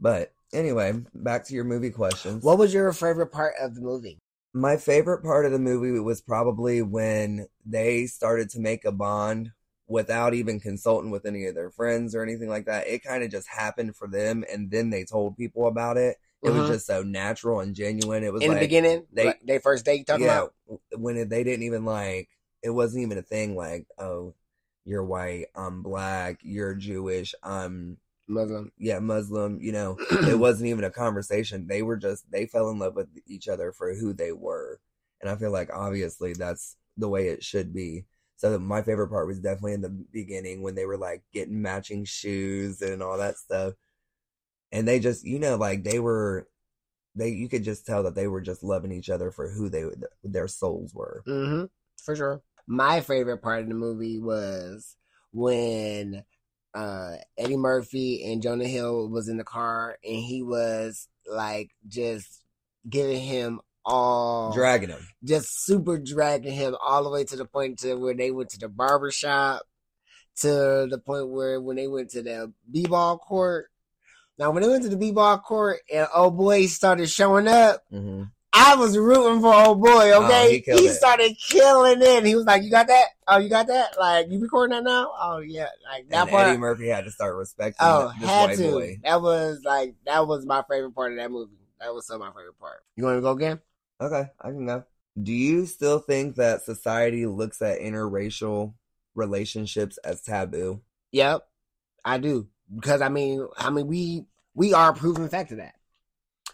But 0.00 0.32
anyway, 0.52 0.94
back 1.14 1.44
to 1.46 1.54
your 1.54 1.64
movie 1.64 1.90
questions. 1.90 2.42
What 2.44 2.58
was 2.58 2.74
your 2.74 2.92
favorite 2.92 3.32
part 3.32 3.54
of 3.60 3.74
the 3.74 3.80
movie? 3.80 4.18
my 4.54 4.76
favorite 4.76 5.22
part 5.22 5.46
of 5.46 5.52
the 5.52 5.58
movie 5.58 5.98
was 5.98 6.20
probably 6.20 6.82
when 6.82 7.46
they 7.64 8.06
started 8.06 8.50
to 8.50 8.60
make 8.60 8.84
a 8.84 8.92
bond 8.92 9.50
without 9.88 10.34
even 10.34 10.60
consulting 10.60 11.10
with 11.10 11.24
any 11.26 11.46
of 11.46 11.54
their 11.54 11.70
friends 11.70 12.14
or 12.14 12.22
anything 12.22 12.48
like 12.48 12.66
that. 12.66 12.86
It 12.86 13.02
kind 13.02 13.22
of 13.24 13.30
just 13.30 13.48
happened 13.48 13.96
for 13.96 14.06
them, 14.08 14.44
and 14.52 14.70
then 14.70 14.90
they 14.90 15.04
told 15.04 15.36
people 15.36 15.66
about 15.66 15.96
it. 15.96 16.16
It 16.42 16.50
was 16.50 16.64
Mhm. 16.64 16.66
just 16.66 16.86
so 16.86 17.02
natural 17.02 17.60
and 17.60 17.74
genuine. 17.74 18.24
It 18.24 18.32
was 18.32 18.42
In 18.42 18.48
like 18.50 18.58
the 18.60 18.66
beginning, 18.66 19.06
they- 19.12 19.24
they 19.24 19.38
they 19.44 19.58
first 19.58 19.84
date 19.84 20.06
talking 20.06 20.24
yeah, 20.24 20.40
about. 20.40 20.54
when 20.96 21.16
it, 21.16 21.28
they 21.30 21.44
didn't 21.44 21.64
even 21.64 21.84
like 21.84 22.28
it 22.62 22.70
wasn't 22.70 23.02
even 23.02 23.18
a 23.18 23.22
thing 23.22 23.56
like 23.56 23.86
oh 23.98 24.34
you're 24.84 25.04
white, 25.04 25.46
I'm 25.54 25.82
black, 25.82 26.40
you're 26.42 26.74
Jewish, 26.74 27.34
I'm 27.42 27.98
Muslim. 28.28 28.70
yeah 28.78 28.98
Muslim. 28.98 29.58
You 29.60 29.72
know, 29.72 29.96
it 30.10 30.38
wasn't 30.38 30.68
even 30.68 30.84
a 30.84 30.90
conversation. 30.90 31.66
They 31.66 31.82
were 31.82 31.96
just 31.96 32.30
they 32.30 32.46
fell 32.46 32.70
in 32.70 32.78
love 32.78 32.94
with 32.94 33.08
each 33.26 33.48
other 33.48 33.72
for 33.72 33.94
who 33.94 34.12
they 34.12 34.32
were, 34.32 34.80
and 35.20 35.30
I 35.30 35.36
feel 35.36 35.50
like 35.50 35.70
obviously 35.72 36.32
that's 36.34 36.76
the 36.96 37.08
way 37.08 37.28
it 37.28 37.42
should 37.42 37.72
be. 37.74 38.04
So 38.36 38.58
my 38.58 38.82
favorite 38.82 39.08
part 39.08 39.28
was 39.28 39.38
definitely 39.38 39.74
in 39.74 39.82
the 39.82 40.04
beginning 40.12 40.62
when 40.62 40.74
they 40.74 40.86
were 40.86 40.98
like 40.98 41.22
getting 41.32 41.62
matching 41.62 42.04
shoes 42.04 42.82
and 42.82 43.02
all 43.02 43.18
that 43.18 43.38
stuff, 43.38 43.74
and 44.70 44.86
they 44.86 44.98
just 44.98 45.24
you 45.24 45.38
know 45.38 45.56
like 45.56 45.84
they 45.84 45.98
were 45.98 46.48
they 47.14 47.28
you 47.28 47.48
could 47.48 47.64
just 47.64 47.86
tell 47.86 48.02
that 48.02 48.14
they 48.14 48.26
were 48.26 48.40
just 48.40 48.62
loving 48.62 48.92
each 48.92 49.10
other 49.10 49.30
for 49.30 49.50
who 49.50 49.68
they 49.68 49.84
their 50.24 50.48
souls 50.48 50.94
were. 50.94 51.22
Mm-hmm. 51.26 51.64
For 52.04 52.16
sure. 52.16 52.42
My 52.66 53.00
favorite 53.00 53.42
part 53.42 53.62
of 53.62 53.68
the 53.68 53.74
movie 53.74 54.20
was 54.20 54.96
when 55.32 56.24
uh 56.74 57.16
Eddie 57.36 57.56
Murphy 57.56 58.24
and 58.32 58.42
Jonah 58.42 58.66
Hill 58.66 59.08
was 59.08 59.28
in 59.28 59.36
the 59.36 59.44
car 59.44 59.98
and 60.04 60.16
he 60.16 60.42
was 60.42 61.08
like 61.26 61.70
just 61.86 62.44
giving 62.88 63.20
him 63.20 63.60
all 63.84 64.52
Dragging 64.54 64.90
him, 64.90 65.06
just 65.24 65.64
super 65.64 65.98
dragging 65.98 66.52
him 66.54 66.76
all 66.82 67.02
the 67.02 67.10
way 67.10 67.24
to 67.24 67.36
the 67.36 67.44
point 67.44 67.80
to 67.80 67.94
where 67.96 68.14
they 68.14 68.30
went 68.30 68.50
to 68.50 68.58
the 68.58 68.68
barber 68.68 69.10
shop 69.10 69.62
to 70.36 70.86
the 70.90 71.00
point 71.04 71.28
where 71.28 71.60
when 71.60 71.76
they 71.76 71.88
went 71.88 72.10
to 72.10 72.22
the 72.22 72.52
b-ball 72.70 73.18
court. 73.18 73.66
Now 74.38 74.50
when 74.50 74.62
they 74.62 74.68
went 74.68 74.82
to 74.84 74.88
the 74.88 74.96
b-ball 74.96 75.38
court 75.38 75.80
and 75.92 76.08
old 76.14 76.36
boy 76.36 76.66
started 76.66 77.10
showing 77.10 77.48
up 77.48 77.82
hmm 77.90 78.24
I 78.54 78.76
was 78.76 78.96
rooting 78.98 79.40
for 79.40 79.52
old 79.54 79.80
boy, 79.80 80.10
Oh, 80.12 80.24
okay? 80.26 80.62
he 80.66 80.72
he 80.76 80.88
started 80.88 81.36
killing 81.38 82.02
it. 82.02 82.24
He 82.24 82.34
was 82.34 82.44
like, 82.44 82.62
You 82.62 82.70
got 82.70 82.86
that? 82.88 83.06
Oh, 83.26 83.38
you 83.38 83.48
got 83.48 83.66
that? 83.68 83.98
Like, 83.98 84.26
you 84.30 84.40
recording 84.40 84.76
that 84.76 84.84
now? 84.84 85.10
Oh 85.18 85.38
yeah. 85.38 85.68
Like 85.90 86.08
that 86.10 86.22
And 86.22 86.30
part 86.30 86.48
Eddie 86.48 86.58
Murphy 86.58 86.88
had 86.88 87.04
to 87.04 87.10
start 87.10 87.34
respecting 87.36 87.76
Oh, 87.80 88.12
this 88.20 88.28
had 88.28 88.48
white 88.48 88.58
to. 88.58 88.70
boy. 88.70 88.96
That 89.04 89.22
was 89.22 89.60
like 89.64 89.94
that 90.04 90.26
was 90.26 90.44
my 90.44 90.62
favorite 90.70 90.94
part 90.94 91.12
of 91.12 91.18
that 91.18 91.30
movie. 91.30 91.52
That 91.80 91.94
was 91.94 92.06
so 92.06 92.18
my 92.18 92.28
favorite 92.28 92.58
part. 92.60 92.80
You 92.96 93.04
wanna 93.04 93.20
go 93.22 93.30
again? 93.30 93.60
Okay, 94.00 94.28
I 94.40 94.48
can 94.48 94.66
go. 94.66 94.84
Do 95.22 95.32
you 95.32 95.66
still 95.66 95.98
think 95.98 96.36
that 96.36 96.62
society 96.62 97.26
looks 97.26 97.60
at 97.62 97.80
interracial 97.80 98.74
relationships 99.14 99.98
as 99.98 100.20
taboo? 100.22 100.82
Yep. 101.12 101.46
I 102.04 102.18
do. 102.18 102.48
Because 102.74 103.00
I 103.00 103.08
mean 103.08 103.46
I 103.56 103.70
mean 103.70 103.86
we 103.86 104.24
we 104.54 104.74
are 104.74 104.90
a 104.90 104.94
proven 104.94 105.28
fact 105.28 105.52
of 105.52 105.58
that. 105.58 105.74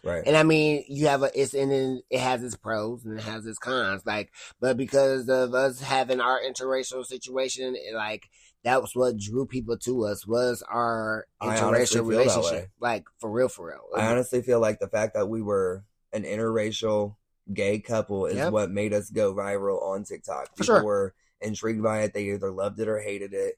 Right. 0.04 0.22
And 0.26 0.36
I 0.36 0.42
mean, 0.42 0.84
you 0.88 1.06
have 1.08 1.22
a 1.22 1.30
it's 1.40 1.54
and 1.54 1.70
then 1.70 2.02
it 2.10 2.20
has 2.20 2.42
its 2.42 2.56
pros 2.56 3.04
and 3.04 3.18
it 3.18 3.22
has 3.22 3.46
its 3.46 3.58
cons. 3.58 4.02
Like, 4.06 4.30
but 4.60 4.76
because 4.76 5.28
of 5.28 5.54
us 5.54 5.80
having 5.80 6.20
our 6.20 6.40
interracial 6.40 7.04
situation, 7.04 7.74
it, 7.76 7.94
like 7.94 8.28
that 8.64 8.80
was 8.82 8.90
what 8.94 9.16
drew 9.16 9.46
people 9.46 9.76
to 9.78 10.04
us 10.06 10.26
was 10.26 10.62
our 10.68 11.26
interracial 11.42 11.88
feel 11.92 12.04
that 12.04 12.08
way. 12.08 12.16
relationship. 12.18 12.70
Like 12.80 13.04
for 13.20 13.30
real, 13.30 13.48
for 13.48 13.68
real. 13.68 13.86
I 13.96 14.06
honestly 14.10 14.42
feel 14.42 14.60
like 14.60 14.78
the 14.80 14.88
fact 14.88 15.14
that 15.14 15.28
we 15.28 15.42
were 15.42 15.84
an 16.12 16.22
interracial 16.24 17.16
gay 17.52 17.78
couple 17.80 18.26
is 18.26 18.36
Yep. 18.36 18.52
what 18.52 18.70
made 18.70 18.92
us 18.92 19.10
go 19.10 19.34
viral 19.34 19.82
on 19.82 20.04
TikTok. 20.04 20.48
For 20.56 20.62
People 20.62 20.74
sure. 20.76 20.84
were 20.84 21.14
intrigued 21.40 21.82
by 21.82 22.02
it. 22.02 22.12
They 22.14 22.24
either 22.30 22.50
loved 22.50 22.78
it 22.80 22.88
or 22.88 22.98
hated 23.00 23.32
it. 23.32 23.54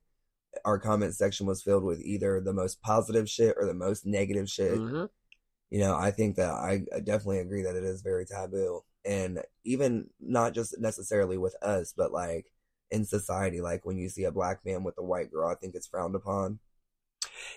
Our 0.64 0.78
comment 0.78 1.14
section 1.14 1.46
was 1.46 1.62
filled 1.62 1.84
with 1.84 2.00
either 2.02 2.40
the 2.40 2.52
most 2.52 2.82
positive 2.82 3.28
shit 3.30 3.54
or 3.58 3.66
the 3.66 3.74
most 3.74 4.04
negative 4.04 4.48
shit. 4.48 4.78
Mhm. 4.78 5.08
You 5.70 5.78
know, 5.78 5.96
I 5.96 6.10
think 6.10 6.36
that 6.36 6.50
I, 6.50 6.82
definitely 6.98 7.38
agree 7.38 7.62
that 7.62 7.76
it 7.76 7.84
is 7.84 8.02
very 8.02 8.26
taboo. 8.26 8.82
And 9.04 9.40
even 9.64 10.10
not 10.20 10.52
just 10.52 10.78
necessarily 10.78 11.38
with 11.38 11.54
us, 11.62 11.94
but 11.96 12.12
like 12.12 12.52
in 12.90 13.04
society, 13.04 13.60
like 13.60 13.86
when 13.86 13.96
you 13.96 14.08
see 14.08 14.24
a 14.24 14.32
black 14.32 14.64
man 14.66 14.82
with 14.82 14.98
a 14.98 15.04
white 15.04 15.30
girl, 15.30 15.48
I 15.48 15.54
think 15.54 15.74
it's 15.74 15.86
frowned 15.86 16.16
upon. 16.16 16.58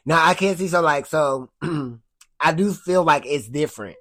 Now 0.05 0.24
I 0.24 0.36
can't 0.36 0.57
see 0.57 0.68
so 0.68 0.82
like 0.82 1.05
so. 1.05 1.49
I 2.39 2.53
do 2.53 2.72
feel 2.72 3.03
like 3.03 3.26
it's 3.26 3.47
different 3.47 3.97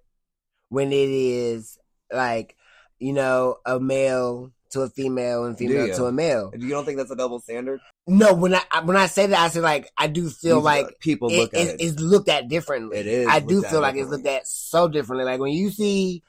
when 0.69 0.93
it 0.93 1.09
is 1.09 1.79
like 2.13 2.57
you 2.99 3.13
know 3.13 3.57
a 3.65 3.81
male 3.81 4.53
to 4.71 4.83
a 4.83 4.89
female 4.89 5.45
and 5.45 5.57
female 5.57 5.95
to 5.97 6.05
a 6.05 6.13
male. 6.13 6.53
You 6.57 6.69
don't 6.69 6.85
think 6.85 6.99
that's 6.99 7.11
a 7.11 7.17
double 7.17 7.41
standard? 7.41 7.81
No, 8.07 8.35
when 8.35 8.55
I 8.55 8.63
when 8.83 8.97
I 8.97 9.07
say 9.07 9.27
that, 9.27 9.39
I 9.39 9.49
say 9.49 9.61
like 9.61 9.89
I 9.97 10.09
do 10.09 10.29
feel 10.29 10.61
like 10.61 10.99
people 10.99 11.31
it, 11.31 11.37
look 11.37 11.55
at 11.55 11.61
it, 11.61 11.69
it. 11.69 11.77
it's 11.81 12.01
looked 12.01 12.29
at 12.29 12.49
differently. 12.49 12.99
It 12.99 13.07
is 13.07 13.29
I 13.29 13.39
do 13.39 13.63
feel 13.63 13.81
like 13.81 13.95
it's 13.97 14.11
looked 14.11 14.27
at 14.27 14.47
so 14.47 14.89
differently. 14.89 15.25
Like 15.25 15.39
when 15.41 15.53
you 15.53 15.71
see 15.71 16.25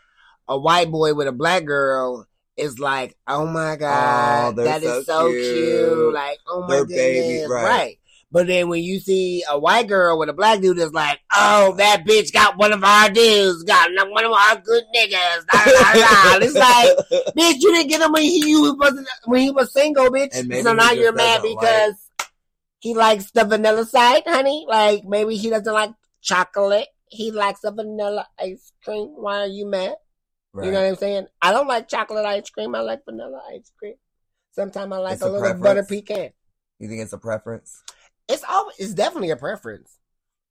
a 0.47 0.57
white 0.57 0.91
boy 0.91 1.15
with 1.15 1.27
a 1.27 1.31
black 1.31 1.65
girl, 1.65 2.27
it's 2.55 2.77
like, 2.77 3.17
oh 3.27 3.47
my 3.47 3.73
oh, 3.73 3.77
god, 3.77 4.55
they're 4.55 4.65
that 4.65 4.83
is 4.83 4.89
so 4.89 5.01
so 5.03 5.29
cute. 5.29 5.43
cute. 5.43 6.13
Like, 6.13 6.37
oh 6.47 6.61
my 6.61 6.67
They're 6.67 6.85
goodness, 6.85 6.97
baby, 6.97 7.51
right. 7.51 7.63
right. 7.63 7.99
But 8.33 8.47
then 8.47 8.67
when 8.67 8.81
you 8.81 8.99
see 8.99 9.43
a 9.47 9.59
white 9.59 9.87
girl 9.87 10.17
with 10.17 10.27
a 10.27 10.33
black 10.33 10.59
dude, 10.59 10.79
it's 10.79 10.91
like, 10.91 11.19
oh, 11.31 11.75
that 11.77 12.03
bitch 12.03 12.33
got 12.33 12.57
one 12.57 12.73
of 12.73 12.83
our 12.83 13.07
dudes, 13.11 13.61
got 13.61 13.91
one 14.09 14.25
of 14.25 14.31
our 14.31 14.55
good 14.59 14.83
niggas. 14.93 15.45
It's 16.41 16.55
like, 16.55 16.97
bitch, 17.37 17.61
you 17.61 17.71
didn't 17.71 17.89
get 17.89 18.01
him 18.01 18.11
when 18.11 18.23
he 18.23 18.55
was 18.55 19.05
when 19.25 19.41
he 19.41 19.51
was 19.51 19.71
single, 19.71 20.09
bitch. 20.09 20.33
So 20.63 20.73
now 20.73 20.91
you're 20.91 21.13
mad 21.13 21.43
because 21.43 22.09
he 22.79 22.95
likes 22.95 23.29
the 23.29 23.45
vanilla 23.45 23.85
side, 23.85 24.23
honey. 24.25 24.65
Like 24.67 25.03
maybe 25.05 25.35
he 25.35 25.51
doesn't 25.51 25.71
like 25.71 25.91
chocolate. 26.21 26.87
He 27.05 27.29
likes 27.29 27.63
a 27.63 27.71
vanilla 27.71 28.25
ice 28.39 28.71
cream. 28.83 29.09
Why 29.09 29.41
are 29.41 29.45
you 29.47 29.67
mad? 29.67 29.93
Right. 30.53 30.65
You 30.65 30.71
know 30.71 30.81
what 30.81 30.87
I'm 30.89 30.95
saying? 30.95 31.27
I 31.39 31.51
don't 31.51 31.67
like 31.67 31.87
chocolate 31.87 32.25
ice 32.25 32.49
cream. 32.49 32.73
I 32.73 32.79
like 32.81 33.05
vanilla 33.05 33.43
ice 33.53 33.71
cream. 33.77 33.93
Sometimes 34.53 34.91
I 34.91 34.97
like 34.97 35.13
It's 35.13 35.21
a 35.21 35.27
a 35.27 35.31
little 35.31 35.53
butter 35.59 35.83
pecan. 35.83 36.31
you 36.79 36.89
think 36.89 37.01
it's 37.01 37.13
a 37.13 37.19
preference? 37.19 37.83
It's 38.27 38.43
all. 38.47 38.71
it's 38.77 38.93
definitely 38.93 39.31
a 39.31 39.35
preference. 39.35 39.97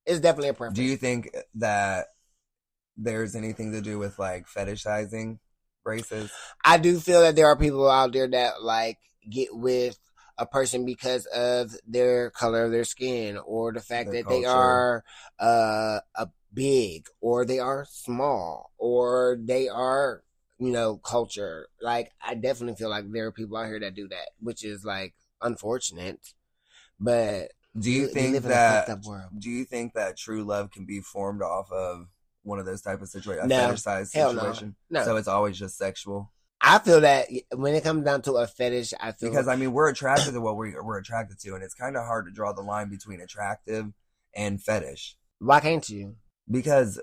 It's 0.07 0.21
definitely 0.21 0.51
a 0.51 0.55
preference. 0.55 0.79
Do 0.79 0.85
you 0.85 0.97
think 0.97 1.31
that 1.55 2.07
there's 2.97 3.35
anything 3.35 3.73
to 3.73 3.81
do 3.81 3.99
with 3.99 4.19
like 4.19 4.47
fetishizing 4.47 5.39
races? 5.85 6.31
I 6.65 6.79
do 6.79 6.99
feel 6.99 7.23
that 7.23 7.37
there 7.37 7.47
are 7.47 7.57
people 7.57 7.91
out 7.91 8.13
there 8.13 8.29
that 8.29 8.63
like 8.63 8.99
get 9.29 9.55
with 9.55 9.99
a 10.39 10.47
person 10.47 10.85
because 10.85 11.27
of 11.27 11.75
their 11.87 12.31
color 12.31 12.65
of 12.65 12.73
their 12.73 12.85
skin 12.85 13.39
or 13.39 13.73
the 13.73 13.81
fact 13.81 14.11
Their 14.11 14.23
that 14.23 14.29
they 14.29 14.45
are 14.45 15.05
uh 15.39 16.01
a 16.15 16.29
big 16.53 17.07
or 17.21 17.45
they 17.45 17.59
are 17.59 17.87
small 17.89 18.73
or 18.79 19.39
they 19.41 19.69
are 19.69 20.23
you 20.59 20.71
know 20.71 20.97
culture 20.97 21.69
like 21.81 22.13
i 22.21 22.35
definitely 22.35 22.77
feel 22.77 22.91
like 22.91 23.11
there 23.11 23.27
are 23.27 23.33
people 23.33 23.57
out 23.57 23.67
here 23.67 23.81
that 23.81 23.95
do 23.95 24.09
that 24.09 24.31
which 24.41 24.65
is 24.65 24.85
like 24.85 25.15
unfortunate 25.41 26.35
but 27.01 27.53
Do 27.79 27.91
you 27.91 28.03
we 28.03 28.09
think 28.09 28.35
live 28.35 28.45
in 28.45 28.51
a 28.51 28.55
that 28.55 29.01
world. 29.05 29.31
do 29.39 29.49
you 29.51 29.65
think 29.65 29.95
that 29.95 30.17
true 30.17 30.45
love 30.45 30.71
can 30.71 30.85
be 30.85 31.01
formed 31.01 31.43
off 31.43 31.71
of 31.73 32.07
one 32.43 32.59
of 32.59 32.67
those 32.67 32.83
type 32.83 33.01
of 33.01 33.09
situations, 33.09 33.45
a 33.45 33.49
No. 33.49 33.69
fetishized 33.69 34.13
Hell 34.15 34.33
no. 34.35 34.41
situation? 34.43 34.75
No. 34.91 35.05
So 35.05 35.17
it's 35.17 35.29
always 35.29 35.59
just 35.59 35.77
sexual. 35.79 36.33
i 36.61 36.79
feel 36.79 37.01
that 37.01 37.29
when 37.55 37.75
it 37.75 37.83
comes 37.83 38.05
down 38.05 38.23
to 38.23 38.35
a 38.35 38.47
fetish 38.47 38.93
i 39.01 39.13
feel 39.13 39.31
Because 39.31 39.49
I 39.49 39.57
mean, 39.57 39.73
we're 39.73 39.89
attracted 39.89 40.33
to 40.33 40.41
what 40.41 40.57
we, 40.57 40.75
we're 40.81 40.99
attracted 40.99 41.39
to, 41.41 41.55
and 41.55 41.63
it's 41.65 41.75
kind 41.75 41.97
of 41.97 42.05
hard 42.05 42.27
to 42.27 42.31
draw 42.33 42.53
the 42.53 42.63
line 42.63 42.89
between 42.91 43.21
attractive 43.21 43.87
and 44.35 44.63
fetish. 44.63 45.17
why 45.39 45.61
can't 45.61 45.89
you 45.89 46.17
Because 46.51 47.01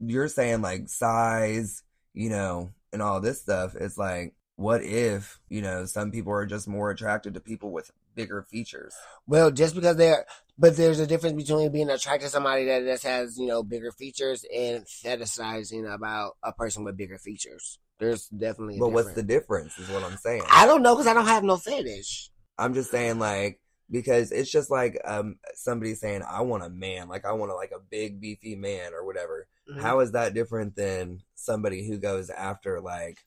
you're 0.00 0.28
saying 0.28 0.60
like 0.62 0.88
size, 0.88 1.82
you 2.12 2.28
know, 2.28 2.70
and 2.92 3.00
all 3.02 3.20
this 3.20 3.40
stuff. 3.40 3.74
It's 3.74 3.96
like, 3.98 4.34
what 4.56 4.82
if 4.82 5.38
you 5.48 5.62
know 5.62 5.84
some 5.86 6.10
people 6.10 6.32
are 6.32 6.46
just 6.46 6.66
more 6.68 6.90
attracted 6.90 7.34
to 7.34 7.40
people 7.40 7.70
with 7.72 7.90
bigger 8.16 8.42
features? 8.42 8.94
Well, 9.28 9.52
just 9.52 9.76
because 9.76 9.96
they're, 9.96 10.26
but 10.58 10.76
there's 10.76 10.98
a 10.98 11.06
difference 11.06 11.36
between 11.36 11.70
being 11.70 11.90
attracted 11.90 12.26
to 12.26 12.30
somebody 12.30 12.64
that 12.64 12.84
just 12.84 13.04
has, 13.04 13.38
you 13.38 13.46
know, 13.46 13.62
bigger 13.62 13.92
features 13.92 14.44
and 14.52 14.84
fetishizing 14.86 15.92
about 15.92 16.32
a 16.42 16.52
person 16.52 16.82
with 16.82 16.96
bigger 16.96 17.18
features. 17.18 17.78
There's 17.98 18.26
definitely 18.28 18.76
a 18.76 18.80
But 18.80 18.88
what's 18.88 19.12
the 19.12 19.22
difference. 19.22 19.76
difference? 19.76 19.90
Is 19.90 19.94
what 19.94 20.10
I'm 20.10 20.18
saying. 20.18 20.42
I 20.50 20.66
don't 20.66 20.82
know 20.82 20.94
because 20.94 21.06
I 21.06 21.14
don't 21.14 21.26
have 21.26 21.44
no 21.44 21.56
fetish. 21.56 22.30
I'm 22.58 22.74
just 22.74 22.90
saying 22.90 23.18
like 23.18 23.60
because 23.90 24.32
it's 24.32 24.50
just 24.50 24.70
like 24.70 25.00
um 25.04 25.36
somebody 25.54 25.94
saying 25.94 26.22
I 26.28 26.40
want 26.42 26.64
a 26.64 26.70
man, 26.70 27.08
like 27.08 27.24
I 27.24 27.32
want 27.32 27.52
a 27.52 27.54
like 27.54 27.72
a 27.74 27.80
big 27.80 28.20
beefy 28.20 28.56
man 28.56 28.92
or 28.92 29.04
whatever. 29.04 29.46
Mm-hmm. 29.70 29.80
How 29.80 30.00
is 30.00 30.12
that 30.12 30.34
different 30.34 30.76
than 30.76 31.20
somebody 31.34 31.86
who 31.86 31.98
goes 31.98 32.30
after 32.30 32.80
like 32.80 33.18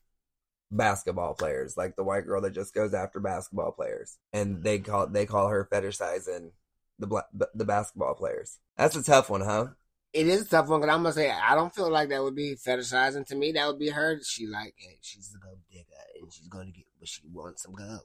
basketball 0.70 1.34
players, 1.34 1.76
like 1.76 1.96
the 1.96 2.04
white 2.04 2.26
girl 2.26 2.40
that 2.42 2.52
just 2.52 2.74
goes 2.74 2.94
after 2.94 3.20
basketball 3.20 3.72
players, 3.72 4.16
and 4.32 4.54
mm-hmm. 4.54 4.62
they 4.62 4.78
call 4.78 5.06
they 5.06 5.26
call 5.26 5.48
her 5.48 5.68
fetishizing 5.70 6.50
the 6.98 7.06
black 7.06 7.26
the 7.54 7.64
basketball 7.64 8.14
players. 8.14 8.58
That's 8.76 8.96
a 8.96 9.02
tough 9.02 9.30
one, 9.30 9.42
huh? 9.42 9.68
It 10.12 10.26
is 10.26 10.42
a 10.42 10.48
tough 10.48 10.68
one 10.68 10.80
because 10.80 10.94
I'm 10.94 11.02
gonna 11.02 11.14
say 11.14 11.30
I 11.30 11.54
don't 11.54 11.74
feel 11.74 11.90
like 11.90 12.08
that 12.08 12.22
would 12.22 12.34
be 12.34 12.54
fetishizing 12.54 13.26
to 13.26 13.36
me. 13.36 13.52
That 13.52 13.66
would 13.68 13.78
be 13.78 13.90
her. 13.90 14.20
She 14.22 14.46
like, 14.46 14.74
hey, 14.76 14.98
she's 15.00 15.34
a 15.34 15.44
gold 15.44 15.58
digger 15.70 15.84
and 16.20 16.32
she's 16.32 16.48
gonna 16.48 16.70
get 16.70 16.84
what 16.98 17.08
she 17.08 17.22
wants 17.32 17.62
some 17.62 17.74
gold. 17.74 18.00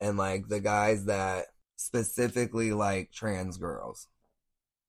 and 0.00 0.16
like 0.16 0.48
the 0.48 0.60
guys 0.60 1.06
that 1.06 1.46
specifically 1.76 2.72
like 2.72 3.10
trans 3.10 3.56
girls 3.56 4.08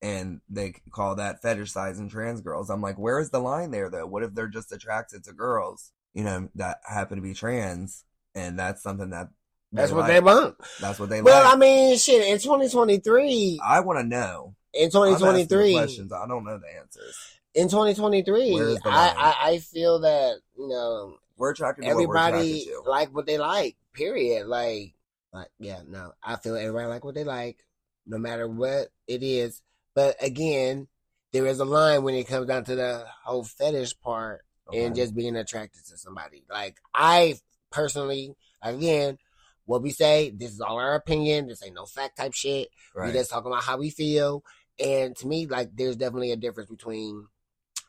and 0.01 0.41
they 0.49 0.73
call 0.91 1.15
that 1.15 1.41
fetishizing 1.41 2.09
trans 2.09 2.41
girls 2.41 2.69
i'm 2.69 2.81
like 2.81 2.99
where 2.99 3.19
is 3.19 3.29
the 3.29 3.39
line 3.39 3.71
there 3.71 3.89
though 3.89 4.05
what 4.05 4.23
if 4.23 4.33
they're 4.33 4.47
just 4.47 4.71
attracted 4.71 5.23
to 5.23 5.31
girls 5.31 5.91
you 6.13 6.23
know 6.23 6.49
that 6.55 6.79
happen 6.87 7.17
to 7.17 7.21
be 7.21 7.33
trans 7.33 8.03
and 8.35 8.57
that's 8.57 8.81
something 8.81 9.09
that 9.11 9.29
That's 9.71 9.91
what 9.91 10.01
like. 10.01 10.13
they 10.13 10.19
want. 10.19 10.55
that's 10.79 10.99
what 10.99 11.09
they 11.09 11.17
want. 11.17 11.25
Well, 11.25 11.43
like 11.43 11.53
I 11.53 11.57
mean, 11.57 11.97
shit. 11.97 12.27
In 12.27 12.39
2023, 12.39 13.59
i 13.63 13.79
want 13.79 13.99
to 13.99 14.05
know 14.05 14.55
in 14.73 14.85
I'm 14.85 14.91
2023, 14.91 15.73
questions 15.73 16.13
i 16.13 16.27
don't 16.27 16.45
know 16.45 16.57
the 16.57 16.79
answers 16.79 17.17
in 17.53 17.67
2023, 17.67 18.77
I. 18.85 18.89
I 18.89 19.49
I 19.49 19.57
feel 19.59 19.99
that 19.99 20.37
you 20.57 20.67
know 20.67 21.17
we're 21.37 21.51
attracted 21.51 21.83
to 21.83 21.87
what 21.89 22.07
we're 22.07 22.17
everybody 22.17 22.67
like 22.85 23.13
what 23.13 23.25
they 23.25 23.37
like. 23.37 23.75
Period. 23.93 24.47
Like, 24.47 24.93
like 25.33 25.49
yeah, 25.59 25.81
no, 25.87 26.13
I 26.23 26.37
feel 26.37 26.55
everybody 26.55 26.87
like 26.87 27.03
what 27.03 27.15
they 27.15 27.23
like, 27.23 27.57
no 28.05 28.17
matter 28.17 28.47
what 28.47 28.87
it 29.07 29.23
is. 29.23 29.61
But 29.93 30.15
again, 30.21 30.87
there 31.33 31.45
is 31.45 31.59
a 31.59 31.65
line 31.65 32.03
when 32.03 32.15
it 32.15 32.27
comes 32.27 32.47
down 32.47 32.63
to 32.65 32.75
the 32.75 33.05
whole 33.23 33.43
fetish 33.43 33.99
part 33.99 34.45
and 34.73 34.95
just 34.95 35.15
being 35.15 35.35
attracted 35.35 35.85
to 35.87 35.97
somebody. 35.97 36.43
Like 36.49 36.77
I 36.93 37.39
personally, 37.71 38.35
again, 38.61 39.17
what 39.65 39.81
we 39.81 39.91
say, 39.91 40.31
this 40.31 40.51
is 40.51 40.61
all 40.61 40.77
our 40.77 40.95
opinion. 40.95 41.47
This 41.47 41.63
ain't 41.63 41.75
no 41.75 41.85
fact 41.85 42.17
type 42.17 42.33
shit. 42.33 42.69
right 42.95 43.07
We 43.07 43.13
just 43.13 43.31
talking 43.31 43.51
about 43.51 43.63
how 43.63 43.77
we 43.77 43.89
feel. 43.89 44.43
And 44.79 45.15
to 45.17 45.27
me, 45.27 45.45
like, 45.47 45.69
there's 45.75 45.95
definitely 45.95 46.31
a 46.31 46.37
difference 46.37 46.69
between 46.69 47.27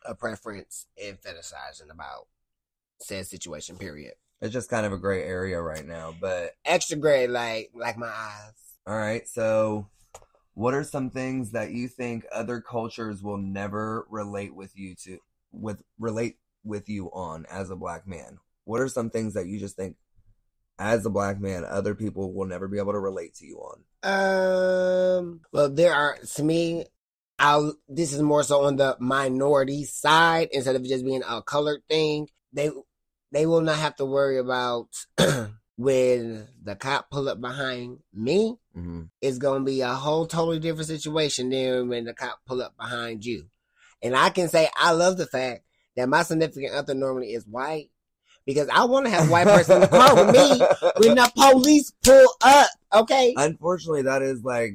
a 0.07 0.15
preference 0.15 0.87
and 1.03 1.19
fetishizing 1.21 1.91
about 1.91 2.27
said 3.01 3.27
situation. 3.27 3.79
Period. 3.79 4.15
it's 4.41 4.53
just 4.53 4.71
kind 4.71 4.87
of 4.87 4.93
a 4.93 4.99
gray 4.99 5.23
area 5.23 5.61
right 5.61 5.87
now 5.87 6.15
but 6.21 6.53
Extra 6.65 6.97
gray, 6.97 7.27
like, 7.27 7.71
like 7.75 7.97
my 7.97 8.07
eyes. 8.07 8.53
All 8.87 8.97
right. 8.97 9.27
So, 9.29 9.89
what 10.55 10.75
are 10.75 10.85
some 10.85 11.11
things 11.11 11.53
that 11.53 11.71
you 11.71 11.89
think 11.89 12.27
other 12.31 12.61
cultures 12.61 13.23
will 13.23 13.39
never 13.39 14.07
relate 14.11 14.55
with 14.55 14.77
you 14.77 14.95
to 15.05 15.19
with 15.53 15.83
relate 15.99 16.37
with 16.65 16.89
you 16.89 17.07
on 17.13 17.47
as 17.51 17.71
a 17.71 17.77
black 17.77 18.07
man? 18.07 18.39
What 18.65 18.81
are 18.81 18.89
some 18.89 19.11
things 19.11 19.35
that 19.35 19.47
you 19.47 19.59
just 19.59 19.77
think 19.77 19.97
as 20.79 21.05
a 21.05 21.11
black 21.11 21.41
man 21.41 21.65
other 21.65 21.95
people 21.95 22.33
will 22.33 22.47
never 22.47 22.67
be 22.67 22.79
able 22.79 22.93
to 22.93 22.99
relate 22.99 23.35
to 23.35 23.47
you 23.47 23.59
on? 23.59 23.83
Um. 24.03 25.41
Well, 25.53 25.71
there 25.71 25.95
are 25.95 26.19
to 26.35 26.43
me. 26.43 26.87
I'll. 27.39 27.75
This 27.89 28.13
is 28.13 28.23
more 28.23 28.43
so 28.43 28.65
on 28.65 28.77
the 28.77 28.97
minority 29.01 29.85
side 29.85 30.49
instead 30.53 30.77
of 30.77 30.85
just 30.85 31.05
being 31.05 31.23
a 31.29 31.43
colored 31.43 31.83
thing. 31.89 32.29
They 32.53 32.71
they 33.31 33.47
will 33.47 33.63
not 33.63 33.79
have 33.79 33.97
to 33.97 34.05
worry 34.05 34.39
about 34.39 34.89
when 35.77 36.47
the 36.63 36.77
cop 36.77 37.11
pull 37.11 37.29
up 37.29 37.41
behind 37.41 37.99
me. 38.13 38.57
Mm-hmm. 38.77 39.03
It's 39.21 39.39
gonna 39.39 39.65
be 39.65 39.81
a 39.81 39.95
whole 39.95 40.27
totally 40.27 40.59
different 40.59 40.89
situation 40.89 41.51
than 41.51 41.89
when 41.89 42.05
the 42.05 42.15
cop 42.15 42.41
pull 42.47 42.63
up 42.63 42.77
behind 42.77 43.25
you. 43.25 43.47
And 44.03 44.17
I 44.17 44.31
can 44.31 44.49
say 44.49 44.69
I 44.77 44.93
love 44.93 45.17
the 45.17 45.27
fact 45.27 45.63
that 45.97 46.09
my 46.09 46.23
significant 46.23 46.75
other 46.75 46.95
normally 46.95 47.33
is 47.33 47.47
white 47.47 47.91
because 48.47 48.69
I 48.69 48.85
want 48.85 49.07
to 49.07 49.11
have 49.11 49.29
a 49.29 49.31
white 49.31 49.47
person 49.47 49.77
in 49.77 49.81
the 49.83 49.89
car 49.89 50.15
with 50.15 50.35
me 50.35 51.07
when 51.07 51.17
the 51.17 51.31
police 51.35 51.93
pull 52.03 52.29
up. 52.43 52.71
Okay. 52.95 53.35
Unfortunately, 53.37 54.03
that 54.03 54.23
is 54.23 54.43
like 54.43 54.75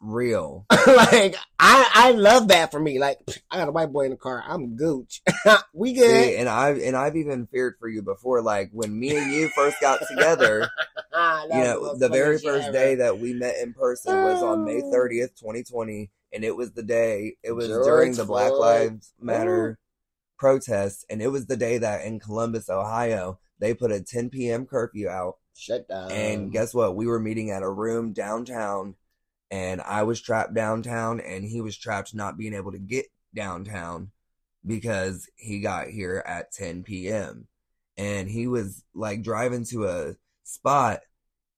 real. 0.00 0.66
like 0.86 1.36
I 1.58 1.90
I 1.94 2.10
love 2.12 2.48
that 2.48 2.70
for 2.70 2.80
me. 2.80 2.98
Like 2.98 3.18
I 3.50 3.58
got 3.58 3.68
a 3.68 3.72
white 3.72 3.92
boy 3.92 4.04
in 4.04 4.10
the 4.12 4.16
car. 4.16 4.42
I'm 4.46 4.76
gooch. 4.76 5.22
we 5.74 5.94
good. 5.94 6.24
See, 6.24 6.36
and 6.36 6.48
I've 6.48 6.78
and 6.78 6.96
I've 6.96 7.16
even 7.16 7.46
feared 7.46 7.74
for 7.78 7.88
you 7.88 8.02
before. 8.02 8.42
Like 8.42 8.70
when 8.72 8.98
me 8.98 9.16
and 9.16 9.32
you 9.32 9.48
first 9.48 9.80
got 9.80 10.00
together, 10.08 10.70
you 11.14 11.48
know, 11.64 11.96
the 11.96 12.08
very 12.08 12.38
first 12.38 12.68
ever. 12.68 12.72
day 12.72 12.94
that 12.96 13.18
we 13.18 13.32
met 13.32 13.56
in 13.58 13.72
person 13.72 14.14
was 14.22 14.42
on 14.42 14.64
May 14.64 14.82
Oh. 14.82 14.92
30th, 14.92 15.38
2020, 15.40 16.10
and 16.32 16.44
it 16.44 16.54
was 16.54 16.72
the 16.72 16.82
day, 16.82 17.36
it 17.42 17.52
was 17.52 17.68
George 17.68 17.84
during 17.84 18.12
the 18.14 18.24
Black. 18.24 18.52
Lives 18.52 19.12
Matter 19.18 19.78
protests, 20.38 21.04
and 21.08 21.22
it 21.22 21.28
was 21.28 21.46
the 21.46 21.56
day 21.56 21.78
that 21.78 22.04
in 22.04 22.20
Columbus, 22.20 22.68
Ohio, 22.68 23.38
they 23.58 23.74
put 23.74 23.92
a 23.92 24.00
10 24.00 24.30
p.m. 24.30 24.66
curfew 24.66 25.08
out. 25.08 25.36
Shut 25.54 25.88
down. 25.88 26.12
And 26.12 26.52
guess 26.52 26.74
what? 26.74 26.96
We 26.96 27.06
were 27.06 27.18
meeting 27.18 27.50
at 27.50 27.62
a 27.62 27.70
room 27.70 28.12
downtown, 28.12 28.94
and 29.50 29.80
I 29.80 30.02
was 30.02 30.20
trapped 30.20 30.54
downtown, 30.54 31.20
and 31.20 31.44
he 31.44 31.60
was 31.60 31.76
trapped 31.76 32.14
not 32.14 32.36
being 32.36 32.54
able 32.54 32.72
to 32.72 32.78
get 32.78 33.06
downtown 33.34 34.10
because 34.64 35.28
he 35.36 35.60
got 35.60 35.88
here 35.88 36.22
at 36.26 36.52
10 36.52 36.82
p.m. 36.82 37.46
And 37.96 38.28
he 38.28 38.46
was 38.46 38.82
like 38.94 39.22
driving 39.22 39.64
to 39.66 39.86
a 39.86 40.16
spot 40.44 41.00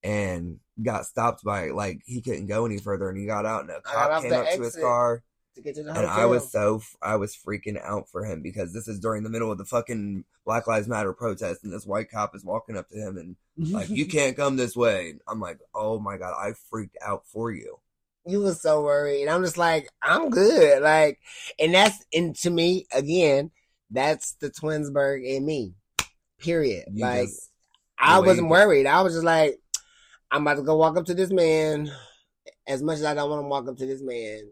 and 0.01 0.59
got 0.81 1.05
stopped 1.05 1.43
by 1.43 1.71
like 1.71 2.01
he 2.05 2.21
couldn't 2.21 2.47
go 2.47 2.65
any 2.65 2.77
further, 2.77 3.09
and 3.09 3.17
he 3.17 3.25
got 3.25 3.45
out, 3.45 3.61
and 3.61 3.71
a 3.71 3.81
cop 3.81 4.21
came 4.21 4.31
up 4.31 4.49
to 4.49 4.61
his 4.61 4.77
car, 4.77 5.23
to 5.59 5.63
get 5.63 5.75
to 5.75 5.83
the 5.83 5.89
and 5.89 5.99
hotel. 5.99 6.19
I 6.19 6.25
was 6.25 6.51
so 6.51 6.81
I 7.01 7.15
was 7.15 7.35
freaking 7.35 7.81
out 7.83 8.09
for 8.09 8.25
him 8.25 8.41
because 8.41 8.73
this 8.73 8.87
is 8.87 8.99
during 8.99 9.23
the 9.23 9.29
middle 9.29 9.51
of 9.51 9.57
the 9.57 9.65
fucking 9.65 10.23
Black 10.45 10.67
Lives 10.67 10.87
Matter 10.87 11.13
protest, 11.13 11.63
and 11.63 11.71
this 11.71 11.85
white 11.85 12.09
cop 12.09 12.35
is 12.35 12.43
walking 12.43 12.77
up 12.77 12.89
to 12.89 12.97
him 12.97 13.17
and 13.17 13.35
like 13.71 13.89
you 13.89 14.05
can't 14.07 14.35
come 14.37 14.55
this 14.57 14.75
way. 14.75 15.15
I'm 15.27 15.39
like, 15.39 15.59
oh 15.75 15.99
my 15.99 16.17
god, 16.17 16.33
I 16.37 16.53
freaked 16.69 16.97
out 17.05 17.25
for 17.27 17.51
you. 17.51 17.79
you 18.25 18.41
were 18.41 18.53
so 18.53 18.83
worried. 18.83 19.27
I'm 19.27 19.43
just 19.43 19.57
like, 19.57 19.89
I'm 20.01 20.29
good. 20.29 20.81
Like, 20.81 21.19
and 21.59 21.73
that's, 21.73 22.05
and 22.13 22.35
to 22.37 22.49
me, 22.49 22.87
again, 22.91 23.51
that's 23.89 24.33
the 24.33 24.49
Twinsburg 24.49 25.25
in 25.25 25.45
me. 25.45 25.73
Period. 26.39 26.85
You 26.93 27.03
like, 27.03 27.29
I 27.97 28.19
wasn't 28.19 28.49
worried. 28.49 28.85
I 28.85 29.01
was 29.01 29.13
just 29.13 29.25
like, 29.25 29.59
I'm 30.31 30.43
about 30.43 30.55
to 30.55 30.63
go 30.63 30.77
walk 30.77 30.97
up 30.97 31.05
to 31.05 31.13
this 31.13 31.31
man. 31.31 31.91
As 32.67 32.83
much 32.83 32.99
as 32.99 33.05
I 33.05 33.15
don't 33.15 33.29
want 33.29 33.43
to 33.43 33.47
walk 33.47 33.67
up 33.67 33.77
to 33.77 33.85
this 33.85 34.01
man, 34.01 34.51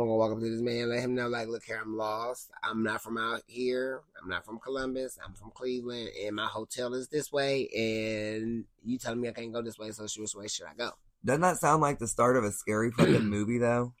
I'm 0.00 0.06
gonna 0.08 0.14
walk 0.14 0.32
up 0.32 0.40
to 0.40 0.50
this 0.50 0.60
man, 0.60 0.90
let 0.90 1.00
him 1.00 1.14
know, 1.14 1.26
like, 1.26 1.48
look 1.48 1.64
here, 1.64 1.80
I'm 1.82 1.96
lost. 1.96 2.50
I'm 2.62 2.82
not 2.82 3.02
from 3.02 3.16
out 3.16 3.40
here. 3.46 4.02
I'm 4.22 4.28
not 4.28 4.44
from 4.44 4.58
Columbus. 4.58 5.18
I'm 5.24 5.32
from 5.32 5.52
Cleveland, 5.52 6.10
and 6.22 6.36
my 6.36 6.44
hotel 6.44 6.92
is 6.92 7.08
this 7.08 7.32
way. 7.32 7.66
And 7.74 8.64
you 8.84 8.98
telling 8.98 9.22
me 9.22 9.28
I 9.30 9.32
can't 9.32 9.54
go 9.54 9.62
this 9.62 9.78
way, 9.78 9.90
so 9.92 10.02
which 10.20 10.34
way 10.34 10.48
should 10.48 10.66
I 10.66 10.74
go? 10.76 10.90
Doesn't 11.24 11.40
that 11.40 11.56
sound 11.56 11.80
like 11.80 11.98
the 11.98 12.06
start 12.06 12.36
of 12.36 12.44
a 12.44 12.52
scary 12.52 12.90
fucking 12.90 13.24
movie 13.30 13.56
though? 13.56 13.94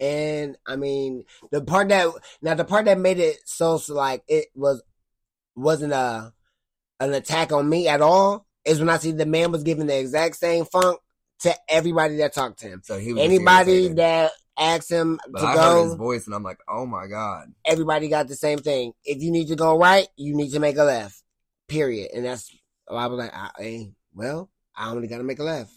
And 0.00 0.56
I 0.66 0.74
mean, 0.74 1.22
the 1.52 1.60
part 1.62 1.90
that 1.90 2.12
now 2.42 2.54
the 2.54 2.64
part 2.64 2.86
that 2.86 2.98
made 2.98 3.20
it 3.20 3.36
so, 3.44 3.78
so 3.78 3.94
like 3.94 4.24
it 4.26 4.46
was 4.56 4.82
wasn't 5.54 5.92
a 5.92 6.32
an 6.98 7.14
attack 7.14 7.52
on 7.52 7.68
me 7.68 7.86
at 7.86 8.00
all 8.00 8.46
is 8.64 8.80
when 8.80 8.88
I 8.88 8.98
see 8.98 9.12
the 9.12 9.26
man 9.26 9.52
was 9.52 9.62
giving 9.62 9.86
the 9.86 9.96
exact 9.96 10.36
same 10.36 10.64
funk 10.64 10.98
to 11.40 11.54
everybody 11.68 12.16
that 12.16 12.34
talked 12.34 12.58
to 12.60 12.66
him. 12.66 12.82
So 12.84 12.98
he 12.98 13.12
was 13.12 13.22
Anybody 13.22 13.72
irritated. 13.72 13.96
that 13.98 14.32
asked 14.60 14.90
him 14.90 15.18
But 15.30 15.40
to 15.40 15.46
I 15.46 15.56
heard 15.56 15.84
his 15.84 15.94
voice 15.94 16.26
and 16.26 16.34
I'm 16.34 16.42
like, 16.42 16.58
oh 16.68 16.86
my 16.86 17.06
god. 17.06 17.52
everybody 17.64 18.08
got 18.08 18.28
the 18.28 18.36
same 18.36 18.58
thing. 18.58 18.92
If 19.04 19.22
you 19.22 19.30
need 19.32 19.48
to 19.48 19.56
go 19.56 19.76
right, 19.78 20.06
you 20.16 20.36
need 20.36 20.50
to 20.52 20.60
make 20.60 20.76
a 20.76 20.84
left. 20.84 21.22
Period. 21.68 22.10
And 22.14 22.24
that's 22.24 22.54
I 22.88 23.06
was 23.06 23.18
like, 23.18 23.32
I, 23.34 23.50
hey, 23.58 23.92
well, 24.14 24.50
I 24.76 24.90
only 24.90 25.08
got 25.08 25.18
to 25.18 25.24
make 25.24 25.38
a 25.38 25.44
left. 25.44 25.72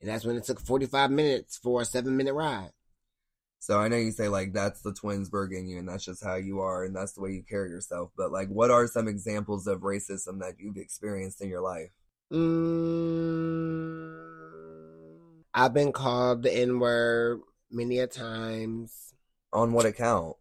And 0.00 0.10
that's 0.10 0.24
when 0.24 0.36
it 0.36 0.44
took 0.44 0.60
45 0.60 1.10
minutes 1.10 1.56
for 1.56 1.80
a 1.82 1.84
seven 1.84 2.16
minute 2.16 2.34
ride. 2.34 2.70
So 3.60 3.78
I 3.80 3.88
know 3.88 3.96
you 3.96 4.12
say 4.12 4.28
like 4.28 4.52
that's 4.52 4.82
the 4.82 4.92
Twinsburg 4.92 5.52
in 5.56 5.66
you 5.68 5.78
and 5.78 5.88
that's 5.88 6.04
just 6.04 6.22
how 6.22 6.36
you 6.36 6.60
are 6.60 6.84
and 6.84 6.94
that's 6.94 7.12
the 7.12 7.20
way 7.20 7.30
you 7.32 7.42
carry 7.48 7.70
yourself. 7.70 8.10
But 8.16 8.30
like 8.30 8.48
what 8.48 8.70
are 8.70 8.86
some 8.86 9.08
examples 9.08 9.66
of 9.66 9.80
racism 9.80 10.38
that 10.40 10.54
you've 10.58 10.76
experienced 10.76 11.40
in 11.42 11.48
your 11.48 11.60
life? 11.62 11.90
Mm, 12.32 14.14
I've 15.54 15.74
been 15.74 15.92
called 15.92 16.42
the 16.42 16.52
N 16.54 16.78
word 16.78 17.40
many 17.70 17.98
a 17.98 18.06
times. 18.06 19.14
On 19.52 19.72
what 19.72 19.86
account? 19.86 20.36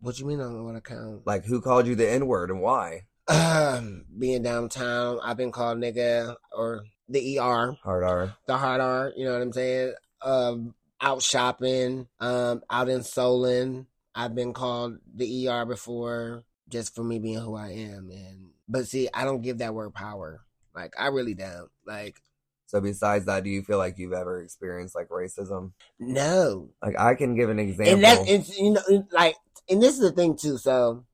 What 0.00 0.16
do 0.16 0.22
you 0.22 0.26
mean 0.26 0.40
on 0.40 0.64
what 0.64 0.76
account? 0.76 1.26
Like 1.26 1.44
who 1.44 1.60
called 1.60 1.86
you 1.86 1.94
the 1.94 2.08
N 2.08 2.26
word 2.26 2.50
and 2.50 2.60
why? 2.60 3.02
Um, 3.28 4.04
being 4.16 4.42
downtown, 4.42 5.18
I've 5.22 5.36
been 5.36 5.52
called 5.52 5.78
nigga 5.78 6.36
or 6.52 6.84
the 7.08 7.38
ER, 7.38 7.76
Hard 7.82 8.04
R. 8.04 8.36
the 8.46 8.56
hard 8.56 8.80
R. 8.80 9.12
You 9.16 9.26
know 9.26 9.32
what 9.32 9.42
I'm 9.42 9.52
saying? 9.52 9.94
Um, 10.22 10.74
out 11.00 11.22
shopping, 11.22 12.06
um, 12.20 12.62
out 12.70 12.88
in 12.88 13.02
Solon, 13.02 13.86
I've 14.14 14.34
been 14.34 14.52
called 14.52 14.98
the 15.14 15.48
ER 15.48 15.66
before, 15.66 16.44
just 16.68 16.94
for 16.94 17.04
me 17.04 17.18
being 17.18 17.38
who 17.38 17.54
I 17.54 17.70
am. 17.70 18.10
And 18.10 18.50
but 18.68 18.86
see, 18.86 19.08
I 19.12 19.24
don't 19.24 19.42
give 19.42 19.58
that 19.58 19.74
word 19.74 19.92
power. 19.92 20.40
Like 20.74 20.94
I 20.98 21.08
really 21.08 21.34
don't. 21.34 21.68
Like 21.86 22.20
So 22.66 22.80
besides 22.80 23.26
that, 23.26 23.44
do 23.44 23.50
you 23.50 23.62
feel 23.62 23.78
like 23.78 23.96
you've 23.98 24.12
ever 24.12 24.40
experienced 24.42 24.94
like 24.94 25.08
racism? 25.08 25.72
no, 25.98 26.70
Like 26.82 26.98
I 26.98 27.14
can 27.14 27.34
give 27.36 27.48
an 27.50 27.58
example. 27.58 27.94
and 27.94 28.04
that's 28.04 28.30
it's 28.30 28.58
you 28.58 28.72
know 28.72 29.06
like 29.12 29.36
and 29.68 29.82
this 29.82 29.94
is 29.94 30.00
the 30.00 30.12
thing 30.12 30.36
too 30.36 30.58
so 30.58 31.04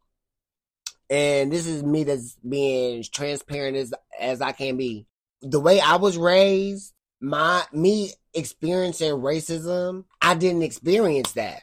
and 1.11 1.53
this 1.53 1.67
is 1.67 1.83
me 1.83 2.05
that's 2.05 2.37
being 2.37 3.03
transparent 3.13 3.77
as 3.77 3.93
as 4.19 4.41
i 4.41 4.53
can 4.53 4.77
be 4.77 5.07
the 5.43 5.61
way 5.61 5.81
i 5.81 5.97
was 5.97 6.17
raised 6.17 6.93
my 7.21 7.63
me 7.73 8.11
experiencing 8.35 9.13
racism 9.13 10.05
i 10.21 10.35
didn't 10.35 10.63
experience 10.63 11.33
that 11.33 11.63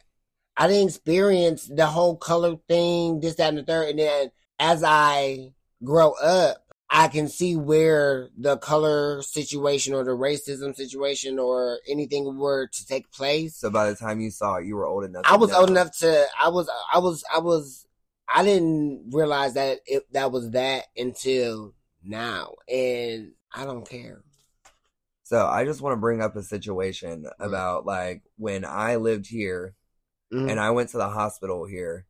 i 0.58 0.68
didn't 0.68 0.90
experience 0.90 1.66
the 1.68 1.86
whole 1.86 2.16
color 2.16 2.56
thing 2.68 3.20
this 3.20 3.36
that 3.36 3.50
and 3.50 3.58
the 3.60 3.64
third 3.64 3.90
and 3.90 4.00
then 4.00 4.32
as 4.60 4.84
i 4.84 5.52
grow 5.84 6.12
up 6.14 6.64
I 6.92 7.08
can 7.08 7.28
see 7.28 7.56
where 7.56 8.30
the 8.38 8.58
color 8.58 9.22
situation 9.22 9.94
or 9.94 10.04
the 10.04 10.12
racism 10.12 10.76
situation 10.76 11.38
or 11.38 11.80
anything 11.88 12.38
were 12.38 12.68
to 12.68 12.86
take 12.88 13.12
place. 13.12 13.56
so 13.58 13.70
by 13.70 13.90
the 13.90 13.96
time 13.96 14.20
you 14.20 14.32
saw 14.32 14.56
it, 14.56 14.66
you 14.66 14.76
were 14.76 14.88
old 14.88 15.04
enough. 15.04 15.24
I 15.26 15.38
was 15.38 15.52
know. 15.52 15.60
old 15.60 15.70
enough 15.70 15.96
to. 16.00 16.26
I 16.42 16.50
was. 16.50 16.70
I 16.94 17.00
was. 17.00 17.24
I 17.34 17.40
was. 17.40 17.86
I 18.28 18.44
didn't 18.44 19.10
realize 19.12 19.54
that 19.54 19.80
it 19.86 20.12
that 20.14 20.32
was 20.32 20.52
that 20.52 20.86
until 20.98 21.74
now, 22.04 22.54
and 22.68 23.34
I 23.54 23.66
don't 23.66 23.88
care. 23.88 24.24
So 25.24 25.46
I 25.46 25.66
just 25.66 25.82
want 25.82 25.94
to 25.94 26.00
bring 26.02 26.22
up 26.22 26.36
a 26.36 26.42
situation 26.44 27.28
about 27.40 27.86
like 27.86 28.24
when 28.38 28.66
I 28.66 28.96
lived 28.96 29.28
here 29.28 29.76
Mhm. 30.34 30.50
and 30.52 30.60
I 30.60 30.72
went 30.72 30.90
to 30.90 30.98
the 30.98 31.10
hospital 31.10 31.66
here 31.66 32.06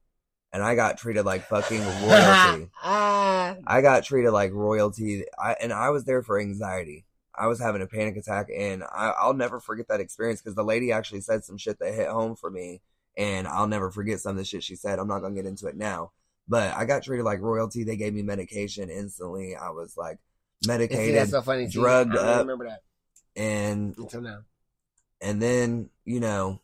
and 0.52 0.64
I 0.64 0.76
got 0.76 0.98
treated 0.98 1.26
like 1.26 1.44
fucking 1.44 1.80
royalty. 2.04 2.70
ah, 2.84 3.56
I 3.68 3.82
got 3.82 4.04
treated 4.04 4.32
like 4.32 4.52
royalty. 4.54 5.26
I 5.38 5.56
and 5.62 5.72
I 5.74 5.90
was 5.90 6.06
there 6.06 6.22
for 6.24 6.40
anxiety. 6.40 7.06
I 7.36 7.48
was 7.48 7.60
having 7.60 7.82
a 7.82 7.88
panic 7.88 8.18
attack, 8.18 8.48
and 8.56 8.84
I, 8.84 9.14
I'll 9.20 9.34
never 9.34 9.60
forget 9.60 9.88
that 9.88 10.02
experience 10.02 10.42
because 10.42 10.56
the 10.56 10.64
lady 10.64 10.92
actually 10.92 11.22
said 11.22 11.44
some 11.46 11.58
shit 11.58 11.80
that 11.80 11.94
hit 11.94 12.10
home 12.10 12.36
for 12.36 12.50
me, 12.50 12.82
and 13.16 13.48
I'll 13.48 13.68
never 13.68 13.92
forget 13.92 14.20
some 14.20 14.32
of 14.32 14.38
the 14.38 14.44
shit 14.46 14.64
she 14.64 14.76
said. 14.76 15.00
I'm 15.00 15.08
not 15.08 15.20
gonna 15.20 15.36
get 15.36 15.46
into 15.46 15.68
it 15.68 15.78
now, 15.78 16.12
but 16.48 16.76
I 16.76 16.86
got 16.86 17.04
treated 17.04 17.24
like 17.24 17.40
royalty. 17.42 17.84
They 17.84 17.96
gave 17.96 18.14
me 18.14 18.24
medication 18.24 18.90
instantly. 18.90 19.56
I 19.56 19.70
was 19.70 19.96
like 19.96 20.18
and 20.18 20.66
see, 20.66 20.72
medicated, 20.72 21.16
that's 21.16 21.32
so 21.32 21.42
funny. 21.42 21.68
See, 21.68 21.74
drugged 21.74 22.18
I 22.18 22.34
up. 22.34 22.40
remember 22.42 22.66
that 22.68 22.82
and 23.36 23.96
until 23.98 24.22
now. 24.22 24.40
and 25.22 25.42
then 25.42 25.90
you 26.04 26.20
know 26.20 26.60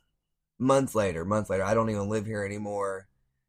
months 0.58 0.96
later 0.96 1.24
months 1.24 1.50
later 1.50 1.64
i 1.64 1.74
don't 1.76 1.90
even 1.92 2.10
live 2.10 2.26
here 2.26 2.44
anymore 2.44 3.08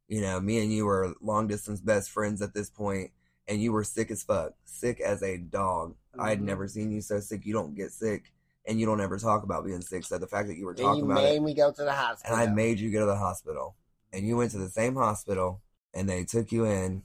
you 0.09 0.21
know 0.21 0.41
me 0.41 0.61
and 0.63 0.73
you 0.73 0.85
were 0.87 1.15
long 1.21 1.47
distance 1.47 1.81
best 1.81 2.11
friends 2.11 2.41
at 2.43 2.55
this 2.55 2.71
point 2.71 3.11
and 3.49 3.61
you 3.63 3.73
were 3.73 3.85
sick 3.85 4.11
as 4.11 4.23
fuck 4.23 4.53
sick 4.65 5.01
as 5.01 5.23
a 5.23 5.37
dog 5.39 5.95
i 6.19 6.31
had 6.31 6.41
Mhm. 6.41 6.45
never 6.45 6.69
seen 6.69 6.91
you 6.91 7.01
so 7.01 7.21
sick 7.21 7.45
you 7.45 7.53
don't 7.53 7.75
get 7.75 7.93
sick 7.93 8.33
and 8.67 8.79
you 8.81 8.87
don't 8.87 9.01
ever 9.01 9.19
talk 9.19 9.43
about 9.43 9.65
being 9.65 9.81
sick 9.81 10.05
so 10.05 10.19
the 10.19 10.27
fact 10.27 10.49
that 10.49 10.57
you 10.57 10.67
were 10.67 10.75
talking 10.75 11.05
you 11.05 11.11
about 11.11 11.23
made 11.23 11.37
it 11.37 11.43
me 11.43 11.55
go 11.55 11.71
to 11.73 11.83
the 11.85 11.93
hospital, 11.93 12.37
and 12.37 12.51
i 12.51 12.53
made 12.53 12.79
you 12.79 12.91
go 12.91 13.01
to 13.01 13.07
the 13.07 13.17
hospital 13.17 13.77
and 14.13 14.27
you 14.27 14.37
went 14.37 14.51
to 14.53 14.59
the 14.59 14.71
same 14.71 14.95
hospital 14.95 15.61
and 15.95 16.09
they 16.09 16.25
took 16.25 16.53
you 16.53 16.65
in 16.65 17.03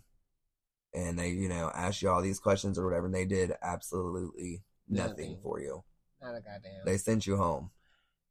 and 0.93 1.17
they 1.17 1.29
you 1.29 1.47
know 1.49 1.71
asked 1.73 2.01
you 2.01 2.09
all 2.09 2.21
these 2.21 2.39
questions 2.39 2.77
or 2.77 2.85
whatever 2.85 3.05
and 3.07 3.15
they 3.15 3.25
did 3.25 3.53
absolutely 3.61 4.61
nothing 4.87 5.31
Nothing. 5.31 5.39
for 5.41 5.59
you 5.59 5.83
Not 6.21 6.35
a 6.35 6.41
goddamn. 6.41 6.85
they 6.85 6.97
sent 6.97 7.25
you 7.25 7.37
home 7.37 7.71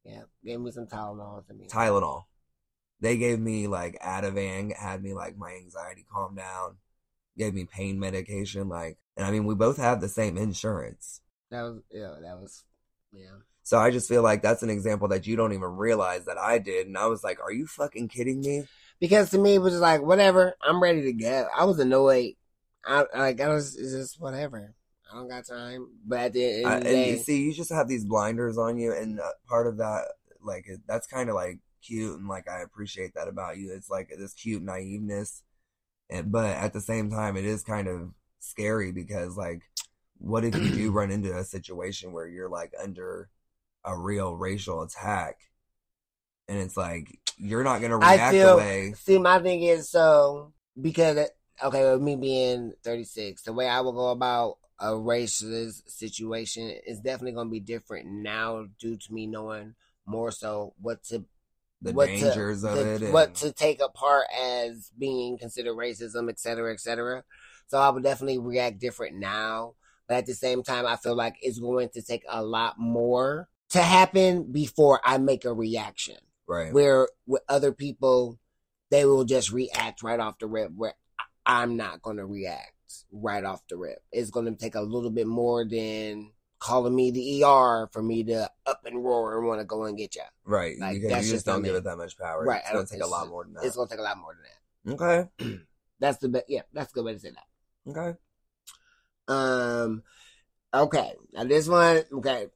yeah, 0.04 0.22
gave 0.42 0.58
me 0.60 0.70
some 0.70 0.86
Tylenol 0.86 1.46
to 1.46 1.52
me. 1.52 1.66
Tylenol. 1.66 2.24
They 3.00 3.16
gave 3.16 3.40
me 3.40 3.66
like 3.66 3.98
Ativan, 4.00 4.76
had 4.76 5.02
me 5.02 5.14
like 5.14 5.36
my 5.36 5.52
anxiety 5.52 6.04
calm 6.12 6.34
down, 6.34 6.76
gave 7.38 7.54
me 7.54 7.64
pain 7.64 7.98
medication, 7.98 8.68
like, 8.68 8.98
and 9.16 9.26
I 9.26 9.30
mean, 9.30 9.46
we 9.46 9.54
both 9.54 9.78
have 9.78 10.00
the 10.00 10.08
same 10.08 10.36
insurance. 10.36 11.20
That 11.50 11.62
was 11.62 11.80
yeah. 11.90 12.14
That 12.22 12.40
was 12.40 12.64
yeah. 13.12 13.38
So 13.62 13.78
I 13.78 13.90
just 13.90 14.08
feel 14.08 14.22
like 14.22 14.42
that's 14.42 14.62
an 14.62 14.70
example 14.70 15.08
that 15.08 15.26
you 15.26 15.36
don't 15.36 15.52
even 15.52 15.76
realize 15.76 16.24
that 16.26 16.38
I 16.38 16.58
did. 16.58 16.86
And 16.86 16.98
I 16.98 17.06
was 17.06 17.22
like, 17.22 17.40
are 17.40 17.52
you 17.52 17.66
fucking 17.66 18.08
kidding 18.08 18.40
me? 18.40 18.64
because 19.00 19.30
to 19.30 19.38
me 19.38 19.54
it 19.54 19.58
was 19.58 19.72
just 19.72 19.82
like 19.82 20.02
whatever. 20.02 20.54
I'm 20.62 20.80
ready 20.82 21.02
to 21.02 21.12
go. 21.12 21.48
I 21.56 21.64
was 21.64 21.80
annoyed. 21.80 22.34
I 22.84 23.04
like 23.14 23.40
I 23.40 23.48
was 23.48 23.74
just 23.74 24.20
whatever. 24.20 24.74
I 25.10 25.16
don't 25.16 25.28
got 25.28 25.46
time. 25.46 25.88
But 26.06 26.20
at 26.20 26.32
the 26.34 26.44
end 26.44 26.64
of 26.66 26.82
the 26.84 26.90
day, 26.90 27.10
you 27.10 27.16
see, 27.18 27.42
you 27.42 27.52
just 27.52 27.72
have 27.72 27.88
these 27.88 28.04
blinders 28.04 28.58
on 28.58 28.78
you. 28.78 28.92
And 28.92 29.18
uh, 29.18 29.30
part 29.48 29.66
of 29.66 29.78
that, 29.78 30.04
like, 30.40 30.66
that's 30.86 31.08
kind 31.08 31.28
of 31.28 31.34
like 31.34 31.58
cute. 31.80 32.18
And 32.18 32.28
like, 32.28 32.48
I 32.48 32.60
appreciate 32.62 33.14
that 33.14 33.28
about 33.28 33.58
you. 33.58 33.72
It's 33.72 33.90
like 33.90 34.12
this 34.18 34.34
cute 34.34 34.64
naiveness. 34.64 35.42
And, 36.08 36.30
but 36.32 36.56
at 36.56 36.72
the 36.72 36.80
same 36.80 37.10
time, 37.10 37.36
it 37.36 37.44
is 37.44 37.62
kind 37.62 37.88
of 37.88 38.10
scary 38.40 38.92
because 38.92 39.36
like, 39.36 39.62
what 40.18 40.44
if 40.44 40.54
you 40.54 40.70
do 40.70 40.90
run 40.92 41.10
into 41.10 41.36
a 41.36 41.44
situation 41.44 42.12
where 42.12 42.26
you're 42.26 42.48
like 42.48 42.72
under 42.82 43.28
a 43.84 43.96
real 43.96 44.36
racial 44.36 44.82
attack? 44.82 45.36
And 46.48 46.58
it's 46.58 46.76
like, 46.76 47.18
you're 47.38 47.64
not 47.64 47.80
I 47.80 48.16
react 48.16 48.32
feel- 48.32 48.52
the 48.52 48.58
way. 48.58 48.94
see 48.94 49.18
my 49.18 49.38
thing 49.40 49.62
is 49.62 49.88
so 49.88 50.52
because 50.80 51.28
okay, 51.62 51.92
with 51.92 52.02
me 52.02 52.16
being 52.16 52.72
36, 52.82 53.42
the 53.42 53.52
way 53.52 53.68
I 53.68 53.80
will 53.80 53.92
go 53.92 54.08
about 54.10 54.58
a 54.78 54.88
racist 54.92 55.88
situation 55.90 56.70
is 56.86 57.00
definitely 57.00 57.32
going 57.32 57.48
to 57.48 57.52
be 57.52 57.60
different 57.60 58.08
now 58.08 58.66
due 58.78 58.96
to 58.96 59.12
me 59.12 59.26
knowing 59.26 59.74
more 60.06 60.32
so 60.32 60.74
what 60.80 61.02
to 61.04 61.24
The 61.82 61.92
what 61.92 62.06
dangers 62.06 62.62
to, 62.62 62.68
of 62.68 62.74
the- 62.76 62.94
it. 62.94 63.02
and- 63.02 63.12
what 63.12 63.34
to 63.36 63.52
take 63.52 63.80
apart 63.82 64.26
as 64.38 64.90
being 64.98 65.38
considered 65.38 65.74
racism, 65.74 66.28
et 66.28 66.38
cetera, 66.38 66.72
et 66.72 66.80
cetera. 66.80 67.24
So 67.68 67.78
I 67.78 67.88
would 67.90 68.02
definitely 68.02 68.38
react 68.38 68.78
different 68.80 69.16
now. 69.16 69.74
But 70.08 70.16
at 70.18 70.26
the 70.26 70.34
same 70.34 70.62
time, 70.64 70.86
I 70.86 70.96
feel 70.96 71.14
like 71.14 71.36
it's 71.40 71.60
going 71.60 71.88
to 71.94 72.02
take 72.02 72.24
a 72.28 72.42
lot 72.42 72.74
more 72.78 73.48
to 73.70 73.80
happen 73.80 74.50
before 74.50 75.00
I 75.04 75.18
make 75.18 75.44
a 75.44 75.52
reaction. 75.52 76.16
right. 76.48 76.72
Where 76.72 77.08
with 77.26 77.42
other 77.48 77.70
people, 77.72 78.38
they 78.90 79.04
will 79.04 79.24
just 79.24 79.52
react 79.52 80.02
right 80.02 80.18
off 80.18 80.40
the 80.40 80.48
rip. 80.48 80.72
Where 80.74 80.94
I'm 81.46 81.76
not 81.76 82.02
going 82.02 82.16
to 82.16 82.26
react 82.26 82.72
right 83.12 83.44
off 83.44 83.62
the 83.68 83.76
rip. 83.76 84.02
It's 84.10 84.30
going 84.30 84.46
to 84.46 84.56
take 84.56 84.74
a 84.74 84.80
little 84.80 85.10
bit 85.10 85.28
more 85.28 85.64
than 85.64 86.32
calling 86.60 86.94
me 86.94 87.10
the 87.10 87.42
ER 87.42 87.88
for 87.90 88.02
me 88.02 88.22
to 88.24 88.48
up 88.66 88.82
and 88.84 89.02
roar 89.04 89.38
and 89.38 89.46
want 89.48 89.60
to 89.60 89.64
go 89.64 89.84
and 89.84 89.98
get 89.98 90.14
you. 90.14 90.22
Right. 90.44 90.78
Like, 90.78 90.96
you, 90.96 91.08
that's 91.08 91.26
you 91.26 91.32
just 91.32 91.44
just 91.44 91.46
don't 91.46 91.62
give 91.62 91.74
it 91.74 91.84
that 91.84 91.96
much 91.96 92.16
power. 92.16 92.44
Right, 92.44 92.58
It's 92.60 92.68
I 92.68 92.72
gonna 92.72 92.78
don't 92.80 92.86
take 92.86 93.00
think 93.00 93.04
a 93.04 93.08
lot 93.08 93.28
more 93.28 93.44
than 93.44 93.54
that. 93.54 93.64
It's 93.64 93.76
gonna 93.76 93.88
take 93.88 93.98
a 93.98 94.02
lot 94.02 94.18
more 94.18 94.34
than 94.84 94.96
that. 94.96 95.30
Okay. 95.40 95.58
That's 96.00 96.18
the 96.18 96.28
best. 96.30 96.44
Yeah, 96.48 96.62
that's 96.72 96.92
a 96.92 96.94
good 96.94 97.04
way 97.04 97.12
to 97.12 97.18
say 97.18 97.30
that. 97.30 97.90
Okay. 97.90 98.18
Um, 99.28 100.02
okay. 100.72 101.12
Now 101.34 101.44
this 101.44 101.68
one, 101.68 102.02
okay. 102.10 102.46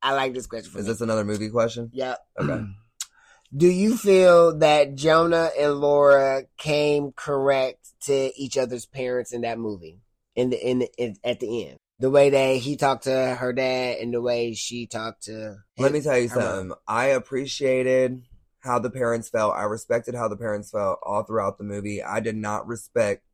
I 0.00 0.14
like 0.14 0.32
this 0.32 0.46
question 0.46 0.70
for 0.70 0.78
Is 0.78 0.84
me. 0.84 0.92
this 0.92 1.00
another 1.00 1.24
movie 1.24 1.50
question? 1.50 1.90
Yep. 1.92 2.18
Okay. 2.40 2.64
Do 3.56 3.66
you 3.66 3.96
feel 3.96 4.58
that 4.58 4.94
Jonah 4.94 5.50
and 5.58 5.74
Laura 5.80 6.42
came 6.56 7.12
correct 7.16 7.88
to 8.02 8.30
each 8.40 8.56
other's 8.58 8.86
parents 8.86 9.32
in 9.32 9.40
that 9.40 9.58
movie? 9.58 9.98
In 10.36 10.50
the 10.50 10.64
in, 10.70 10.78
the, 10.80 10.88
in 10.98 11.16
at 11.24 11.40
the 11.40 11.66
end, 11.66 11.78
the 11.98 12.10
way 12.10 12.30
that 12.30 12.56
he 12.56 12.76
talked 12.76 13.04
to 13.04 13.34
her 13.34 13.52
dad 13.52 13.98
and 13.98 14.14
the 14.14 14.20
way 14.20 14.54
she 14.54 14.86
talked 14.86 15.24
to. 15.24 15.56
Let 15.78 15.92
me 15.92 16.00
tell 16.00 16.18
you 16.18 16.28
her 16.28 16.36
mom. 16.36 16.46
something. 16.46 16.76
I 16.86 17.06
appreciated 17.06 18.22
how 18.60 18.78
the 18.78 18.90
parents 18.90 19.28
felt. 19.28 19.54
I 19.56 19.64
respected 19.64 20.14
how 20.14 20.28
the 20.28 20.36
parents 20.36 20.70
felt 20.70 21.00
all 21.02 21.22
throughout 21.22 21.58
the 21.58 21.64
movie. 21.64 22.02
I 22.02 22.20
did 22.20 22.36
not 22.36 22.66
respect 22.66 23.24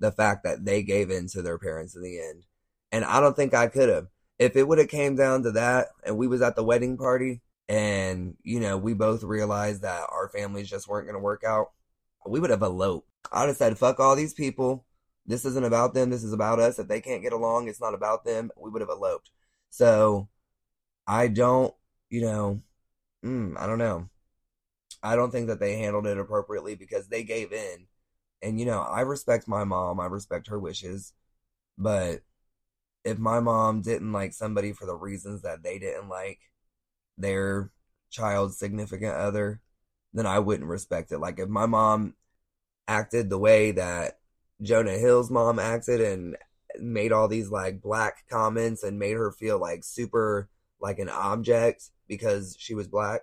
the 0.00 0.12
fact 0.12 0.44
that 0.44 0.64
they 0.64 0.82
gave 0.82 1.10
in 1.10 1.28
to 1.28 1.42
their 1.42 1.58
parents 1.58 1.94
in 1.94 2.02
the 2.02 2.18
end. 2.18 2.44
And 2.90 3.04
I 3.04 3.20
don't 3.20 3.36
think 3.36 3.54
I 3.54 3.68
could 3.68 3.88
have. 3.88 4.08
If 4.38 4.56
it 4.56 4.66
would 4.66 4.78
have 4.78 4.88
came 4.88 5.16
down 5.16 5.44
to 5.44 5.52
that 5.52 5.88
and 6.04 6.16
we 6.16 6.26
was 6.26 6.42
at 6.42 6.56
the 6.56 6.64
wedding 6.64 6.98
party 6.98 7.40
and, 7.68 8.36
you 8.42 8.60
know, 8.60 8.76
we 8.76 8.92
both 8.92 9.22
realized 9.22 9.82
that 9.82 10.06
our 10.10 10.28
families 10.28 10.68
just 10.68 10.88
weren't 10.88 11.06
going 11.06 11.14
to 11.14 11.22
work 11.22 11.44
out, 11.44 11.70
we 12.26 12.40
would 12.40 12.50
have 12.50 12.62
eloped. 12.62 13.08
I'd 13.30 13.46
have 13.46 13.56
said, 13.56 13.78
fuck 13.78 14.00
all 14.00 14.16
these 14.16 14.34
people. 14.34 14.84
This 15.26 15.44
isn't 15.44 15.64
about 15.64 15.94
them. 15.94 16.10
This 16.10 16.24
is 16.24 16.32
about 16.32 16.58
us. 16.58 16.78
If 16.78 16.88
they 16.88 17.00
can't 17.00 17.22
get 17.22 17.32
along, 17.32 17.68
it's 17.68 17.80
not 17.80 17.94
about 17.94 18.24
them. 18.24 18.50
We 18.56 18.70
would 18.70 18.82
have 18.82 18.90
eloped. 18.90 19.30
So 19.70 20.28
I 21.06 21.28
don't, 21.28 21.74
you 22.10 22.22
know, 22.22 22.60
mm, 23.24 23.58
I 23.58 23.66
don't 23.66 23.78
know. 23.78 24.08
I 25.02 25.16
don't 25.16 25.30
think 25.30 25.48
that 25.48 25.60
they 25.60 25.76
handled 25.78 26.06
it 26.06 26.18
appropriately 26.18 26.74
because 26.74 27.08
they 27.08 27.24
gave 27.24 27.52
in. 27.52 27.86
And, 28.42 28.58
you 28.58 28.66
know, 28.66 28.80
I 28.80 29.02
respect 29.02 29.48
my 29.48 29.64
mom. 29.64 30.00
I 30.00 30.06
respect 30.06 30.48
her 30.48 30.58
wishes. 30.58 31.12
But 31.78 32.22
if 33.04 33.18
my 33.18 33.40
mom 33.40 33.82
didn't 33.82 34.12
like 34.12 34.32
somebody 34.32 34.72
for 34.72 34.86
the 34.86 34.96
reasons 34.96 35.42
that 35.42 35.62
they 35.62 35.78
didn't 35.78 36.08
like 36.08 36.40
their 37.18 37.70
child's 38.10 38.58
significant 38.58 39.14
other, 39.14 39.60
then 40.12 40.26
I 40.26 40.38
wouldn't 40.40 40.68
respect 40.68 41.12
it. 41.12 41.18
Like 41.18 41.38
if 41.38 41.48
my 41.48 41.66
mom 41.66 42.14
acted 42.88 43.30
the 43.30 43.38
way 43.38 43.72
that 43.72 44.18
Jonah 44.62 44.96
Hill's 44.98 45.30
mom 45.30 45.58
acted 45.58 46.00
and 46.00 46.36
made 46.78 47.12
all 47.12 47.28
these 47.28 47.50
like 47.50 47.82
black 47.82 48.24
comments 48.30 48.82
and 48.82 48.98
made 48.98 49.16
her 49.16 49.30
feel 49.32 49.58
like 49.58 49.84
super 49.84 50.48
like 50.80 50.98
an 50.98 51.08
object 51.08 51.90
because 52.08 52.56
she 52.58 52.74
was 52.74 52.88
black, 52.88 53.22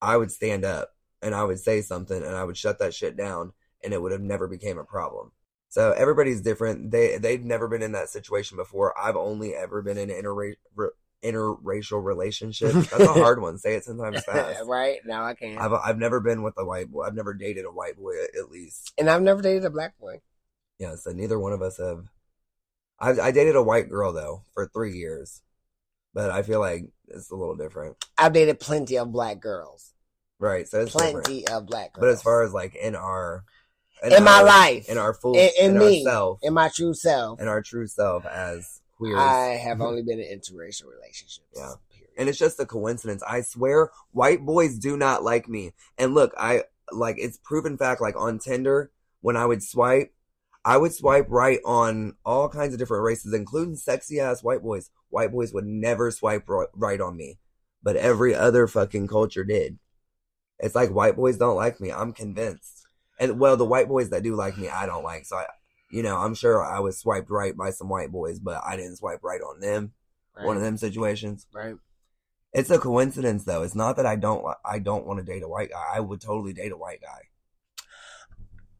I 0.00 0.16
would 0.16 0.30
stand 0.30 0.64
up 0.64 0.90
and 1.22 1.34
I 1.34 1.44
would 1.44 1.58
say 1.60 1.80
something 1.80 2.22
and 2.22 2.34
I 2.36 2.44
would 2.44 2.56
shut 2.56 2.78
that 2.78 2.94
shit 2.94 3.16
down 3.16 3.52
and 3.84 3.92
it 3.92 4.00
would 4.00 4.12
have 4.12 4.20
never 4.20 4.48
became 4.48 4.78
a 4.78 4.84
problem. 4.84 5.32
So 5.68 5.92
everybody's 5.92 6.40
different. 6.40 6.90
They 6.90 7.18
they've 7.18 7.44
never 7.44 7.68
been 7.68 7.82
in 7.82 7.92
that 7.92 8.08
situation 8.08 8.56
before. 8.56 8.98
I've 8.98 9.16
only 9.16 9.54
ever 9.54 9.82
been 9.82 9.98
in 9.98 10.08
interra- 10.08 10.54
re- 10.74 10.88
interracial 11.22 12.02
relationships. 12.02 12.88
That's 12.90 13.02
a 13.02 13.12
hard 13.12 13.42
one. 13.42 13.58
Say 13.58 13.74
it 13.74 13.84
sometimes 13.84 14.24
fast. 14.26 14.62
right 14.66 14.98
now 15.04 15.24
I 15.24 15.34
can't. 15.34 15.60
I've 15.60 15.72
I've 15.72 15.98
never 15.98 16.20
been 16.20 16.42
with 16.42 16.54
a 16.56 16.64
white 16.64 16.90
boy. 16.90 17.02
I've 17.02 17.14
never 17.14 17.34
dated 17.34 17.64
a 17.64 17.70
white 17.70 17.96
boy 17.96 18.12
at 18.38 18.50
least. 18.50 18.92
and 18.96 19.10
I've 19.10 19.22
never 19.22 19.42
dated 19.42 19.64
a 19.64 19.70
black 19.70 19.98
boy. 19.98 20.20
Yeah, 20.78 20.94
so 20.96 21.10
neither 21.12 21.38
one 21.38 21.52
of 21.52 21.62
us 21.62 21.78
have. 21.78 22.06
I 22.98 23.10
I 23.20 23.30
dated 23.30 23.56
a 23.56 23.62
white 23.62 23.88
girl 23.88 24.12
though 24.12 24.44
for 24.54 24.66
three 24.68 24.96
years, 24.96 25.42
but 26.14 26.30
I 26.30 26.42
feel 26.42 26.60
like 26.60 26.84
it's 27.08 27.30
a 27.30 27.36
little 27.36 27.56
different, 27.56 27.96
I've 28.18 28.32
dated 28.32 28.58
plenty 28.58 28.96
of 28.98 29.12
black 29.12 29.38
girls. 29.40 29.92
right? 30.38 30.66
So 30.68 30.80
it's 30.80 30.92
different. 30.92 31.24
Plenty 31.24 31.46
of 31.48 31.66
black 31.66 31.92
girls. 31.92 32.00
But 32.00 32.08
as 32.10 32.22
far 32.22 32.42
as 32.42 32.52
like 32.52 32.74
in 32.74 32.94
our 32.96 33.44
in 34.02 34.24
my 34.24 34.38
our- 34.38 34.44
life, 34.44 34.88
in 34.88 34.98
our 34.98 35.14
full 35.14 35.34
in, 35.36 35.50
in 35.58 35.72
in 35.72 35.78
me, 35.78 36.06
ourself, 36.06 36.38
in 36.42 36.52
my 36.54 36.68
true 36.74 36.94
self, 36.94 37.40
in 37.40 37.48
our 37.48 37.62
true 37.62 37.86
self 37.86 38.24
as 38.26 38.80
queers, 38.96 39.18
I 39.18 39.58
have 39.62 39.80
only 39.80 40.02
been 40.02 40.20
in 40.20 40.38
interracial 40.38 40.86
relationships. 40.90 41.46
Yeah. 41.54 41.74
Period. 41.90 42.10
and 42.18 42.28
it's 42.30 42.38
just 42.38 42.58
a 42.60 42.66
coincidence. 42.66 43.22
I 43.22 43.42
swear, 43.42 43.90
white 44.12 44.44
boys 44.44 44.78
do 44.78 44.96
not 44.96 45.22
like 45.22 45.48
me. 45.48 45.72
And 45.98 46.14
look, 46.14 46.32
I 46.38 46.62
like 46.92 47.16
it's 47.18 47.38
proven 47.38 47.76
fact. 47.78 48.00
Like 48.00 48.16
on 48.16 48.38
Tinder, 48.38 48.90
when 49.20 49.36
I 49.36 49.44
would 49.46 49.62
swipe, 49.62 50.12
I 50.66 50.76
would 50.78 50.92
swipe 50.92 51.26
right 51.28 51.60
on 51.64 52.16
all 52.24 52.48
kinds 52.48 52.72
of 52.74 52.80
different 52.80 53.04
races, 53.04 53.32
including 53.32 53.76
sexy 53.76 54.18
ass 54.18 54.42
white 54.42 54.62
boys. 54.62 54.90
White 55.10 55.30
boys 55.30 55.52
would 55.52 55.64
never 55.64 56.10
swipe 56.10 56.48
right 56.74 57.00
on 57.00 57.16
me, 57.16 57.38
but 57.84 57.94
every 57.94 58.34
other 58.34 58.66
fucking 58.66 59.06
culture 59.06 59.44
did. 59.44 59.78
It's 60.58 60.74
like 60.74 60.90
white 60.90 61.14
boys 61.14 61.36
don't 61.36 61.54
like 61.54 61.80
me. 61.80 61.92
I'm 61.92 62.12
convinced. 62.12 62.84
And 63.20 63.38
well, 63.38 63.56
the 63.56 63.64
white 63.64 63.86
boys 63.86 64.10
that 64.10 64.24
do 64.24 64.34
like 64.34 64.58
me, 64.58 64.68
I 64.68 64.86
don't 64.86 65.04
like. 65.04 65.24
So 65.24 65.36
I, 65.36 65.46
you 65.92 66.02
know, 66.02 66.16
I'm 66.16 66.34
sure 66.34 66.64
I 66.64 66.80
was 66.80 66.98
swiped 66.98 67.30
right 67.30 67.56
by 67.56 67.70
some 67.70 67.88
white 67.88 68.10
boys, 68.10 68.40
but 68.40 68.60
I 68.66 68.74
didn't 68.74 68.96
swipe 68.96 69.22
right 69.22 69.40
on 69.40 69.60
them. 69.60 69.92
right. 70.36 70.46
One 70.46 70.56
of 70.56 70.62
them 70.64 70.76
situations. 70.76 71.46
right? 71.54 71.76
It's 72.52 72.70
a 72.70 72.78
coincidence 72.80 73.44
though. 73.44 73.62
It's 73.62 73.76
not 73.76 73.94
that 73.96 74.06
I 74.06 74.16
don't 74.16 74.44
I 74.64 74.80
don't 74.80 75.06
want 75.06 75.20
to 75.20 75.24
date 75.24 75.44
a 75.44 75.48
white 75.48 75.70
guy. 75.70 75.84
I 75.94 76.00
would 76.00 76.20
totally 76.20 76.54
date 76.54 76.72
a 76.72 76.76
white 76.76 77.02
guy. 77.02 77.20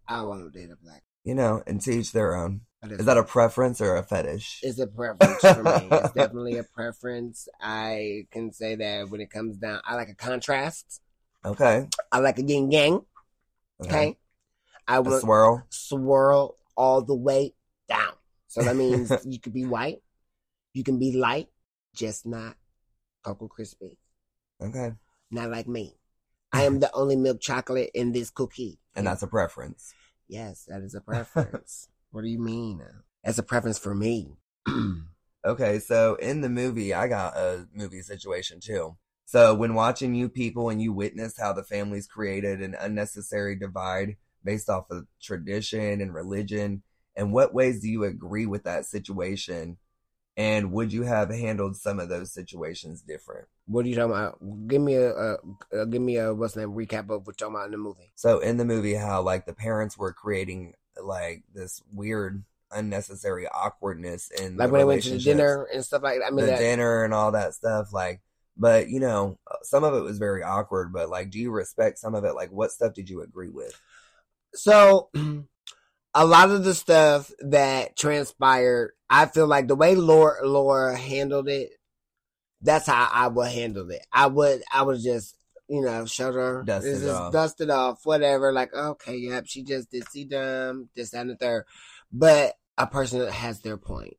I 0.09 0.23
want 0.23 0.53
to 0.53 0.59
date 0.59 0.71
a 0.73 0.77
black. 0.83 1.05
You 1.27 1.35
know, 1.35 1.61
and 1.67 1.81
to 1.83 1.91
each 1.91 2.13
their 2.13 2.37
own. 2.37 2.61
Is 2.89 3.07
that 3.07 3.19
a 3.19 3.25
preference 3.25 3.81
or 3.81 3.97
a 3.97 4.03
fetish? 4.05 4.61
It's 4.63 4.79
a 4.79 4.87
preference 4.87 5.41
for 5.41 5.61
me. 5.61 5.89
It's 5.91 6.13
definitely 6.13 6.59
a 6.59 6.63
preference. 6.63 7.49
I 7.61 8.27
can 8.31 8.53
say 8.53 8.77
that 8.77 9.11
when 9.11 9.21
it 9.21 9.29
comes 9.29 9.57
down, 9.57 9.81
I 9.85 9.97
like 9.97 10.09
a 10.09 10.15
contrast. 10.15 11.03
Okay. 11.45 11.89
I 12.13 12.19
like 12.21 12.39
a 12.39 12.45
yin 12.45 12.71
yang. 12.71 13.01
Okay. 13.85 14.17
I 14.87 15.01
will 15.01 15.19
swirl. 15.19 15.67
swirl 15.69 16.57
all 16.77 17.03
the 17.03 17.17
way 17.17 17.55
down. 17.89 18.13
So 18.47 18.63
that 18.63 18.77
means 18.77 19.11
you 19.25 19.41
could 19.41 19.53
be 19.53 19.65
white, 19.65 19.99
you 20.75 20.85
can 20.85 21.01
be 21.01 21.17
light, 21.17 21.49
just 21.93 22.25
not 22.25 22.57
Cocoa 23.25 23.49
Crispy. 23.49 23.99
Okay. 24.63 24.93
Not 25.33 25.51
like 25.51 25.67
me. 25.67 25.97
I 26.53 26.63
am 26.63 26.79
the 26.79 26.93
only 26.95 27.17
milk 27.17 27.41
chocolate 27.41 27.91
in 27.95 28.13
this 28.13 28.31
cookie. 28.31 28.79
And 28.95 29.07
that's 29.07 29.23
a 29.23 29.27
preference. 29.27 29.93
Yes, 30.29 30.65
that 30.69 30.83
is 30.83 30.95
a 30.95 31.01
preference. 31.03 31.89
what 32.11 32.23
do 32.23 32.29
you 32.29 32.39
mean? 32.39 32.83
That's 33.25 33.39
a 33.39 33.43
preference 33.43 33.79
for 33.79 33.95
me. 33.95 34.37
Okay, 35.47 35.79
so 35.79 36.17
in 36.17 36.41
the 36.41 36.49
movie, 36.49 36.93
I 36.93 37.07
got 37.07 37.37
a 37.37 37.69
movie 37.73 38.03
situation 38.03 38.59
too. 38.59 38.97
So 39.27 39.55
when 39.55 39.75
watching 39.75 40.13
you 40.13 40.29
people 40.29 40.71
and 40.71 40.83
you 40.83 40.93
witness 40.93 41.39
how 41.39 41.53
the 41.53 41.63
families 41.63 42.09
created 42.09 42.61
an 42.61 42.75
unnecessary 42.81 43.55
divide 43.55 44.17
based 44.43 44.69
off 44.69 44.91
of 44.91 45.07
tradition 45.23 46.01
and 46.01 46.13
religion, 46.13 46.83
in 47.15 47.31
what 47.31 47.55
ways 47.55 47.81
do 47.81 47.89
you 47.89 48.03
agree 48.03 48.47
with 48.47 48.65
that 48.65 48.87
situation? 48.87 49.77
And 50.37 50.73
would 50.73 50.93
you 50.93 51.03
have 51.03 51.31
handled 51.31 51.77
some 51.77 51.99
of 51.99 52.09
those 52.09 52.33
situations 52.33 53.01
different? 53.01 53.49
what 53.67 53.85
are 53.85 53.89
you 53.89 53.97
talking 53.97 54.13
about? 54.13 54.69
Give 54.69 54.81
me 54.81 54.95
a, 54.95 55.13
a, 55.13 55.37
a 55.73 55.87
give 55.87 56.01
me 56.01 56.17
a 56.17 56.33
what's 56.33 56.57
name 56.57 56.71
recap 56.71 57.11
of 57.11 57.27
what 57.27 57.27
you're 57.27 57.35
talking 57.35 57.57
about 57.57 57.67
in 57.67 57.73
the 57.73 57.79
movie. 57.79 58.13
So 58.15 58.39
in 58.39 58.57
the 58.57 58.65
movie, 58.65 58.95
how 58.95 59.23
like 59.23 59.45
the 59.45 59.53
parents 59.53 59.99
were 59.99 60.13
creating 60.13 60.75
like 61.03 61.43
this 61.53 61.83
weird, 61.93 62.45
unnecessary 62.71 63.47
awkwardness 63.49 64.31
in 64.31 64.57
Like 64.57 64.69
the 64.69 64.73
when 64.73 64.81
they 64.81 64.85
went 64.85 65.03
to 65.03 65.11
the 65.11 65.19
dinner 65.19 65.67
and 65.73 65.85
stuff 65.85 66.03
like 66.03 66.21
that. 66.21 66.27
I 66.27 66.31
mean, 66.31 66.47
the 66.47 66.53
that, 66.53 66.59
dinner 66.59 67.05
and 67.05 67.13
all 67.13 67.33
that 67.33 67.55
stuff. 67.55 67.93
Like, 67.93 68.21
but 68.57 68.89
you 68.89 69.01
know, 69.01 69.39
some 69.63 69.83
of 69.83 69.95
it 69.95 70.03
was 70.03 70.19
very 70.19 70.45
awkward. 70.45 70.93
But 70.93 71.11
like, 71.11 71.31
do 71.31 71.41
you 71.41 71.51
respect 71.51 71.99
some 71.99 72.15
of 72.15 72.25
it? 72.25 72.35
Like, 72.35 72.53
what 72.53 72.71
stuff 72.71 72.95
did 72.95 73.11
you 73.11 73.23
agree 73.23 73.51
with? 73.51 73.79
So, 74.55 75.11
a 76.15 76.25
lot 76.25 76.51
of 76.51 76.63
the 76.63 76.75
stuff 76.75 77.33
that 77.41 77.97
transpired, 77.97 78.93
I 79.09 79.27
feel 79.27 79.47
like 79.47 79.69
the 79.69 79.77
way 79.77 79.95
Laura, 79.95 80.47
Laura 80.47 80.97
handled 80.97 81.49
it, 81.49 81.71
that's 82.63 82.87
how 82.87 83.09
I 83.13 83.29
would 83.29 83.51
handle 83.51 83.91
it. 83.91 84.05
I 84.13 84.27
would, 84.27 84.63
I 84.73 84.83
would 84.83 85.01
just, 85.01 85.37
you 85.69 85.83
know, 85.83 86.07
shut 86.07 86.35
her, 86.35 86.63
Dust 86.65 86.87
it 86.87 87.09
off. 87.09 87.33
dust 87.33 87.61
it 87.61 87.71
off, 87.71 88.01
whatever. 88.05 88.53
Like, 88.53 88.75
okay, 88.75 89.17
yep, 89.17 89.45
she 89.47 89.63
just 89.63 89.91
did 89.91 90.09
see 90.09 90.25
them, 90.25 90.89
this, 90.97 91.11
that, 91.11 91.21
and 91.23 91.31
the 91.31 91.37
third. 91.37 91.65
But 92.13 92.55
a 92.79 92.87
person 92.87 93.27
has 93.29 93.61
their 93.61 93.77
point. 93.77 94.17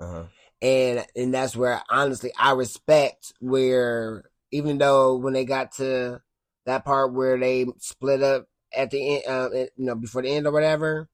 Uh-huh. 0.00 0.24
and 0.60 1.06
and 1.14 1.32
that's 1.32 1.54
where 1.54 1.80
honestly 1.88 2.32
I 2.36 2.52
respect 2.52 3.32
where 3.38 4.24
even 4.50 4.78
though 4.78 5.14
when 5.14 5.32
they 5.32 5.44
got 5.44 5.72
to 5.76 6.20
that 6.66 6.84
part 6.84 7.12
where 7.12 7.38
they 7.38 7.66
split 7.78 8.20
up 8.20 8.46
at 8.76 8.90
the 8.90 9.16
end, 9.16 9.22
uh, 9.28 9.50
you 9.52 9.68
know, 9.76 9.94
before 9.94 10.22
the 10.22 10.30
end 10.30 10.46
or 10.48 10.52
whatever, 10.52 11.08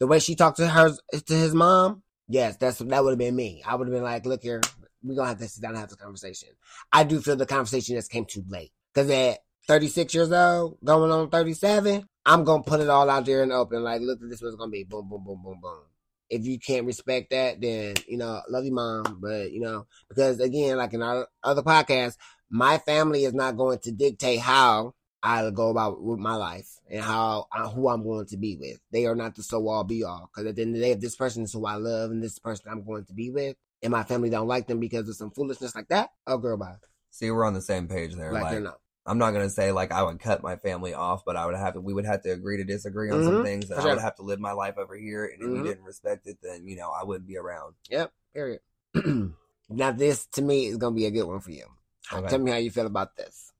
the 0.00 0.08
way 0.08 0.18
she 0.18 0.34
talked 0.34 0.56
to 0.56 0.66
her 0.66 0.96
to 1.12 1.34
his 1.34 1.54
mom, 1.54 2.02
yes, 2.28 2.56
that's 2.56 2.78
that 2.78 3.04
would 3.04 3.10
have 3.12 3.18
been 3.18 3.36
me. 3.36 3.62
I 3.66 3.74
would 3.74 3.88
have 3.88 3.94
been 3.94 4.04
like, 4.04 4.26
look 4.26 4.42
here, 4.42 4.60
we're 5.02 5.16
gonna 5.16 5.28
have 5.28 5.38
to 5.38 5.48
sit 5.48 5.62
down 5.62 5.72
and 5.72 5.80
have 5.80 5.88
this 5.88 5.96
conversation. 5.98 6.50
I 6.92 7.04
do 7.04 7.20
feel 7.20 7.36
the 7.36 7.46
conversation 7.46 7.96
just 7.96 8.10
came 8.10 8.24
too 8.24 8.44
late 8.48 8.72
because 8.94 9.10
at 9.10 9.38
36 9.68 10.14
years 10.14 10.32
old, 10.32 10.78
going 10.84 11.10
on 11.10 11.30
37, 11.30 12.06
I'm 12.26 12.44
gonna 12.44 12.62
put 12.62 12.80
it 12.80 12.88
all 12.90 13.10
out 13.10 13.26
there 13.26 13.42
in 13.42 13.50
the 13.50 13.54
open. 13.56 13.82
Like, 13.82 14.00
look, 14.02 14.18
this 14.22 14.42
was 14.42 14.56
gonna 14.56 14.70
be 14.70 14.84
boom, 14.84 15.08
boom, 15.08 15.24
boom, 15.24 15.42
boom, 15.42 15.60
boom. 15.62 15.82
if 16.30 16.44
you 16.44 16.58
can't 16.58 16.86
respect 16.86 17.30
that, 17.30 17.60
then 17.60 17.94
you 18.06 18.18
know, 18.18 18.40
love 18.48 18.64
you, 18.64 18.72
mom. 18.72 19.18
But 19.20 19.52
you 19.52 19.60
know, 19.60 19.86
because 20.08 20.40
again, 20.40 20.76
like 20.76 20.94
in 20.94 21.02
our 21.02 21.26
other 21.42 21.62
podcasts, 21.62 22.16
my 22.50 22.78
family 22.78 23.24
is 23.24 23.34
not 23.34 23.56
going 23.56 23.78
to 23.80 23.92
dictate 23.92 24.40
how 24.40 24.94
I 25.22 25.50
go 25.50 25.70
about 25.70 26.00
with 26.02 26.18
my 26.18 26.36
life 26.36 26.68
and 26.90 27.02
how 27.02 27.46
uh, 27.52 27.68
who 27.68 27.88
I'm 27.88 28.04
going 28.04 28.26
to 28.26 28.36
be 28.36 28.56
with. 28.56 28.80
They 28.92 29.06
are 29.06 29.14
not 29.16 29.34
the 29.34 29.42
so 29.42 29.66
all 29.68 29.84
be 29.84 30.04
all. 30.04 30.30
Because 30.32 30.48
at 30.48 30.56
the 30.56 30.62
end 30.62 30.74
of 30.74 30.80
the 30.80 30.86
day, 30.86 30.92
if 30.92 31.00
this 31.00 31.16
person 31.16 31.42
is 31.42 31.52
who 31.52 31.66
I 31.66 31.74
love 31.74 32.10
and 32.10 32.22
this 32.22 32.38
person 32.38 32.66
I'm 32.70 32.84
going 32.84 33.04
to 33.06 33.12
be 33.12 33.30
with, 33.30 33.56
and 33.82 33.90
my 33.90 34.04
family 34.04 34.30
don't 34.30 34.48
like 34.48 34.66
them 34.66 34.80
because 34.80 35.08
of 35.08 35.16
some 35.16 35.30
foolishness 35.30 35.74
like 35.74 35.88
that, 35.88 36.10
oh 36.26 36.38
girl, 36.38 36.56
bye. 36.56 36.76
See, 37.10 37.30
we're 37.30 37.44
on 37.44 37.54
the 37.54 37.60
same 37.60 37.88
page 37.88 38.14
there. 38.14 38.32
Like, 38.32 38.42
Like, 38.42 38.50
they're 38.52 38.60
not. 38.60 38.80
I'm 39.06 39.18
not 39.18 39.30
gonna 39.30 39.48
say 39.48 39.72
like 39.72 39.90
I 39.90 40.02
would 40.02 40.20
cut 40.20 40.42
my 40.42 40.56
family 40.56 40.92
off, 40.92 41.24
but 41.24 41.34
I 41.34 41.46
would 41.46 41.56
have 41.56 41.74
to. 41.74 41.80
We 41.80 41.94
would 41.94 42.04
have 42.04 42.22
to 42.24 42.30
agree 42.30 42.58
to 42.58 42.64
disagree 42.64 43.10
on 43.10 43.22
some 43.22 43.36
Mhm, 43.36 43.42
things, 43.42 43.70
and 43.70 43.80
for 43.80 43.88
I 43.88 43.94
would 43.94 44.02
have 44.02 44.16
to 44.16 44.22
live 44.22 44.38
my 44.38 44.52
life 44.52 44.76
over 44.76 44.94
here. 44.94 45.24
And 45.24 45.42
if 45.42 45.48
Mhm. 45.48 45.56
you 45.56 45.62
didn't 45.62 45.84
respect 45.84 46.26
it, 46.26 46.38
then 46.42 46.66
you 46.66 46.76
know 46.76 46.90
I 46.90 47.04
wouldn't 47.04 47.26
be 47.26 47.38
around. 47.38 47.74
Yep. 47.88 48.12
Period. 48.34 48.60
now 49.70 49.92
this 49.92 50.26
to 50.32 50.42
me 50.42 50.66
is 50.66 50.76
gonna 50.76 50.94
be 50.94 51.06
a 51.06 51.10
good 51.10 51.24
one 51.24 51.40
for 51.40 51.52
you. 51.52 51.64
Okay. 52.12 52.28
Tell 52.28 52.38
me 52.38 52.50
how 52.50 52.58
you 52.58 52.70
feel 52.70 52.86
about 52.86 53.16
this. 53.16 53.52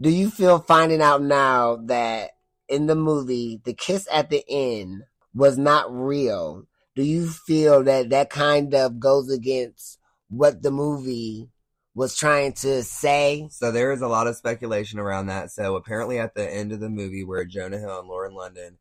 Do 0.00 0.10
you 0.10 0.30
feel 0.30 0.60
finding 0.60 1.02
out 1.02 1.22
now 1.22 1.76
that 1.86 2.30
in 2.68 2.86
the 2.86 2.94
movie 2.94 3.60
the 3.64 3.74
kiss 3.74 4.06
at 4.12 4.30
the 4.30 4.44
end 4.48 5.02
was 5.34 5.58
not 5.58 5.92
real? 5.92 6.64
Do 6.94 7.02
you 7.02 7.28
feel 7.28 7.82
that 7.84 8.10
that 8.10 8.30
kind 8.30 8.74
of 8.74 9.00
goes 9.00 9.30
against 9.30 9.98
what 10.28 10.62
the 10.62 10.70
movie 10.70 11.48
was 11.94 12.16
trying 12.16 12.52
to 12.54 12.84
say? 12.84 13.48
So 13.50 13.72
there 13.72 13.92
is 13.92 14.00
a 14.00 14.08
lot 14.08 14.26
of 14.28 14.36
speculation 14.36 15.00
around 15.00 15.26
that. 15.26 15.50
So 15.50 15.74
apparently, 15.74 16.18
at 16.18 16.34
the 16.34 16.48
end 16.48 16.72
of 16.72 16.80
the 16.80 16.90
movie, 16.90 17.24
where 17.24 17.44
Jonah 17.44 17.78
Hill 17.78 17.98
and 18.00 18.08
Lauren 18.08 18.34
London 18.34 18.78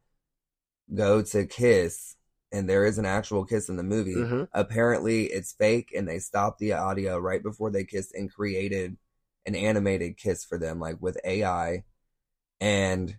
go 0.93 1.21
to 1.21 1.45
kiss, 1.45 2.15
and 2.51 2.69
there 2.69 2.85
is 2.85 2.97
an 2.97 3.05
actual 3.05 3.43
kiss 3.43 3.69
in 3.69 3.75
the 3.75 3.83
movie. 3.83 4.15
Mhm. 4.15 4.47
Apparently, 4.53 5.25
it's 5.25 5.53
fake, 5.53 5.91
and 5.95 6.07
they 6.07 6.19
stopped 6.19 6.59
the 6.59 6.73
audio 6.73 7.17
right 7.17 7.41
before 7.41 7.71
they 7.71 7.83
kissed 7.83 8.13
and 8.13 8.31
created 8.31 8.97
an 9.47 9.55
animated 9.55 10.17
kiss 10.17 10.45
for 10.45 10.59
them, 10.59 10.79
like 10.79 11.01
with 11.01 11.17
AI. 11.23 11.83
And 12.59 13.17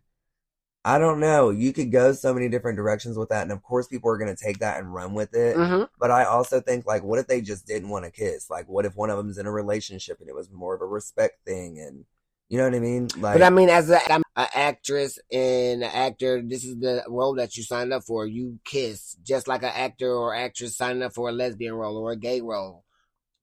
I 0.85 0.99
don't 0.99 1.21
know. 1.21 1.51
You 1.51 1.73
could 1.73 1.91
go 1.91 2.13
so 2.13 2.33
many 2.33 2.49
different 2.49 2.77
directions 2.77 3.19
with 3.19 3.31
that, 3.31 3.43
and 3.43 3.53
of 3.53 3.63
course, 3.63 3.89
people 3.89 4.11
are 4.11 4.17
going 4.19 4.35
to 4.35 4.43
take 4.43 4.61
that 4.61 4.79
and 4.79 4.95
run 4.95 5.13
with 5.13 5.35
it. 5.35 5.57
Mhm. 5.57 5.89
But 5.99 6.11
I 6.11 6.25
also 6.25 6.61
think, 6.61 6.87
like, 6.87 7.03
what 7.03 7.19
if 7.19 7.27
they 7.27 7.41
just 7.41 7.67
didn't 7.67 7.89
want 7.89 8.05
to 8.05 8.11
kiss? 8.11 8.49
Like, 8.49 8.69
what 8.69 8.87
if 8.87 8.95
one 8.97 9.11
of 9.11 9.19
them's 9.19 9.39
in 9.39 9.47
a 9.47 9.53
relationship 9.53 10.21
and 10.21 10.29
it 10.29 10.35
was 10.35 10.51
more 10.51 10.75
of 10.75 10.81
a 10.81 10.87
respect 10.87 11.45
thing? 11.45 11.81
And 11.81 12.05
you 12.49 12.57
know 12.57 12.65
what 12.65 12.75
I 12.75 12.81
mean? 12.81 13.09
Like, 13.19 13.35
But 13.35 13.43
I 13.43 13.51
mean, 13.51 13.69
as 13.69 13.91
a, 13.91 14.01
I'm 14.11 14.23
an 14.37 14.47
actress 14.55 15.19
and 15.31 15.83
an 15.83 15.91
actor, 15.93 16.41
this 16.41 16.65
is 16.65 16.79
the 16.79 17.05
role 17.09 17.35
that 17.35 17.57
you 17.57 17.65
signed 17.65 17.93
up 17.93 18.05
for. 18.05 18.27
You 18.27 18.59
kiss 18.65 19.17
just 19.23 19.49
like 19.49 19.63
an 19.63 19.73
actor 19.75 20.11
or 20.11 20.35
actress 20.35 20.77
signing 20.77 21.03
up 21.03 21.13
for 21.13 21.29
a 21.29 21.33
lesbian 21.33 21.75
role 21.75 21.97
or 21.99 22.13
a 22.13 22.17
gay 22.17 22.41
role. 22.41 22.85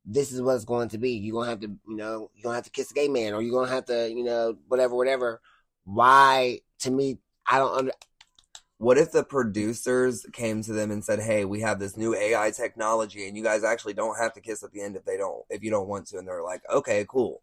This 0.05 0.31
is 0.31 0.41
what 0.41 0.55
it's 0.55 0.65
going 0.65 0.89
to 0.89 0.97
be. 0.97 1.11
You're 1.11 1.33
gonna 1.41 1.49
have 1.49 1.61
to, 1.61 1.67
you 1.67 1.95
know, 1.95 2.29
you're 2.35 2.43
gonna 2.43 2.55
have 2.55 2.65
to 2.65 2.69
kiss 2.69 2.91
a 2.91 2.93
gay 2.93 3.07
man, 3.07 3.33
or 3.33 3.41
you're 3.41 3.59
gonna 3.59 3.73
have 3.73 3.85
to, 3.85 4.09
you 4.09 4.23
know, 4.23 4.55
whatever, 4.67 4.95
whatever. 4.95 5.41
Why? 5.85 6.61
To 6.79 6.91
me, 6.91 7.19
I 7.47 7.57
don't 7.59 7.75
under. 7.77 7.91
what 8.77 8.97
if 8.97 9.11
the 9.11 9.23
producers 9.23 10.25
came 10.33 10.61
to 10.63 10.73
them 10.73 10.91
and 10.91 11.03
said, 11.03 11.19
"Hey, 11.19 11.45
we 11.45 11.61
have 11.61 11.79
this 11.79 11.97
new 11.97 12.13
AI 12.15 12.51
technology, 12.51 13.27
and 13.27 13.35
you 13.37 13.43
guys 13.43 13.63
actually 13.63 13.93
don't 13.93 14.19
have 14.19 14.33
to 14.33 14.41
kiss 14.41 14.63
at 14.63 14.71
the 14.71 14.81
end 14.81 14.95
if 14.95 15.05
they 15.05 15.17
don't, 15.17 15.43
if 15.49 15.63
you 15.63 15.71
don't 15.71 15.87
want 15.87 16.07
to." 16.07 16.17
And 16.17 16.27
they're 16.27 16.43
like, 16.43 16.61
"Okay, 16.69 17.05
cool." 17.09 17.41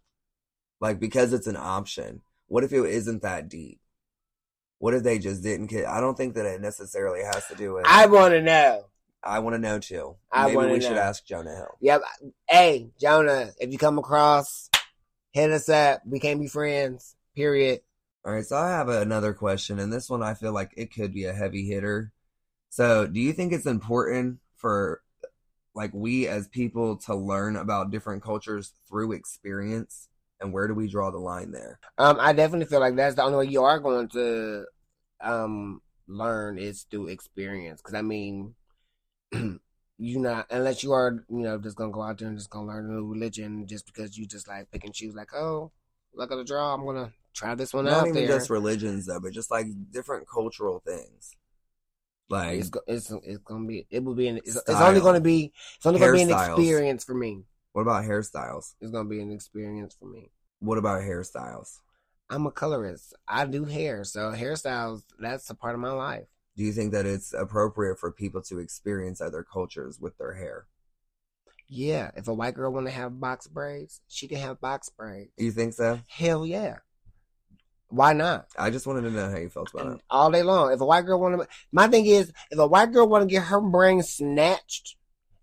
Like 0.81 1.01
because 1.01 1.33
it's 1.33 1.47
an 1.47 1.57
option. 1.57 2.23
What 2.49 2.65
if 2.65 2.73
it 2.73 2.85
isn't 2.85 3.23
that 3.23 3.49
deep? 3.49 3.81
What 4.79 4.95
if 4.95 5.03
they 5.05 5.19
just 5.19 5.43
didn't 5.43 5.69
kiss? 5.69 5.87
I 5.87 6.01
don't 6.01 6.17
think 6.17 6.35
that 6.35 6.45
it 6.47 6.61
necessarily 6.61 7.23
has 7.23 7.47
to 7.47 7.55
do 7.55 7.75
with. 7.75 7.87
I 7.87 8.07
want 8.07 8.35
to 8.35 8.43
know. 8.43 8.87
I 9.25 9.39
want 9.39 9.55
to 9.55 9.59
know 9.59 9.79
too. 9.79 10.17
I 10.31 10.49
Maybe 10.49 10.73
we 10.73 10.81
should 10.81 10.97
ask 10.97 11.25
Jonah 11.25 11.55
Hill. 11.55 11.79
Yep. 11.81 12.03
Hey, 12.49 12.91
Jonah, 13.01 13.51
if 13.59 13.71
you 13.71 13.79
come 13.79 13.99
across, 13.99 14.69
hit 15.33 15.51
us 15.51 15.69
up. 15.69 16.03
We 16.05 16.21
can't 16.21 16.41
be 16.41 16.49
friends. 16.49 17.15
Period. 17.35 17.81
All 18.25 18.33
right, 18.33 18.45
so 18.45 18.57
I 18.57 18.71
have 18.71 18.89
another 18.89 19.33
question, 19.33 19.81
and 19.81 19.93
this 19.93 20.09
one 20.09 20.23
I 20.23 20.35
feel 20.35 20.53
like 20.53 20.73
it 20.77 20.95
could 20.95 21.13
be 21.13 21.25
a 21.25 21.33
heavy 21.33 21.67
hitter. 21.67 22.13
So, 22.71 23.07
do 23.07 23.19
you 23.19 23.33
think 23.33 23.53
it's 23.53 23.67
important 23.67 24.39
for 24.57 25.03
like 25.75 25.91
we 25.93 26.29
as 26.29 26.47
people 26.49 26.97
to 26.99 27.15
learn 27.15 27.57
about 27.57 27.91
different 27.91 28.23
cultures 28.23 28.73
through 28.89 29.13
experience? 29.13 30.09
And 30.41 30.53
where 30.53 30.67
do 30.67 30.75
we 30.75 30.89
draw 30.89 31.11
the 31.11 31.19
line 31.19 31.53
there? 31.53 31.79
Um, 31.99 32.17
I 32.21 32.33
definitely 32.33 32.67
feel 32.67 32.81
like 32.81 32.97
that's 32.97 33.15
the 33.15 33.23
only 33.23 33.39
way 33.39 33.53
you 33.53 33.63
are 33.63 33.79
going 33.79 34.09
to 34.09 34.67
um 35.21 35.81
learn 36.07 36.59
is 36.59 36.87
through 36.91 37.09
experience. 37.09 37.81
Because 37.81 37.95
I 37.95 38.03
mean, 38.03 38.55
you 39.99 40.19
not 40.19 40.47
unless 40.51 40.83
you 40.83 40.93
are 40.93 41.25
you 41.29 41.39
know 41.39 41.59
just 41.59 41.77
gonna 41.77 41.93
go 41.93 42.03
out 42.03 42.19
there 42.19 42.29
and 42.29 42.37
just 42.37 42.51
gonna 42.51 42.67
learn 42.67 42.87
a 42.87 42.93
new 42.95 43.07
religion 43.07 43.67
just 43.67 43.87
because 43.87 44.19
you 44.19 44.27
just 44.27 44.49
like 44.49 44.71
pick 44.71 44.85
and 44.85 44.95
choose 44.95 45.15
like 45.15 45.33
oh 45.35 45.71
look 46.15 46.31
at 46.33 46.37
the 46.37 46.45
draw 46.45 46.75
I'm 46.75 46.85
gonna 46.85 47.13
try 47.33 47.55
this 47.55 47.73
one 47.73 47.87
Not 47.87 47.93
out 47.93 48.09
even 48.09 48.27
there. 48.27 48.39
just 48.39 48.51
religions 48.51 49.07
though, 49.07 49.21
but 49.21 49.33
just 49.33 49.51
like 49.51 49.67
different 49.91 50.29
cultural 50.29 50.83
things. 50.87 51.37
Like 52.29 52.61
it's, 52.61 52.71
it's 52.87 53.11
it's 53.25 53.39
gonna 53.39 53.67
be 53.67 53.87
it 53.91 54.03
will 54.05 54.15
be 54.15 54.29
an, 54.29 54.39
it's, 54.39 54.57
it's 54.57 54.69
only 54.69 55.01
gonna 55.01 55.21
be 55.21 55.53
it's 55.77 55.87
only 55.87 56.01
gonna 56.01 56.13
be 56.13 56.23
an 56.23 56.31
experience 56.31 57.05
for 57.05 57.15
me. 57.15 57.45
what 57.73 57.83
about 57.83 58.05
hairstyles? 58.05 58.75
It's 58.81 58.91
gonna 58.91 59.09
be 59.09 59.21
an 59.21 59.31
experience 59.31 59.97
for 59.99 60.07
me. 60.07 60.31
What 60.61 60.79
about 60.79 61.03
hairstyles? 61.03 61.79
I'm 62.31 62.47
a 62.47 62.51
colorist. 62.51 63.15
I 63.29 63.45
do 63.45 63.65
hair, 63.65 64.05
so 64.05 64.33
hairstyles 64.33 65.03
that's 65.19 65.51
a 65.51 65.55
part 65.55 65.75
of 65.75 65.81
my 65.81 65.93
life. 65.93 66.27
Do 66.57 66.65
you 66.65 66.73
think 66.73 66.93
that 66.93 67.07
it's 67.07 67.33
appropriate 67.33 67.99
for 67.99 68.13
people 68.13 68.43
to 68.43 68.59
experience 68.59 69.21
other 69.21 69.43
cultures 69.43 69.99
with 69.99 70.19
their 70.19 70.35
hair? 70.35 70.67
Yeah, 71.69 72.11
if 72.17 72.29
a 72.29 72.35
white 72.35 72.55
girl 72.55 72.71
want 72.71 72.87
to 72.87 72.93
have 72.93 73.19
box 73.19 73.47
braids, 73.47 74.03
she 74.07 74.29
can 74.29 74.39
have 74.39 74.61
box 74.61 74.91
braids. 74.91 75.33
You 75.39 75.51
think 75.51 75.73
so? 75.73 76.01
Hell 76.09 76.45
yeah. 76.45 76.79
Why 77.89 78.13
not? 78.13 78.47
I 78.59 78.71
just 78.71 78.87
wanted 78.87 79.03
to 79.03 79.11
know 79.11 79.31
how 79.31 79.39
you 79.39 79.49
felt 79.49 79.71
about 79.73 79.95
it. 79.95 80.01
All 80.11 80.31
day 80.31 80.43
long. 80.43 80.73
If 80.73 80.81
a 80.81 80.85
white 80.85 81.07
girl 81.07 81.21
want 81.21 81.41
to, 81.41 81.49
my 81.73 81.89
thing 81.89 82.05
is, 82.05 82.31
if 82.51 82.59
a 82.59 82.67
white 82.67 82.93
girl 82.93 83.09
want 83.09 83.23
to 83.23 83.33
get 83.33 83.45
her 83.45 83.61
brain 83.61 84.03
snatched 84.03 84.97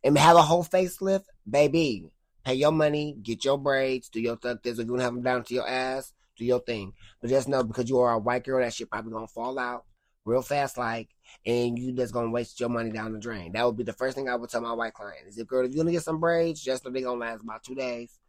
and 0.03 0.17
have 0.17 0.35
a 0.35 0.41
whole 0.43 0.63
facelift, 0.63 1.25
baby, 1.49 2.11
pay 2.43 2.53
your 2.53 2.71
money, 2.71 3.17
get 3.21 3.45
your 3.45 3.57
braids, 3.57 4.09
do 4.09 4.21
your 4.21 4.35
thug 4.35 4.61
this. 4.61 4.77
If 4.77 4.85
you 4.85 4.91
want 4.91 5.01
to 5.01 5.05
have 5.05 5.13
them 5.13 5.23
down 5.23 5.43
to 5.43 5.53
your 5.53 5.67
ass, 5.67 6.13
do 6.37 6.45
your 6.45 6.59
thing. 6.59 6.93
But 7.21 7.31
just 7.31 7.47
know 7.47 7.63
because 7.63 7.89
you 7.89 7.99
are 7.99 8.13
a 8.13 8.19
white 8.19 8.43
girl, 8.43 8.63
that 8.63 8.73
shit 8.73 8.89
probably 8.91 9.11
gonna 9.11 9.27
fall 9.27 9.57
out 9.57 9.85
real 10.25 10.41
fast, 10.41 10.77
like, 10.77 11.09
and 11.45 11.77
you 11.77 11.91
just 11.91 12.13
gonna 12.13 12.29
waste 12.29 12.59
your 12.59 12.69
money 12.69 12.91
down 12.91 13.13
the 13.13 13.19
drain. 13.19 13.51
That 13.53 13.65
would 13.65 13.77
be 13.77 13.83
the 13.83 13.93
first 13.93 14.15
thing 14.15 14.29
I 14.29 14.35
would 14.35 14.49
tell 14.49 14.61
my 14.61 14.73
white 14.73 14.93
client 14.93 15.27
is 15.27 15.37
if 15.37 15.47
girl, 15.47 15.65
if 15.65 15.71
you 15.71 15.77
gonna 15.77 15.91
get 15.91 16.03
some 16.03 16.19
braids, 16.19 16.61
just 16.61 16.85
know 16.85 16.91
they 16.91 17.01
gonna 17.01 17.19
last 17.19 17.43
about 17.43 17.63
two 17.63 17.75
days, 17.75 18.19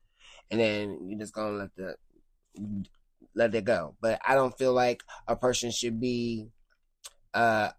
and 0.51 0.61
then 0.61 1.09
you 1.09 1.19
just 1.19 1.35
gonna 1.35 1.57
let 1.57 1.77
the 1.77 1.97
let 3.35 3.55
it 3.55 3.65
go. 3.65 3.95
But 4.01 4.21
I 4.27 4.35
don't 4.35 4.57
feel 4.57 4.73
like 4.73 5.03
a 5.27 5.37
person 5.37 5.71
should 5.71 6.01
be 6.01 6.49
uh 7.35 7.71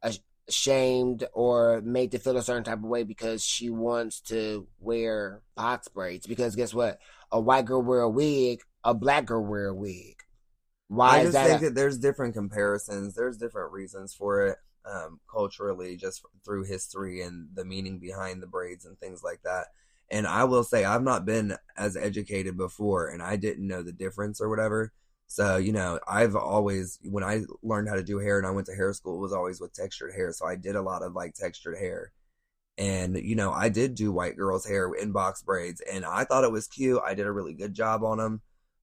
ashamed 0.48 1.26
or 1.34 1.82
made 1.82 2.12
to 2.12 2.20
feel 2.20 2.38
a 2.38 2.44
certain 2.44 2.64
type 2.64 2.80
of 2.80 2.84
way 2.84 3.04
because 3.04 3.44
she 3.44 3.70
wants 3.70 4.22
to 4.22 4.68
wear 4.80 5.42
box 5.56 5.88
braids. 5.88 6.28
Because 6.28 6.56
guess 6.56 6.74
what? 6.74 7.00
A 7.32 7.40
white 7.40 7.66
girl 7.66 7.82
wear 7.82 8.02
a 8.02 8.10
wig, 8.10 8.62
a 8.84 8.94
black 8.94 9.26
girl 9.26 9.44
wear 9.44 9.68
a 9.68 9.74
wig. 9.74 10.22
Why 10.92 11.20
I 11.20 11.24
just 11.24 11.34
that? 11.34 11.48
think 11.48 11.62
a- 11.62 11.66
that 11.66 11.76
there's 11.76 11.98
different 11.98 12.34
comparisons. 12.34 13.16
There's 13.16 13.38
different 13.38 13.72
reasons 13.72 14.14
for 14.14 14.46
it, 14.48 14.58
um, 14.86 15.22
culturally, 15.32 15.96
just 15.96 16.26
through 16.44 16.66
history 16.66 17.22
and 17.22 17.48
the 17.54 17.64
meaning 17.64 17.98
behind 17.98 18.42
the 18.44 18.48
braids 18.48 18.86
and 18.86 19.00
things 19.00 19.24
like 19.24 19.42
that. 19.44 19.68
And 20.10 20.28
I 20.28 20.44
will 20.44 20.64
say, 20.66 20.84
I've 20.84 21.04
not 21.04 21.26
been 21.26 21.56
as 21.78 21.96
educated 21.96 22.58
before, 22.58 23.08
and 23.08 23.24
I 23.24 23.38
didn't 23.38 23.68
know 23.68 23.82
the 23.84 23.94
difference 23.94 24.42
or 24.42 24.50
whatever. 24.50 24.92
So, 25.28 25.56
you 25.56 25.72
know, 25.72 25.98
I've 26.10 26.36
always, 26.36 27.00
when 27.04 27.24
I 27.24 27.44
learned 27.64 27.88
how 27.88 27.96
to 27.96 28.04
do 28.04 28.18
hair 28.18 28.38
and 28.38 28.46
I 28.46 28.52
went 28.52 28.68
to 28.68 28.76
hair 28.76 28.92
school, 28.92 29.16
it 29.16 29.22
was 29.22 29.32
always 29.34 29.62
with 29.62 29.72
textured 29.74 30.14
hair. 30.14 30.34
So 30.34 30.46
I 30.46 30.58
did 30.58 30.76
a 30.76 30.82
lot 30.82 31.04
of 31.04 31.14
like 31.14 31.36
textured 31.36 31.78
hair. 31.78 32.12
And, 32.78 33.18
you 33.18 33.36
know, 33.36 33.52
I 33.52 33.70
did 33.70 33.96
do 33.96 34.12
white 34.12 34.38
girls' 34.38 34.66
hair 34.66 34.92
in 34.94 35.12
box 35.12 35.44
braids, 35.44 35.82
and 35.82 36.06
I 36.06 36.24
thought 36.24 36.44
it 36.44 36.52
was 36.52 36.68
cute. 36.68 37.02
I 37.06 37.14
did 37.14 37.28
a 37.28 37.32
really 37.32 37.54
good 37.54 37.74
job 37.74 38.04
on 38.04 38.18
them 38.18 38.42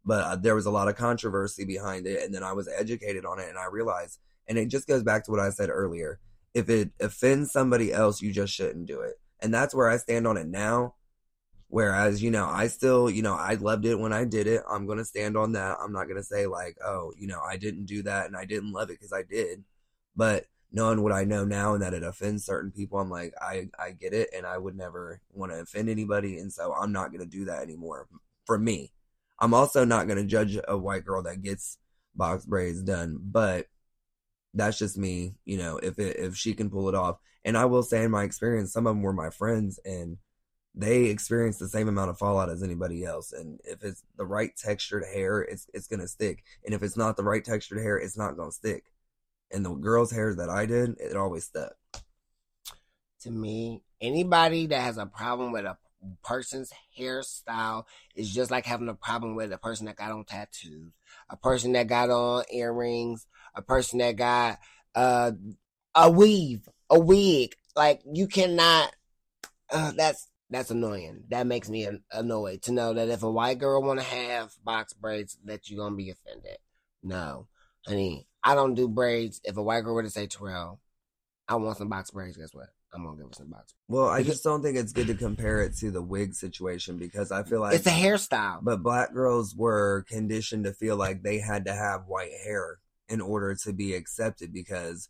but 0.08 0.24
uh, 0.24 0.36
there 0.36 0.54
was 0.54 0.66
a 0.66 0.70
lot 0.70 0.88
of 0.88 0.96
controversy 0.96 1.64
behind 1.64 2.06
it 2.06 2.24
and 2.24 2.34
then 2.34 2.42
i 2.42 2.52
was 2.52 2.68
educated 2.76 3.24
on 3.24 3.38
it 3.38 3.48
and 3.48 3.58
i 3.58 3.66
realized 3.70 4.18
and 4.48 4.58
it 4.58 4.68
just 4.68 4.88
goes 4.88 5.02
back 5.02 5.24
to 5.24 5.30
what 5.30 5.38
i 5.38 5.50
said 5.50 5.68
earlier 5.70 6.18
if 6.54 6.68
it 6.68 6.90
offends 7.00 7.52
somebody 7.52 7.92
else 7.92 8.22
you 8.22 8.32
just 8.32 8.52
shouldn't 8.52 8.86
do 8.86 9.00
it. 9.00 9.14
And 9.40 9.54
that's 9.54 9.74
where 9.74 9.88
i 9.88 9.96
stand 9.96 10.26
on 10.26 10.36
it 10.36 10.48
now 10.48 10.94
whereas 11.68 12.22
you 12.22 12.30
know 12.30 12.46
i 12.46 12.66
still 12.66 13.10
you 13.10 13.22
know 13.22 13.34
i 13.34 13.54
loved 13.54 13.84
it 13.84 13.98
when 13.98 14.12
i 14.12 14.24
did 14.24 14.46
it. 14.46 14.62
I'm 14.68 14.86
going 14.86 14.98
to 14.98 15.04
stand 15.04 15.36
on 15.36 15.52
that. 15.52 15.76
I'm 15.80 15.92
not 15.92 16.04
going 16.04 16.16
to 16.16 16.24
say 16.24 16.46
like 16.46 16.76
oh 16.84 17.12
you 17.16 17.26
know 17.26 17.40
i 17.46 17.56
didn't 17.56 17.86
do 17.86 18.02
that 18.04 18.26
and 18.26 18.36
i 18.36 18.44
didn't 18.44 18.72
love 18.72 18.90
it 18.90 18.98
because 18.98 19.12
i 19.12 19.22
did. 19.22 19.64
But 20.16 20.46
knowing 20.72 21.02
what 21.02 21.12
i 21.12 21.24
know 21.24 21.44
now 21.44 21.74
and 21.74 21.82
that 21.82 21.94
it 21.94 22.02
offends 22.02 22.44
certain 22.44 22.70
people 22.70 22.98
i'm 22.98 23.08
like 23.08 23.32
i 23.40 23.66
i 23.78 23.90
get 23.90 24.12
it 24.12 24.28
and 24.36 24.44
i 24.44 24.58
would 24.58 24.76
never 24.76 25.18
want 25.32 25.50
to 25.50 25.58
offend 25.58 25.88
anybody 25.88 26.36
and 26.38 26.52
so 26.52 26.74
i'm 26.74 26.92
not 26.92 27.10
going 27.10 27.24
to 27.24 27.38
do 27.38 27.46
that 27.46 27.62
anymore 27.62 28.06
for 28.44 28.58
me 28.58 28.92
I'm 29.38 29.54
also 29.54 29.84
not 29.84 30.06
going 30.06 30.18
to 30.18 30.24
judge 30.24 30.58
a 30.66 30.76
white 30.76 31.04
girl 31.04 31.22
that 31.22 31.42
gets 31.42 31.78
box 32.14 32.44
braids 32.44 32.82
done, 32.82 33.18
but 33.20 33.66
that's 34.54 34.78
just 34.78 34.98
me, 34.98 35.34
you 35.44 35.58
know, 35.58 35.78
if 35.78 35.98
it, 35.98 36.16
if 36.16 36.36
she 36.36 36.54
can 36.54 36.70
pull 36.70 36.88
it 36.88 36.94
off. 36.94 37.18
And 37.44 37.56
I 37.56 37.66
will 37.66 37.82
say 37.82 38.02
in 38.02 38.10
my 38.10 38.24
experience, 38.24 38.72
some 38.72 38.86
of 38.86 38.94
them 38.94 39.02
were 39.02 39.12
my 39.12 39.30
friends 39.30 39.78
and 39.84 40.18
they 40.74 41.04
experience 41.04 41.58
the 41.58 41.68
same 41.68 41.88
amount 41.88 42.10
of 42.10 42.18
fallout 42.18 42.50
as 42.50 42.62
anybody 42.62 43.04
else. 43.04 43.32
And 43.32 43.60
if 43.64 43.82
it's 43.82 44.02
the 44.16 44.24
right 44.24 44.54
textured 44.56 45.04
hair, 45.04 45.40
it's 45.40 45.66
it's 45.74 45.88
gonna 45.88 46.06
stick. 46.06 46.44
And 46.64 46.74
if 46.74 46.82
it's 46.82 46.96
not 46.96 47.16
the 47.16 47.24
right 47.24 47.44
textured 47.44 47.78
hair, 47.78 47.96
it's 47.96 48.16
not 48.16 48.36
gonna 48.36 48.52
stick. 48.52 48.84
And 49.50 49.64
the 49.64 49.72
girls' 49.72 50.12
hair 50.12 50.34
that 50.34 50.50
I 50.50 50.66
did, 50.66 50.96
it 51.00 51.16
always 51.16 51.44
stuck. 51.44 51.74
To 53.22 53.30
me, 53.30 53.82
anybody 54.00 54.66
that 54.66 54.82
has 54.82 54.98
a 54.98 55.06
problem 55.06 55.50
with 55.52 55.64
a 55.64 55.76
person's 56.22 56.72
hairstyle 56.98 57.84
is 58.14 58.32
just 58.32 58.50
like 58.50 58.66
having 58.66 58.88
a 58.88 58.94
problem 58.94 59.34
with 59.34 59.52
a 59.52 59.58
person 59.58 59.86
that 59.86 59.96
got 59.96 60.10
on 60.10 60.24
tattoos, 60.24 60.92
a 61.28 61.36
person 61.36 61.72
that 61.72 61.86
got 61.86 62.10
on 62.10 62.44
earrings, 62.50 63.26
a 63.54 63.62
person 63.62 63.98
that 63.98 64.16
got 64.16 64.58
uh, 64.94 65.32
a 65.94 66.10
weave, 66.10 66.68
a 66.90 66.98
wig. 66.98 67.54
Like 67.76 68.00
you 68.10 68.26
cannot. 68.26 68.94
Uh, 69.70 69.92
that's 69.96 70.28
that's 70.50 70.70
annoying. 70.70 71.24
That 71.28 71.46
makes 71.46 71.68
me 71.68 71.88
annoyed 72.12 72.62
to 72.62 72.72
know 72.72 72.94
that 72.94 73.08
if 73.08 73.22
a 73.22 73.30
white 73.30 73.58
girl 73.58 73.82
want 73.82 74.00
to 74.00 74.06
have 74.06 74.52
box 74.64 74.92
braids, 74.92 75.36
that 75.44 75.68
you're 75.68 75.84
gonna 75.84 75.96
be 75.96 76.10
offended. 76.10 76.58
No, 77.02 77.48
honey, 77.86 78.26
I 78.42 78.54
don't 78.54 78.74
do 78.74 78.88
braids. 78.88 79.40
If 79.44 79.56
a 79.56 79.62
white 79.62 79.82
girl 79.82 79.94
were 79.94 80.02
to 80.02 80.10
say 80.10 80.26
Terrell, 80.26 80.80
I 81.46 81.56
want 81.56 81.78
some 81.78 81.88
box 81.88 82.10
braids. 82.10 82.36
Guess 82.36 82.54
what? 82.54 82.68
I'm 82.92 83.04
gonna 83.04 83.16
give 83.16 83.26
her 83.26 83.32
some 83.32 83.50
box. 83.50 83.74
Well, 83.86 84.08
I 84.08 84.22
just 84.22 84.42
don't 84.42 84.62
think 84.62 84.78
it's 84.78 84.92
good 84.92 85.08
to 85.08 85.14
compare 85.14 85.60
it 85.60 85.76
to 85.78 85.90
the 85.90 86.02
wig 86.02 86.34
situation 86.34 86.96
because 86.96 87.30
I 87.30 87.42
feel 87.42 87.60
like 87.60 87.74
it's 87.74 87.86
a 87.86 87.90
hairstyle. 87.90 88.60
But 88.62 88.82
black 88.82 89.12
girls 89.12 89.54
were 89.54 90.04
conditioned 90.08 90.64
to 90.64 90.72
feel 90.72 90.96
like 90.96 91.22
they 91.22 91.38
had 91.38 91.66
to 91.66 91.74
have 91.74 92.06
white 92.06 92.32
hair 92.44 92.78
in 93.08 93.20
order 93.20 93.54
to 93.64 93.72
be 93.72 93.94
accepted 93.94 94.52
because 94.52 95.08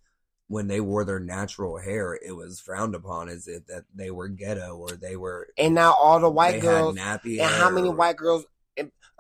when 0.49 0.67
they 0.67 0.81
wore 0.81 1.05
their 1.05 1.21
natural 1.21 1.79
hair, 1.79 2.15
it 2.15 2.33
was 2.33 2.59
frowned 2.59 2.95
upon 2.95 3.29
as 3.29 3.47
if 3.47 3.67
that 3.67 3.85
they 3.95 4.11
were 4.11 4.29
ghetto 4.29 4.77
or 4.77 4.91
they 4.91 5.15
were. 5.15 5.49
And 5.57 5.75
now 5.75 5.93
all 5.93 6.19
the 6.21 6.31
white 6.31 6.61
girls, 6.61 6.97
nappy 6.97 7.39
and 7.41 7.51
how 7.51 7.71
many 7.71 7.91
white 7.91 8.17
girls? 8.17 8.45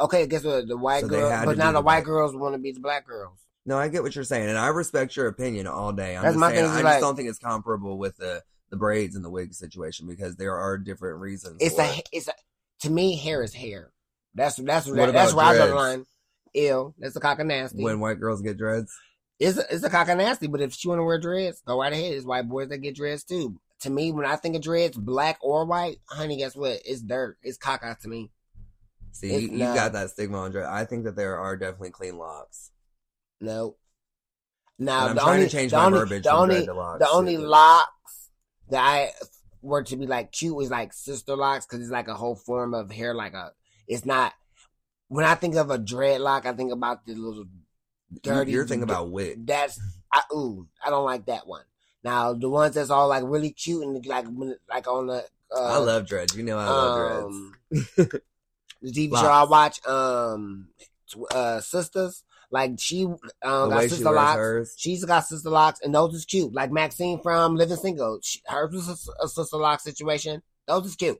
Okay, 0.00 0.26
guess 0.26 0.44
what? 0.44 0.66
The 0.66 0.76
white 0.76 1.02
so 1.02 1.08
girls, 1.08 1.44
but 1.44 1.58
now 1.58 1.72
the 1.72 1.80
white 1.80 2.04
girls 2.04 2.34
want 2.34 2.54
to 2.54 2.58
be 2.58 2.72
the 2.72 2.80
black 2.80 3.06
girls. 3.06 3.38
No, 3.68 3.78
I 3.78 3.88
get 3.88 4.02
what 4.02 4.14
you're 4.14 4.24
saying, 4.24 4.48
and 4.48 4.56
I 4.56 4.68
respect 4.68 5.14
your 5.14 5.26
opinion 5.26 5.66
all 5.66 5.92
day. 5.92 6.16
I'm 6.16 6.22
That's 6.22 6.32
just 6.32 6.40
my 6.40 6.52
saying, 6.52 6.64
I 6.64 6.74
like, 6.76 6.84
just 6.84 7.00
don't 7.00 7.16
think 7.16 7.28
it's 7.28 7.38
comparable 7.38 7.98
with 7.98 8.16
the 8.16 8.42
the 8.70 8.78
braids 8.78 9.14
and 9.14 9.22
the 9.22 9.28
wig 9.28 9.52
situation 9.52 10.06
because 10.06 10.36
there 10.36 10.56
are 10.56 10.78
different 10.78 11.20
reasons. 11.20 11.58
It's 11.60 11.78
a, 11.78 11.98
it. 11.98 12.08
it's 12.10 12.28
a, 12.28 12.32
to 12.80 12.90
me, 12.90 13.14
hair 13.16 13.42
is 13.42 13.52
hair. 13.52 13.92
That's 14.34 14.56
that's 14.56 14.86
that, 14.86 15.12
that's 15.12 15.34
where 15.34 15.44
I 15.44 15.54
draw 15.54 15.66
the 15.66 15.74
line. 15.74 16.06
Ill. 16.54 16.94
That's 16.98 17.14
a 17.16 17.20
cock 17.20 17.40
of 17.40 17.46
nasty. 17.46 17.82
When 17.84 18.00
white 18.00 18.18
girls 18.18 18.40
get 18.40 18.56
dreads, 18.56 18.90
it's 19.38 19.58
a, 19.58 19.64
it's 19.70 19.84
a 19.84 19.90
cock 19.90 20.08
of 20.08 20.16
nasty. 20.16 20.46
But 20.46 20.62
if 20.62 20.72
she 20.72 20.88
want 20.88 21.00
to 21.00 21.04
wear 21.04 21.18
dreads, 21.18 21.60
go 21.66 21.78
right 21.78 21.92
ahead. 21.92 22.14
It's 22.14 22.24
white 22.24 22.48
boys 22.48 22.70
that 22.70 22.78
get 22.78 22.96
dreads 22.96 23.22
too. 23.22 23.60
To 23.80 23.90
me, 23.90 24.12
when 24.12 24.24
I 24.24 24.36
think 24.36 24.56
of 24.56 24.62
dreads, 24.62 24.96
black 24.96 25.36
or 25.42 25.66
white, 25.66 25.98
honey, 26.08 26.38
guess 26.38 26.56
what? 26.56 26.80
It's 26.86 27.02
dirt. 27.02 27.36
It's 27.42 27.58
caca 27.58 27.98
to 27.98 28.08
me. 28.08 28.30
See, 29.12 29.30
you, 29.30 29.50
you 29.50 29.58
got 29.58 29.92
that 29.92 30.08
stigma 30.08 30.38
on 30.38 30.52
dread. 30.52 30.64
I 30.64 30.86
think 30.86 31.04
that 31.04 31.16
there 31.16 31.38
are 31.38 31.54
definitely 31.54 31.90
clean 31.90 32.16
locks. 32.16 32.70
No. 33.40 33.76
Now 34.78 35.12
the 35.12 35.24
only, 35.24 35.46
the 35.46 35.76
only, 35.76 36.20
the 36.20 36.30
only, 36.30 36.66
the 36.66 37.08
only 37.10 37.36
locks 37.36 38.30
that 38.70 38.80
I 38.80 39.10
were 39.60 39.82
to 39.82 39.96
be 39.96 40.06
like 40.06 40.30
cute 40.30 40.62
is 40.62 40.70
like 40.70 40.92
sister 40.92 41.34
locks 41.36 41.66
because 41.66 41.82
it's 41.82 41.90
like 41.90 42.06
a 42.06 42.14
whole 42.14 42.36
form 42.36 42.74
of 42.74 42.90
hair. 42.90 43.14
Like 43.14 43.34
a, 43.34 43.52
it's 43.88 44.06
not. 44.06 44.32
When 45.08 45.24
I 45.24 45.34
think 45.34 45.56
of 45.56 45.70
a 45.70 45.78
dreadlock, 45.78 46.46
I 46.46 46.52
think 46.52 46.72
about 46.72 47.06
the 47.06 47.14
little 47.14 47.46
dirty. 48.22 48.52
You're 48.52 48.66
thinking 48.66 48.84
about 48.84 49.10
wig. 49.10 49.46
That's 49.46 49.80
I, 50.12 50.22
ooh, 50.32 50.68
I 50.84 50.90
don't 50.90 51.04
like 51.04 51.26
that 51.26 51.46
one. 51.46 51.64
Now 52.04 52.32
the 52.32 52.48
ones 52.48 52.74
that's 52.74 52.90
all 52.90 53.08
like 53.08 53.24
really 53.26 53.50
cute 53.50 53.82
and 53.82 54.06
like 54.06 54.26
like 54.68 54.86
on 54.86 55.08
the. 55.08 55.24
Uh, 55.50 55.60
I 55.60 55.78
love 55.78 56.06
dreads. 56.06 56.36
You 56.36 56.44
know 56.44 56.58
I 56.58 56.66
love 56.66 57.24
um, 57.24 57.54
dreads. 57.70 57.96
the 58.82 58.92
TV 58.92 59.10
show 59.10 59.26
I 59.26 59.44
watch, 59.44 59.84
um, 59.86 60.68
uh, 61.32 61.60
sisters. 61.60 62.22
Like 62.50 62.72
she 62.78 63.04
um, 63.04 63.20
got 63.42 63.82
sister 63.82 64.10
locks. 64.10 64.36
Hers. 64.36 64.74
She's 64.76 65.04
got 65.04 65.26
sister 65.26 65.50
locks, 65.50 65.80
and 65.82 65.94
those 65.94 66.14
is 66.14 66.24
cute. 66.24 66.54
Like 66.54 66.72
Maxine 66.72 67.20
from 67.22 67.56
Living 67.56 67.76
Single, 67.76 68.20
she, 68.22 68.40
hers 68.46 68.72
was 68.72 68.88
a, 68.88 69.24
a 69.24 69.28
sister 69.28 69.58
lock 69.58 69.80
situation. 69.80 70.42
Those 70.66 70.86
is 70.86 70.96
cute. 70.96 71.18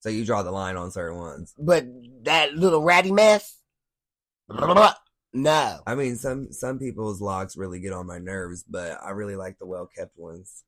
So 0.00 0.10
you 0.10 0.24
draw 0.24 0.42
the 0.42 0.50
line 0.50 0.76
on 0.76 0.90
certain 0.90 1.18
ones. 1.18 1.54
But 1.56 1.86
that 2.24 2.54
little 2.54 2.82
ratty 2.82 3.12
mess, 3.12 3.58
no. 5.32 5.78
I 5.86 5.94
mean, 5.94 6.16
some 6.16 6.52
some 6.52 6.78
people's 6.78 7.20
locks 7.20 7.56
really 7.56 7.80
get 7.80 7.92
on 7.92 8.06
my 8.06 8.18
nerves, 8.18 8.64
but 8.68 8.98
I 9.02 9.10
really 9.10 9.36
like 9.36 9.58
the 9.58 9.66
well 9.66 9.86
kept 9.86 10.18
ones. 10.18 10.64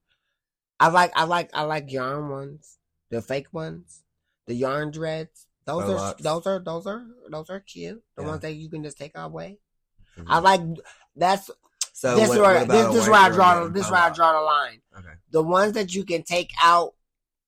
I 0.81 0.89
like 0.89 1.13
I 1.15 1.25
like 1.25 1.51
I 1.53 1.63
like 1.63 1.93
yarn 1.93 2.31
ones, 2.31 2.79
the 3.11 3.21
fake 3.21 3.53
ones, 3.53 4.03
the 4.47 4.55
yarn 4.55 4.91
dreads. 4.91 5.47
Those 5.67 5.91
are 5.91 6.15
those 6.19 6.47
are 6.47 6.59
those 6.59 6.87
are 6.87 7.05
those 7.31 7.51
are 7.51 7.61
cute. 7.61 8.03
The 8.17 8.23
yeah. 8.23 8.29
ones 8.29 8.43
that 8.43 8.55
you 8.55 8.71
can 8.71 8.83
just 8.83 8.99
take 8.99 9.13
away. 9.15 9.59
Mm-hmm. 10.19 10.31
I 10.31 10.39
like 10.39 10.61
that's 11.17 11.51
so 11.93 12.17
this 12.17 12.29
what, 12.29 12.41
where 12.41 12.59
what 12.61 12.69
this, 12.69 12.87
this 12.87 13.03
is 13.05 13.09
where 13.09 13.21
I 13.21 13.29
draw 13.31 13.69
this 13.69 13.91
where 13.91 14.01
I 14.01 14.11
draw 14.11 14.33
the 14.33 14.45
line. 14.45 14.81
Okay. 14.99 15.15
The 15.31 15.43
ones 15.43 15.73
that 15.73 15.95
you 15.95 16.05
can 16.05 16.23
take 16.23 16.53
out 16.63 16.95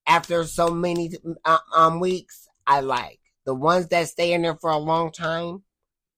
after 0.06 0.44
so 0.44 0.68
many 0.68 1.12
uh, 1.44 1.58
um 1.74 2.00
weeks, 2.00 2.48
I 2.66 2.80
like. 2.80 3.20
The 3.44 3.54
ones 3.54 3.88
that 3.88 4.08
stay 4.08 4.32
in 4.32 4.42
there 4.42 4.56
for 4.56 4.70
a 4.70 4.78
long 4.78 5.12
time, 5.12 5.62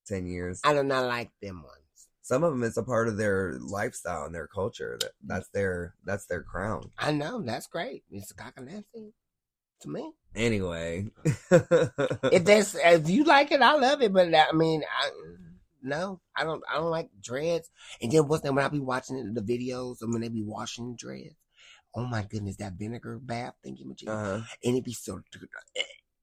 ten 0.07 0.27
years, 0.27 0.61
I 0.65 0.73
do 0.75 0.83
not 0.83 1.07
like 1.07 1.31
them 1.43 1.63
ones. 1.63 1.75
Some 2.23 2.45
of 2.45 2.53
them, 2.53 2.63
it's 2.63 2.77
a 2.77 2.83
part 2.83 3.09
of 3.09 3.17
their 3.17 3.55
lifestyle 3.59 4.27
and 4.27 4.35
their 4.35 4.47
culture. 4.47 4.99
That 5.01 5.13
that's 5.25 5.49
their 5.49 5.95
that's 6.05 6.27
their 6.27 6.43
crown. 6.43 6.91
I 6.99 7.13
know 7.13 7.41
that's 7.43 7.67
great. 7.67 8.05
It's 8.11 8.31
a 8.31 8.35
cock 8.35 8.53
and 8.57 8.69
thing 8.69 9.13
to 9.81 9.89
me. 9.89 10.13
Anyway, 10.35 11.07
if 11.51 12.45
that's 12.45 12.75
if 12.75 13.09
you 13.09 13.25
like 13.25 13.51
it, 13.51 13.63
I 13.63 13.75
love 13.75 14.03
it. 14.03 14.13
But 14.13 14.35
I 14.35 14.53
mean, 14.53 14.83
I 14.85 15.11
no, 15.89 16.21
I 16.37 16.45
don't. 16.45 16.63
I 16.71 16.77
don't 16.77 16.91
like 16.91 17.09
dreads. 17.21 17.71
And 18.01 18.13
then 18.13 18.29
what's 18.29 18.43
that 18.43 18.55
when 18.55 18.65
I 18.65 18.69
be 18.69 18.81
watching 18.81 19.35
the 19.35 19.41
videos 19.41 20.03
and 20.03 20.13
when 20.13 20.23
they 20.23 20.29
be 20.29 20.45
washing 20.45 20.97
dreads? 20.97 21.37
Oh 21.95 22.05
my 22.05 22.23
goodness, 22.23 22.57
that 22.57 22.75
vinegar 22.75 23.19
bath 23.19 23.55
thingy 23.67 23.83
uh-huh. 24.07 24.41
and 24.65 24.77
it 24.77 24.85
be 24.85 24.93
so. 24.93 25.21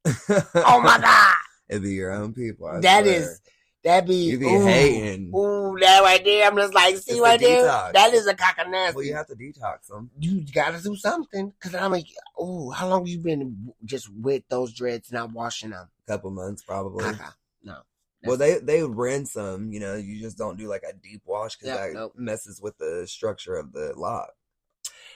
oh 0.29 0.81
my 0.81 0.99
god! 0.99 1.35
It 1.67 1.81
be 1.81 1.93
your 1.93 2.11
own 2.11 2.33
people. 2.33 2.67
I 2.67 2.79
that 2.79 3.03
swear. 3.03 3.15
is 3.15 3.41
that 3.85 4.07
be 4.07 4.15
you 4.15 4.39
be 4.39 4.45
ooh, 4.45 4.65
hating. 4.65 5.31
Ooh, 5.35 5.77
that 5.79 6.01
right 6.01 6.23
there. 6.23 6.47
I'm 6.47 6.55
just 6.55 6.73
like, 6.73 6.97
see 6.97 7.13
it's 7.13 7.21
right 7.21 7.39
there. 7.39 7.63
That 7.93 8.13
is 8.13 8.27
a 8.27 8.33
cock. 8.33 8.57
Well, 8.57 9.03
you 9.03 9.13
have 9.13 9.27
to 9.27 9.35
detox 9.35 9.87
them. 9.87 10.09
You 10.19 10.43
gotta 10.53 10.81
do 10.81 10.95
something 10.95 11.51
because 11.51 11.75
I'm 11.75 11.91
like, 11.91 12.07
oh, 12.37 12.71
how 12.71 12.87
long 12.87 13.05
you 13.05 13.19
been 13.19 13.73
just 13.83 14.09
with 14.11 14.43
those 14.49 14.73
dreads 14.73 15.11
not 15.11 15.31
washing 15.31 15.69
them? 15.69 15.87
A 16.07 16.11
couple 16.11 16.31
months, 16.31 16.63
probably. 16.63 17.05
Caca. 17.05 17.33
Well, 18.25 18.37
they 18.37 18.59
they 18.59 18.83
rinse 18.83 19.33
them. 19.33 19.71
You 19.71 19.79
know, 19.79 19.95
you 19.95 20.19
just 20.19 20.37
don't 20.37 20.57
do 20.57 20.67
like 20.67 20.83
a 20.83 20.93
deep 20.93 21.21
wash 21.25 21.55
because 21.55 21.75
that 21.75 21.93
nope. 21.93 22.13
messes 22.15 22.61
with 22.61 22.77
the 22.77 23.05
structure 23.07 23.55
of 23.55 23.73
the 23.73 23.93
lock. 23.95 24.29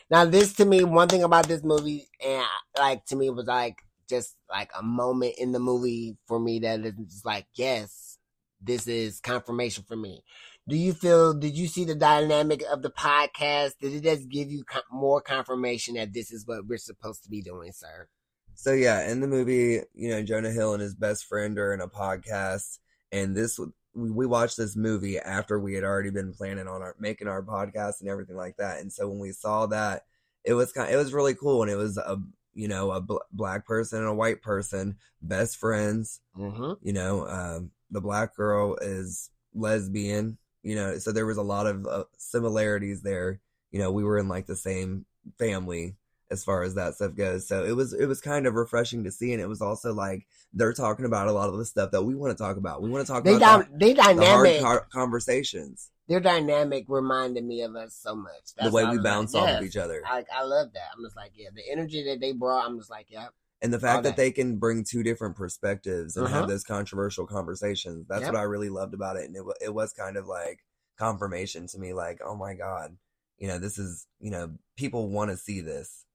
Now, 0.10 0.26
this 0.26 0.54
to 0.54 0.66
me, 0.66 0.84
one 0.84 1.08
thing 1.08 1.24
about 1.24 1.48
this 1.48 1.64
movie, 1.64 2.08
and 2.24 2.46
like 2.78 3.06
to 3.06 3.16
me, 3.16 3.30
was 3.30 3.46
like 3.46 3.78
just 4.10 4.36
like 4.50 4.72
a 4.78 4.82
moment 4.84 5.36
in 5.38 5.52
the 5.52 5.60
movie 5.60 6.18
for 6.28 6.40
me 6.40 6.60
that 6.60 6.80
is 6.80 7.22
like, 7.24 7.46
yes, 7.54 8.18
this 8.62 8.88
is 8.88 9.20
confirmation 9.20 9.84
for 9.88 9.96
me. 9.96 10.24
Do 10.68 10.76
you 10.76 10.94
feel? 10.94 11.34
Did 11.34 11.58
you 11.58 11.68
see 11.68 11.86
the 11.86 11.96
dynamic 11.96 12.64
of 12.72 12.82
the 12.82 12.92
podcast? 12.92 13.74
Did 13.80 13.94
it 13.94 14.04
just 14.04 14.30
give 14.30 14.52
you 14.52 14.64
more 14.92 15.22
confirmation 15.22 15.96
that 15.96 16.14
this 16.14 16.32
is 16.32 16.46
what 16.46 16.66
we're 16.68 16.78
supposed 16.78 17.24
to 17.24 17.30
be 17.30 17.42
doing, 17.42 17.72
sir? 17.72 18.08
So 18.56 18.74
yeah, 18.74 19.10
in 19.10 19.22
the 19.22 19.28
movie, 19.28 19.82
you 19.94 20.10
know, 20.10 20.22
Jonah 20.22 20.52
Hill 20.52 20.74
and 20.74 20.82
his 20.82 20.94
best 20.94 21.26
friend 21.26 21.58
are 21.58 21.74
in 21.74 21.82
a 21.82 21.88
podcast 21.88 22.80
and 23.12 23.36
this 23.36 23.60
we 23.94 24.26
watched 24.26 24.58
this 24.58 24.76
movie 24.76 25.18
after 25.18 25.60
we 25.60 25.74
had 25.74 25.84
already 25.84 26.12
been 26.12 26.34
planning 26.34 26.68
on 26.68 26.82
our 26.82 26.96
making 27.00 27.28
our 27.28 27.42
podcast 27.42 28.02
and 28.02 28.10
everything 28.10 28.36
like 28.36 28.58
that. 28.58 28.80
And 28.80 28.92
so 28.92 29.08
when 29.08 29.20
we 29.20 29.32
saw 29.32 29.66
that, 29.68 30.04
it 30.44 30.54
was 30.54 30.72
kind, 30.72 30.88
of, 30.88 30.94
it 30.94 30.98
was 30.98 31.14
really 31.14 31.34
cool, 31.36 31.62
and 31.64 31.72
it 31.72 31.76
was 31.76 31.98
a 31.98 32.18
you 32.54 32.68
know 32.68 32.92
a 32.92 33.02
bl- 33.02 33.18
black 33.32 33.66
person 33.66 34.00
and 34.00 34.08
a 34.08 34.14
white 34.14 34.42
person, 34.42 34.98
best 35.22 35.58
friends. 35.58 36.22
Mm-hmm. 36.38 36.74
You 36.82 36.94
know, 36.94 37.28
um, 37.28 37.72
the 37.92 38.02
black 38.02 38.36
girl 38.36 38.76
is 38.76 39.30
lesbian. 39.54 40.38
You 40.64 40.76
know, 40.76 40.98
so 40.98 41.12
there 41.12 41.26
was 41.26 41.38
a 41.38 41.44
lot 41.44 41.68
of 41.68 41.88
uh, 41.88 42.04
similarities 42.18 43.02
there. 43.02 43.40
You 43.72 43.80
know, 43.80 43.92
we 43.92 44.04
were 44.04 44.18
in 44.18 44.28
like 44.28 44.46
the 44.46 44.56
same 44.56 45.06
family 45.38 45.96
as 46.32 46.44
far 46.44 46.64
as 46.64 46.76
that 46.76 46.96
stuff 46.96 47.16
goes. 47.16 47.48
So 47.48 47.64
it 47.64 47.76
was 47.76 47.94
it 47.94 48.06
was 48.06 48.22
kind 48.22 48.46
of 48.46 48.56
refreshing 48.56 49.04
to 49.04 49.12
see, 49.12 49.34
and 49.34 49.42
it 49.42 49.48
was 49.48 49.62
also 49.62 49.94
like 49.94 50.28
they're 50.54 50.74
talking 50.74 51.06
about 51.06 51.28
a 51.28 51.32
lot 51.32 51.50
of 51.50 51.58
the 51.58 51.66
stuff 51.66 51.92
that 51.92 52.04
we 52.04 52.16
want 52.16 52.38
to 52.38 52.42
talk 52.42 52.58
about. 52.58 52.82
We 52.82 52.90
want 52.90 53.06
to 53.06 53.12
talk 53.12 53.24
they 53.24 53.36
about 53.36 53.68
they 53.78 53.94
dynamic 53.94 54.60
the 54.60 54.64
hard 54.64 54.84
conversations. 54.92 55.92
Their 56.08 56.20
dynamic 56.20 56.86
reminded 56.88 57.46
me 57.46 57.62
of 57.62 57.76
us 57.76 57.96
so 58.02 58.16
much. 58.16 58.32
That's 58.58 58.70
the 58.70 58.76
way 58.76 58.86
we 58.86 58.98
bounce 58.98 59.36
like, 59.36 59.44
off 59.44 59.50
yes, 59.50 59.60
of 59.60 59.68
each 59.68 59.78
other. 59.78 60.02
I, 60.06 60.26
I 60.36 60.44
love 60.44 60.74
that. 60.74 60.90
I'm 60.98 61.04
just 61.04 61.16
like, 61.16 61.34
yeah, 61.36 61.50
the 61.54 61.62
energy 61.72 62.04
that 62.06 62.20
they 62.20 62.32
brought. 62.32 62.66
I'm 62.66 62.80
just 62.80 62.90
like, 62.90 63.06
yeah. 63.10 63.28
And 63.62 63.72
the 63.72 63.80
fact 63.80 64.04
that, 64.04 64.16
that, 64.16 64.18
they 64.18 64.32
can 64.32 64.58
bring 64.58 64.84
two 64.84 65.04
different 65.04 65.36
perspectives 65.36 66.18
and 66.18 66.26
uh-huh. 66.26 66.40
have 66.40 66.48
those 66.48 66.64
controversial 66.64 67.28
conversations. 67.28 68.08
That's 68.08 68.22
yep. 68.22 68.34
what 68.34 68.40
I 68.40 68.44
really 68.44 68.70
loved 68.70 68.96
about 68.96 69.18
it. 69.18 69.26
And 69.26 69.36
it, 69.36 69.44
it 69.62 69.74
was 69.74 69.94
kind 69.94 70.18
of 70.18 70.26
like 70.26 70.62
confirmation 70.98 71.68
to 71.68 71.78
me 71.78 71.94
like, 71.94 72.22
oh 72.26 72.36
my 72.36 72.56
God, 72.56 72.98
you 73.38 73.48
know, 73.48 73.60
this 73.60 73.78
is, 73.78 74.08
you 74.20 74.32
know, 74.32 74.54
people 74.78 75.10
want 75.10 75.30
to 75.30 75.38
see 75.38 75.62
this. 75.62 76.06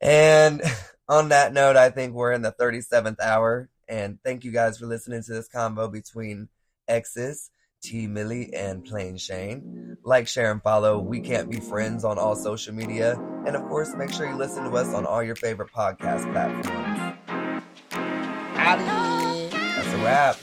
And 0.00 0.62
on 1.08 1.30
that 1.30 1.52
note, 1.52 1.76
I 1.76 1.90
think 1.90 2.14
we're 2.14 2.32
in 2.32 2.42
the 2.42 2.52
37th 2.52 3.20
hour. 3.20 3.68
And 3.88 4.18
thank 4.24 4.44
you 4.44 4.52
guys 4.52 4.78
for 4.78 4.86
listening 4.86 5.22
to 5.22 5.32
this 5.32 5.48
combo 5.48 5.88
between 5.88 6.48
Exes, 6.88 7.50
T 7.82 8.06
Millie, 8.06 8.52
and 8.54 8.84
Plain 8.84 9.18
Shane. 9.18 9.96
Like, 10.02 10.26
share, 10.26 10.50
and 10.50 10.62
follow. 10.62 10.98
We 10.98 11.20
can't 11.20 11.50
be 11.50 11.60
friends 11.60 12.04
on 12.04 12.18
all 12.18 12.34
social 12.34 12.74
media. 12.74 13.18
And 13.46 13.56
of 13.56 13.62
course, 13.68 13.94
make 13.94 14.10
sure 14.10 14.26
you 14.26 14.36
listen 14.36 14.64
to 14.64 14.70
us 14.70 14.94
on 14.94 15.04
all 15.04 15.22
your 15.22 15.36
favorite 15.36 15.70
podcast 15.72 16.30
platforms. 16.32 17.14
That's 19.76 19.92
a 19.92 19.98
wrap. 19.98 20.36